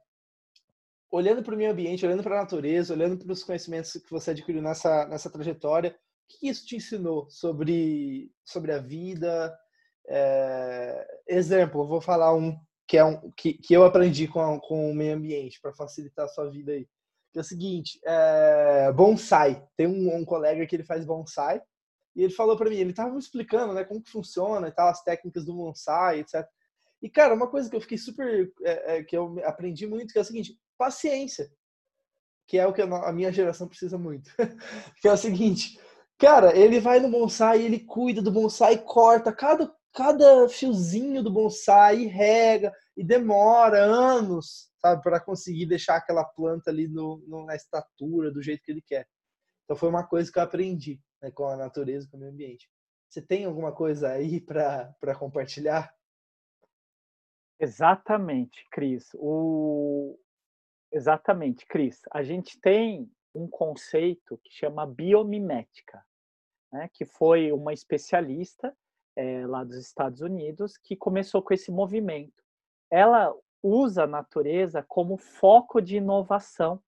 olhando 1.11 1.43
para 1.43 1.53
o 1.53 1.57
meio 1.57 1.71
ambiente, 1.71 2.05
olhando 2.05 2.23
para 2.23 2.37
a 2.37 2.41
natureza, 2.41 2.93
olhando 2.93 3.17
para 3.17 3.31
os 3.31 3.43
conhecimentos 3.43 3.93
que 3.93 4.11
você 4.11 4.31
adquiriu 4.31 4.61
nessa 4.61 5.07
nessa 5.07 5.29
trajetória, 5.29 5.91
o 5.91 6.39
que 6.39 6.49
isso 6.49 6.65
te 6.65 6.75
ensinou 6.75 7.29
sobre 7.29 8.31
sobre 8.43 8.71
a 8.71 8.79
vida? 8.79 9.55
É, 10.07 11.07
exemplo, 11.27 11.87
vou 11.87 12.01
falar 12.01 12.33
um 12.35 12.55
que 12.87 12.97
é 12.97 13.03
um 13.03 13.31
que, 13.31 13.53
que 13.53 13.73
eu 13.73 13.83
aprendi 13.83 14.27
com, 14.27 14.59
com 14.59 14.91
o 14.91 14.95
meio 14.95 15.15
ambiente 15.15 15.59
para 15.61 15.73
facilitar 15.73 16.25
a 16.25 16.29
sua 16.29 16.49
vida 16.49 16.71
aí. 16.71 16.87
Que 17.31 17.39
é 17.39 17.41
o 17.41 17.43
seguinte, 17.43 17.99
é, 18.05 18.91
bonsai. 18.93 19.65
Tem 19.75 19.87
um, 19.87 20.15
um, 20.15 20.25
colega 20.25 20.65
que 20.65 20.75
ele 20.75 20.83
faz 20.83 21.05
bonsai 21.05 21.61
e 22.15 22.23
ele 22.23 22.33
falou 22.33 22.55
para 22.55 22.69
mim, 22.69 22.77
ele 22.77 22.91
estava 22.91 23.11
me 23.11 23.19
explicando, 23.19 23.73
né, 23.73 23.83
como 23.83 24.01
que 24.01 24.09
funciona 24.09 24.67
e 24.69 24.71
tal, 24.71 24.87
as 24.87 25.03
técnicas 25.03 25.43
do 25.43 25.53
bonsai, 25.53 26.19
etc. 26.19 26.47
E 27.01 27.09
cara, 27.09 27.33
uma 27.33 27.49
coisa 27.49 27.69
que 27.69 27.75
eu 27.75 27.81
fiquei 27.81 27.97
super, 27.97 28.51
é, 28.63 28.97
é, 28.97 29.03
que 29.03 29.15
eu 29.15 29.39
aprendi 29.43 29.85
muito, 29.85 30.11
que 30.11 30.17
é 30.17 30.21
o 30.21 30.25
seguinte, 30.25 30.57
paciência, 30.77 31.49
que 32.47 32.57
é 32.57 32.65
o 32.65 32.73
que 32.73 32.81
a 32.81 33.11
minha 33.11 33.31
geração 33.31 33.67
precisa 33.67 33.97
muito. 33.97 34.31
que 35.01 35.07
é 35.07 35.11
o 35.11 35.17
seguinte, 35.17 35.79
cara, 36.17 36.55
ele 36.55 36.79
vai 36.79 36.99
no 36.99 37.09
bonsai, 37.09 37.61
ele 37.61 37.79
cuida 37.79 38.21
do 38.21 38.31
bonsai, 38.31 38.77
corta 38.77 39.33
cada 39.33 39.73
cada 39.95 40.49
fiozinho 40.49 41.23
do 41.23 41.31
bonsai 41.31 42.05
rega 42.05 42.71
e 42.97 43.03
demora 43.03 43.81
anos, 43.81 44.69
sabe, 44.77 45.01
para 45.01 45.21
conseguir 45.21 45.65
deixar 45.65 45.95
aquela 45.95 46.23
planta 46.23 46.69
ali 46.69 46.87
no, 46.87 47.23
no, 47.25 47.45
na 47.45 47.55
estatura 47.55 48.29
do 48.29 48.43
jeito 48.43 48.61
que 48.63 48.71
ele 48.71 48.83
quer. 48.85 49.07
Então 49.63 49.75
foi 49.75 49.89
uma 49.89 50.05
coisa 50.05 50.29
que 50.31 50.37
eu 50.37 50.43
aprendi 50.43 51.01
né, 51.21 51.31
com 51.31 51.47
a 51.47 51.55
natureza, 51.55 52.07
com 52.11 52.17
o 52.17 52.19
meio 52.19 52.31
ambiente. 52.31 52.69
Você 53.09 53.21
tem 53.21 53.45
alguma 53.45 53.71
coisa 53.71 54.09
aí 54.09 54.41
para 54.41 55.15
compartilhar? 55.17 55.89
Exatamente, 57.59 58.65
Cris. 58.71 59.11
O... 59.15 60.17
Exatamente, 60.91 61.65
Cris. 61.65 62.01
A 62.11 62.23
gente 62.23 62.59
tem 62.59 63.09
um 63.33 63.47
conceito 63.47 64.39
que 64.43 64.53
chama 64.53 64.85
biomimética, 64.85 66.03
né, 66.71 66.89
que 66.93 67.05
foi 67.05 67.51
uma 67.51 67.73
especialista 67.73 68.75
é, 69.15 69.45
lá 69.45 69.63
dos 69.63 69.77
Estados 69.77 70.21
Unidos, 70.21 70.77
que 70.77 70.95
começou 70.95 71.41
com 71.41 71.53
esse 71.53 71.71
movimento. 71.71 72.43
Ela 72.89 73.33
usa 73.63 74.03
a 74.03 74.07
natureza 74.07 74.83
como 74.83 75.17
foco 75.17 75.81
de 75.81 75.97
inovação. 75.97 76.81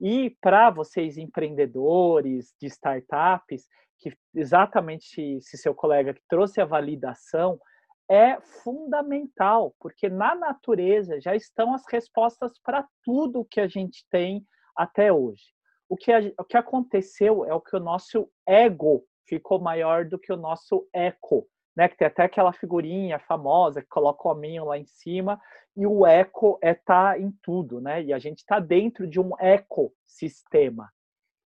E 0.00 0.30
para 0.40 0.70
vocês 0.70 1.18
empreendedores 1.18 2.54
de 2.58 2.66
startups, 2.66 3.68
que 3.98 4.16
exatamente 4.34 5.40
se 5.40 5.56
seu 5.56 5.74
colega 5.74 6.14
que 6.14 6.22
trouxe 6.28 6.60
a 6.60 6.64
validação, 6.64 7.60
é 8.08 8.40
fundamental, 8.40 9.74
porque 9.80 10.08
na 10.08 10.34
natureza 10.34 11.20
já 11.20 11.34
estão 11.34 11.74
as 11.74 11.84
respostas 11.90 12.58
para 12.58 12.86
tudo 13.02 13.46
que 13.50 13.60
a 13.60 13.66
gente 13.66 14.06
tem 14.10 14.46
até 14.76 15.12
hoje. 15.12 15.44
O 15.88 15.96
que, 15.96 16.12
a, 16.12 16.18
o 16.38 16.44
que 16.44 16.56
aconteceu 16.56 17.44
é 17.44 17.54
o 17.54 17.60
que 17.60 17.76
o 17.76 17.80
nosso 17.80 18.28
ego 18.46 19.04
ficou 19.26 19.58
maior 19.60 20.04
do 20.04 20.18
que 20.18 20.32
o 20.32 20.36
nosso 20.36 20.86
eco 20.92 21.48
né? 21.76 21.88
Que 21.88 21.96
tem 21.96 22.06
até 22.06 22.22
aquela 22.22 22.52
figurinha 22.52 23.18
famosa 23.18 23.82
que 23.82 23.88
coloca 23.88 24.28
o 24.28 24.30
hominho 24.30 24.64
lá 24.64 24.78
em 24.78 24.86
cima 24.86 25.40
e 25.76 25.86
o 25.86 26.06
eco 26.06 26.58
é 26.62 26.72
tá 26.72 27.18
em 27.18 27.32
tudo, 27.42 27.80
né? 27.80 28.02
E 28.02 28.12
a 28.12 28.18
gente 28.18 28.38
está 28.38 28.60
dentro 28.60 29.06
de 29.06 29.20
um 29.20 29.32
ecossistema. 29.38 30.90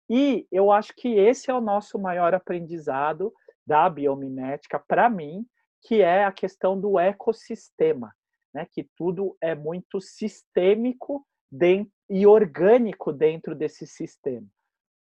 E 0.08 0.46
eu 0.50 0.70
acho 0.70 0.92
que 0.96 1.08
esse 1.08 1.50
é 1.50 1.54
o 1.54 1.60
nosso 1.60 1.98
maior 1.98 2.34
aprendizado 2.34 3.32
da 3.66 3.88
biomimética 3.88 4.78
para 4.78 5.08
mim, 5.08 5.44
que 5.86 6.02
é 6.02 6.24
a 6.24 6.32
questão 6.32 6.78
do 6.78 6.98
ecossistema, 6.98 8.12
né? 8.52 8.66
Que 8.68 8.82
tudo 8.96 9.36
é 9.40 9.54
muito 9.54 10.00
sistêmico 10.00 11.24
e 12.10 12.26
orgânico 12.26 13.12
dentro 13.12 13.54
desse 13.54 13.86
sistema. 13.86 14.46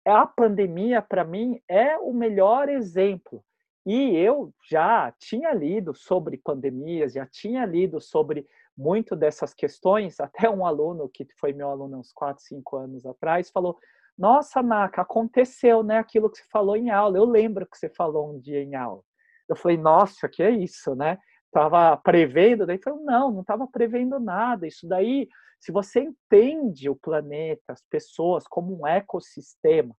A 0.07 0.25
pandemia, 0.25 1.01
para 1.01 1.25
mim, 1.25 1.61
é 1.67 1.97
o 1.97 2.13
melhor 2.13 2.69
exemplo. 2.69 3.43
E 3.85 4.15
eu 4.15 4.53
já 4.69 5.13
tinha 5.19 5.53
lido 5.53 5.93
sobre 5.93 6.37
pandemias, 6.37 7.13
já 7.13 7.25
tinha 7.25 7.65
lido 7.65 7.99
sobre 7.99 8.47
muito 8.77 9.13
dessas 9.13 9.53
questões. 9.53 10.21
Até 10.21 10.49
um 10.49 10.65
aluno, 10.65 11.09
que 11.09 11.27
foi 11.37 11.51
meu 11.51 11.69
aluno 11.69 11.99
uns 11.99 12.13
4, 12.13 12.41
5 12.45 12.77
anos 12.77 13.05
atrás, 13.05 13.51
falou: 13.51 13.77
Nossa, 14.17 14.63
Naka, 14.63 15.01
aconteceu 15.01 15.83
né, 15.83 15.97
aquilo 15.97 16.29
que 16.29 16.37
você 16.37 16.45
falou 16.49 16.77
em 16.77 16.89
aula. 16.89 17.17
Eu 17.17 17.25
lembro 17.25 17.67
que 17.67 17.77
você 17.77 17.89
falou 17.89 18.33
um 18.33 18.39
dia 18.39 18.63
em 18.63 18.73
aula. 18.73 19.03
Eu 19.51 19.55
falei: 19.57 19.75
Nossa, 19.75 20.29
que 20.29 20.41
é 20.41 20.49
isso, 20.49 20.95
né? 20.95 21.19
Estava 21.47 21.97
prevendo? 21.97 22.65
Daí 22.65 22.79
falou: 22.81 23.03
Não, 23.03 23.29
não 23.29 23.41
estava 23.41 23.67
prevendo 23.67 24.17
nada. 24.17 24.65
Isso 24.65 24.87
daí, 24.87 25.27
se 25.59 25.73
você 25.73 25.99
entende 25.99 26.89
o 26.89 26.95
planeta, 26.95 27.73
as 27.73 27.83
pessoas 27.89 28.47
como 28.47 28.79
um 28.79 28.87
ecossistema, 28.87 29.93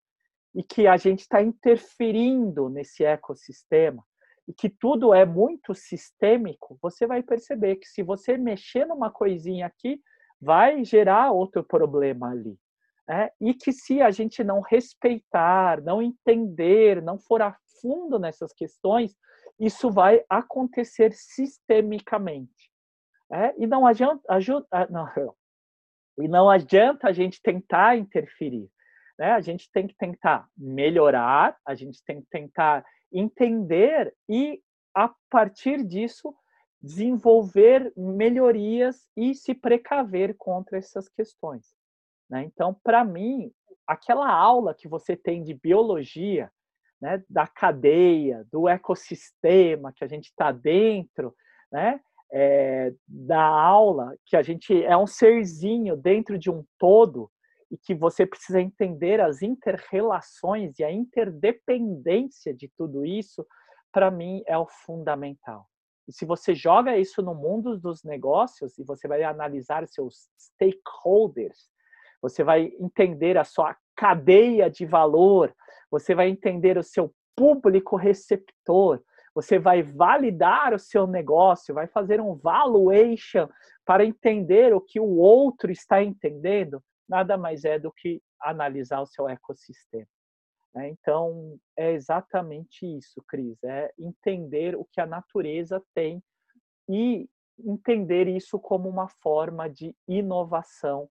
e 0.54 0.62
que 0.62 0.86
a 0.86 0.96
gente 0.96 1.20
está 1.20 1.42
interferindo 1.42 2.70
nesse 2.70 3.04
ecossistema, 3.04 4.02
e 4.48 4.54
que 4.54 4.70
tudo 4.70 5.12
é 5.12 5.26
muito 5.26 5.74
sistêmico, 5.74 6.78
você 6.80 7.06
vai 7.06 7.22
perceber 7.22 7.76
que 7.76 7.86
se 7.86 8.02
você 8.02 8.38
mexer 8.38 8.86
numa 8.86 9.10
coisinha 9.10 9.66
aqui, 9.66 10.00
vai 10.40 10.82
gerar 10.82 11.30
outro 11.30 11.62
problema 11.62 12.30
ali. 12.30 12.58
Né? 13.06 13.30
E 13.40 13.52
que 13.52 13.70
se 13.70 14.00
a 14.00 14.10
gente 14.10 14.42
não 14.42 14.60
respeitar, 14.60 15.82
não 15.82 16.00
entender, 16.00 17.02
não 17.02 17.18
for 17.18 17.42
a 17.42 17.56
fundo 17.80 18.18
nessas 18.18 18.52
questões, 18.52 19.14
isso 19.62 19.92
vai 19.92 20.24
acontecer 20.28 21.12
sistemicamente. 21.12 22.68
Né? 23.30 23.54
E 23.56 23.64
não 23.64 23.86
adianta, 23.86 24.20
ajuda, 24.28 24.66
ah, 24.72 24.86
não, 24.90 25.06
e 26.18 26.26
não 26.26 26.50
adianta 26.50 27.06
a 27.06 27.12
gente 27.12 27.40
tentar 27.40 27.96
interferir. 27.96 28.68
Né? 29.16 29.30
A 29.30 29.40
gente 29.40 29.70
tem 29.70 29.86
que 29.86 29.94
tentar 29.94 30.48
melhorar, 30.56 31.56
a 31.64 31.76
gente 31.76 32.02
tem 32.04 32.20
que 32.20 32.26
tentar 32.28 32.84
entender 33.12 34.12
e, 34.28 34.60
a 34.92 35.14
partir 35.30 35.84
disso, 35.84 36.34
desenvolver 36.82 37.92
melhorias 37.96 39.08
e 39.16 39.32
se 39.32 39.54
precaver 39.54 40.34
contra 40.36 40.76
essas 40.76 41.08
questões. 41.08 41.72
Né? 42.28 42.42
Então, 42.42 42.74
para 42.82 43.04
mim, 43.04 43.52
aquela 43.86 44.28
aula 44.28 44.74
que 44.74 44.88
você 44.88 45.14
tem 45.14 45.44
de 45.44 45.54
biologia, 45.54 46.50
né, 47.02 47.20
da 47.28 47.48
cadeia, 47.48 48.46
do 48.52 48.68
ecossistema 48.68 49.92
que 49.92 50.04
a 50.04 50.06
gente 50.06 50.26
está 50.26 50.52
dentro, 50.52 51.34
né, 51.70 52.00
é, 52.32 52.94
da 53.08 53.44
aula 53.44 54.16
que 54.24 54.36
a 54.36 54.42
gente 54.42 54.84
é 54.84 54.96
um 54.96 55.06
serzinho 55.06 55.96
dentro 55.96 56.38
de 56.38 56.48
um 56.48 56.64
todo 56.78 57.28
e 57.72 57.76
que 57.76 57.92
você 57.92 58.24
precisa 58.24 58.60
entender 58.60 59.20
as 59.20 59.42
interrelações 59.42 60.78
e 60.78 60.84
a 60.84 60.92
interdependência 60.92 62.54
de 62.54 62.70
tudo 62.76 63.04
isso, 63.04 63.44
para 63.90 64.10
mim 64.10 64.42
é 64.46 64.56
o 64.56 64.66
fundamental. 64.66 65.66
E 66.06 66.12
se 66.12 66.24
você 66.24 66.54
joga 66.54 66.96
isso 66.96 67.20
no 67.20 67.34
mundo 67.34 67.78
dos 67.78 68.04
negócios 68.04 68.78
e 68.78 68.84
você 68.84 69.08
vai 69.08 69.22
analisar 69.22 69.86
seus 69.88 70.28
stakeholders, 70.38 71.68
você 72.20 72.44
vai 72.44 72.72
entender 72.78 73.36
a 73.36 73.44
sua 73.44 73.76
cadeia 73.96 74.70
de 74.70 74.86
valor, 74.86 75.54
você 75.92 76.14
vai 76.14 76.28
entender 76.28 76.78
o 76.78 76.82
seu 76.82 77.14
público 77.36 77.96
receptor, 77.96 79.00
você 79.34 79.58
vai 79.58 79.82
validar 79.82 80.74
o 80.74 80.78
seu 80.78 81.06
negócio, 81.06 81.74
vai 81.74 81.86
fazer 81.86 82.20
um 82.20 82.34
valuation 82.34 83.48
para 83.84 84.04
entender 84.04 84.74
o 84.74 84.80
que 84.80 84.98
o 84.98 85.18
outro 85.18 85.70
está 85.70 86.02
entendendo 86.02 86.82
nada 87.08 87.36
mais 87.36 87.64
é 87.64 87.78
do 87.78 87.92
que 87.92 88.22
analisar 88.40 89.02
o 89.02 89.06
seu 89.06 89.28
ecossistema. 89.28 90.06
Né? 90.74 90.88
Então, 90.88 91.58
é 91.76 91.92
exatamente 91.92 92.86
isso, 92.86 93.22
Cris, 93.28 93.62
é 93.62 93.92
entender 93.98 94.74
o 94.74 94.86
que 94.90 95.00
a 95.00 95.06
natureza 95.06 95.82
tem 95.94 96.22
e 96.88 97.28
entender 97.58 98.28
isso 98.28 98.58
como 98.58 98.88
uma 98.88 99.08
forma 99.08 99.68
de 99.68 99.94
inovação 100.08 101.08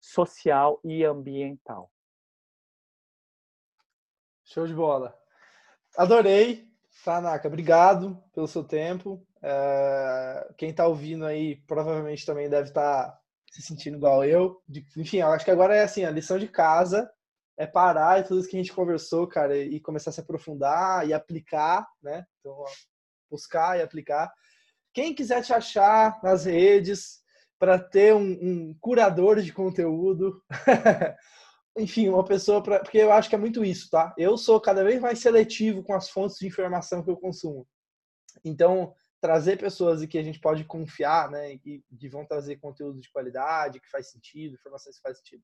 social 0.00 0.80
e 0.82 1.04
ambiental. 1.04 1.88
Show 4.44 4.66
de 4.66 4.74
bola. 4.74 5.16
Adorei, 5.96 6.68
Tanaka. 7.04 7.48
Obrigado 7.48 8.22
pelo 8.34 8.46
seu 8.46 8.62
tempo. 8.62 9.26
É, 9.42 10.52
quem 10.56 10.70
está 10.70 10.86
ouvindo 10.86 11.26
aí 11.26 11.56
provavelmente 11.66 12.24
também 12.24 12.48
deve 12.48 12.68
estar 12.68 13.06
tá 13.06 13.20
se 13.50 13.62
sentindo 13.62 13.96
igual 13.96 14.24
eu. 14.24 14.60
Enfim, 14.96 15.18
eu 15.18 15.28
acho 15.28 15.44
que 15.44 15.50
agora 15.50 15.76
é 15.76 15.82
assim, 15.82 16.04
a 16.04 16.10
lição 16.10 16.38
de 16.38 16.48
casa 16.48 17.10
é 17.56 17.66
parar 17.66 18.18
e 18.18 18.24
tudo 18.24 18.40
isso 18.40 18.48
que 18.48 18.56
a 18.56 18.60
gente 18.60 18.72
conversou, 18.72 19.26
cara, 19.26 19.56
e 19.56 19.78
começar 19.80 20.10
a 20.10 20.12
se 20.12 20.20
aprofundar 20.20 21.06
e 21.06 21.12
aplicar, 21.12 21.86
né? 22.02 22.24
Então, 22.40 22.64
buscar 23.30 23.78
e 23.78 23.82
aplicar. 23.82 24.32
Quem 24.92 25.14
quiser 25.14 25.42
te 25.42 25.52
achar 25.52 26.18
nas 26.22 26.44
redes 26.44 27.22
para 27.58 27.78
ter 27.78 28.14
um, 28.14 28.32
um, 28.42 28.76
curador 28.80 29.40
de 29.40 29.52
conteúdo, 29.52 30.42
enfim, 31.76 32.08
uma 32.08 32.24
pessoa 32.24 32.62
para, 32.62 32.80
porque 32.80 32.98
eu 32.98 33.12
acho 33.12 33.28
que 33.28 33.34
é 33.34 33.38
muito 33.38 33.64
isso, 33.64 33.90
tá? 33.90 34.14
Eu 34.16 34.36
sou 34.36 34.60
cada 34.60 34.84
vez 34.84 35.00
mais 35.00 35.18
seletivo 35.18 35.82
com 35.82 35.94
as 35.94 36.08
fontes 36.08 36.38
de 36.38 36.46
informação 36.46 37.02
que 37.02 37.10
eu 37.10 37.16
consumo. 37.16 37.66
Então, 38.44 38.94
trazer 39.20 39.58
pessoas 39.58 40.02
e 40.02 40.06
que 40.06 40.18
a 40.18 40.22
gente 40.22 40.38
pode 40.38 40.64
confiar, 40.64 41.30
né, 41.30 41.54
e 41.54 41.58
que 41.58 42.08
vão 42.08 42.26
trazer 42.26 42.56
conteúdo 42.56 43.00
de 43.00 43.10
qualidade, 43.10 43.80
que 43.80 43.90
faz 43.90 44.10
sentido, 44.10 44.54
informações 44.54 44.96
que 44.96 45.02
faz 45.02 45.18
sentido. 45.18 45.42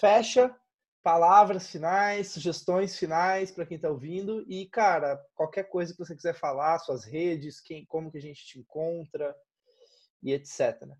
Fecha, 0.00 0.56
palavras 1.02 1.68
finais, 1.68 2.28
sugestões 2.28 2.98
finais 2.98 3.50
para 3.50 3.66
quem 3.66 3.76
está 3.76 3.90
ouvindo 3.90 4.42
e, 4.48 4.66
cara, 4.70 5.22
qualquer 5.34 5.64
coisa 5.64 5.92
que 5.92 5.98
você 5.98 6.16
quiser 6.16 6.34
falar, 6.34 6.78
suas 6.78 7.04
redes, 7.04 7.60
quem, 7.60 7.84
como 7.84 8.10
que 8.10 8.16
a 8.16 8.22
gente 8.22 8.44
te 8.46 8.58
encontra 8.58 9.36
e 10.22 10.32
etc. 10.32 10.80
Né? 10.86 10.96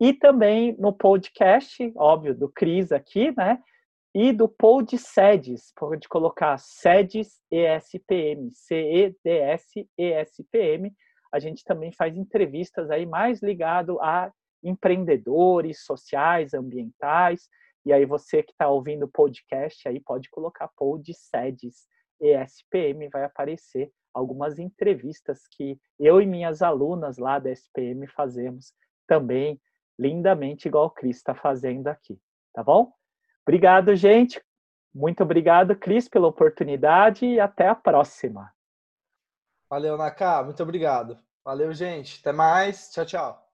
E 0.00 0.14
também 0.14 0.74
no 0.78 0.92
podcast, 0.92 1.92
óbvio, 1.96 2.34
do 2.34 2.48
Cris 2.48 2.90
aqui, 2.90 3.34
né? 3.36 3.62
e 4.14 4.32
do 4.32 4.48
Pod 4.48 4.96
Sedes, 4.98 5.72
pode 5.76 6.08
colocar 6.08 6.58
Sedes 6.58 7.40
ESPM, 7.50 8.50
C-E-D-S 8.52 9.88
ESPM. 9.96 10.92
A 11.32 11.38
gente 11.38 11.62
também 11.64 11.92
faz 11.92 12.16
entrevistas 12.16 12.90
aí 12.90 13.06
mais 13.06 13.40
ligado 13.40 14.00
a 14.00 14.32
empreendedores 14.64 15.84
sociais, 15.84 16.54
ambientais. 16.54 17.48
E 17.86 17.92
aí 17.92 18.04
você 18.04 18.42
que 18.42 18.50
está 18.50 18.68
ouvindo 18.68 19.04
o 19.04 19.10
podcast 19.10 19.88
aí 19.88 20.00
pode 20.00 20.28
colocar 20.28 20.68
Pod 20.76 21.14
Sedes 21.14 21.86
ESPM, 22.20 23.08
vai 23.10 23.24
aparecer 23.24 23.92
algumas 24.14 24.58
entrevistas 24.58 25.46
que 25.48 25.78
eu 25.98 26.20
e 26.20 26.26
minhas 26.26 26.62
alunas 26.62 27.18
lá 27.18 27.38
da 27.38 27.50
SPM 27.50 28.06
fazemos 28.06 28.72
também 29.06 29.60
lindamente 29.98 30.66
igual 30.66 30.86
o 30.86 30.90
Cris 30.90 31.18
está 31.18 31.34
fazendo 31.34 31.88
aqui, 31.88 32.18
tá 32.54 32.62
bom? 32.62 32.92
Obrigado, 33.46 33.94
gente. 33.94 34.42
Muito 34.94 35.22
obrigado, 35.22 35.76
Cris, 35.76 36.08
pela 36.08 36.26
oportunidade 36.26 37.26
e 37.26 37.38
até 37.38 37.68
a 37.68 37.74
próxima. 37.74 38.52
Valeu, 39.68 39.96
Naka. 39.96 40.42
Muito 40.42 40.62
obrigado. 40.62 41.18
Valeu, 41.44 41.72
gente. 41.72 42.18
Até 42.20 42.32
mais. 42.32 42.90
Tchau, 42.90 43.06
tchau. 43.06 43.49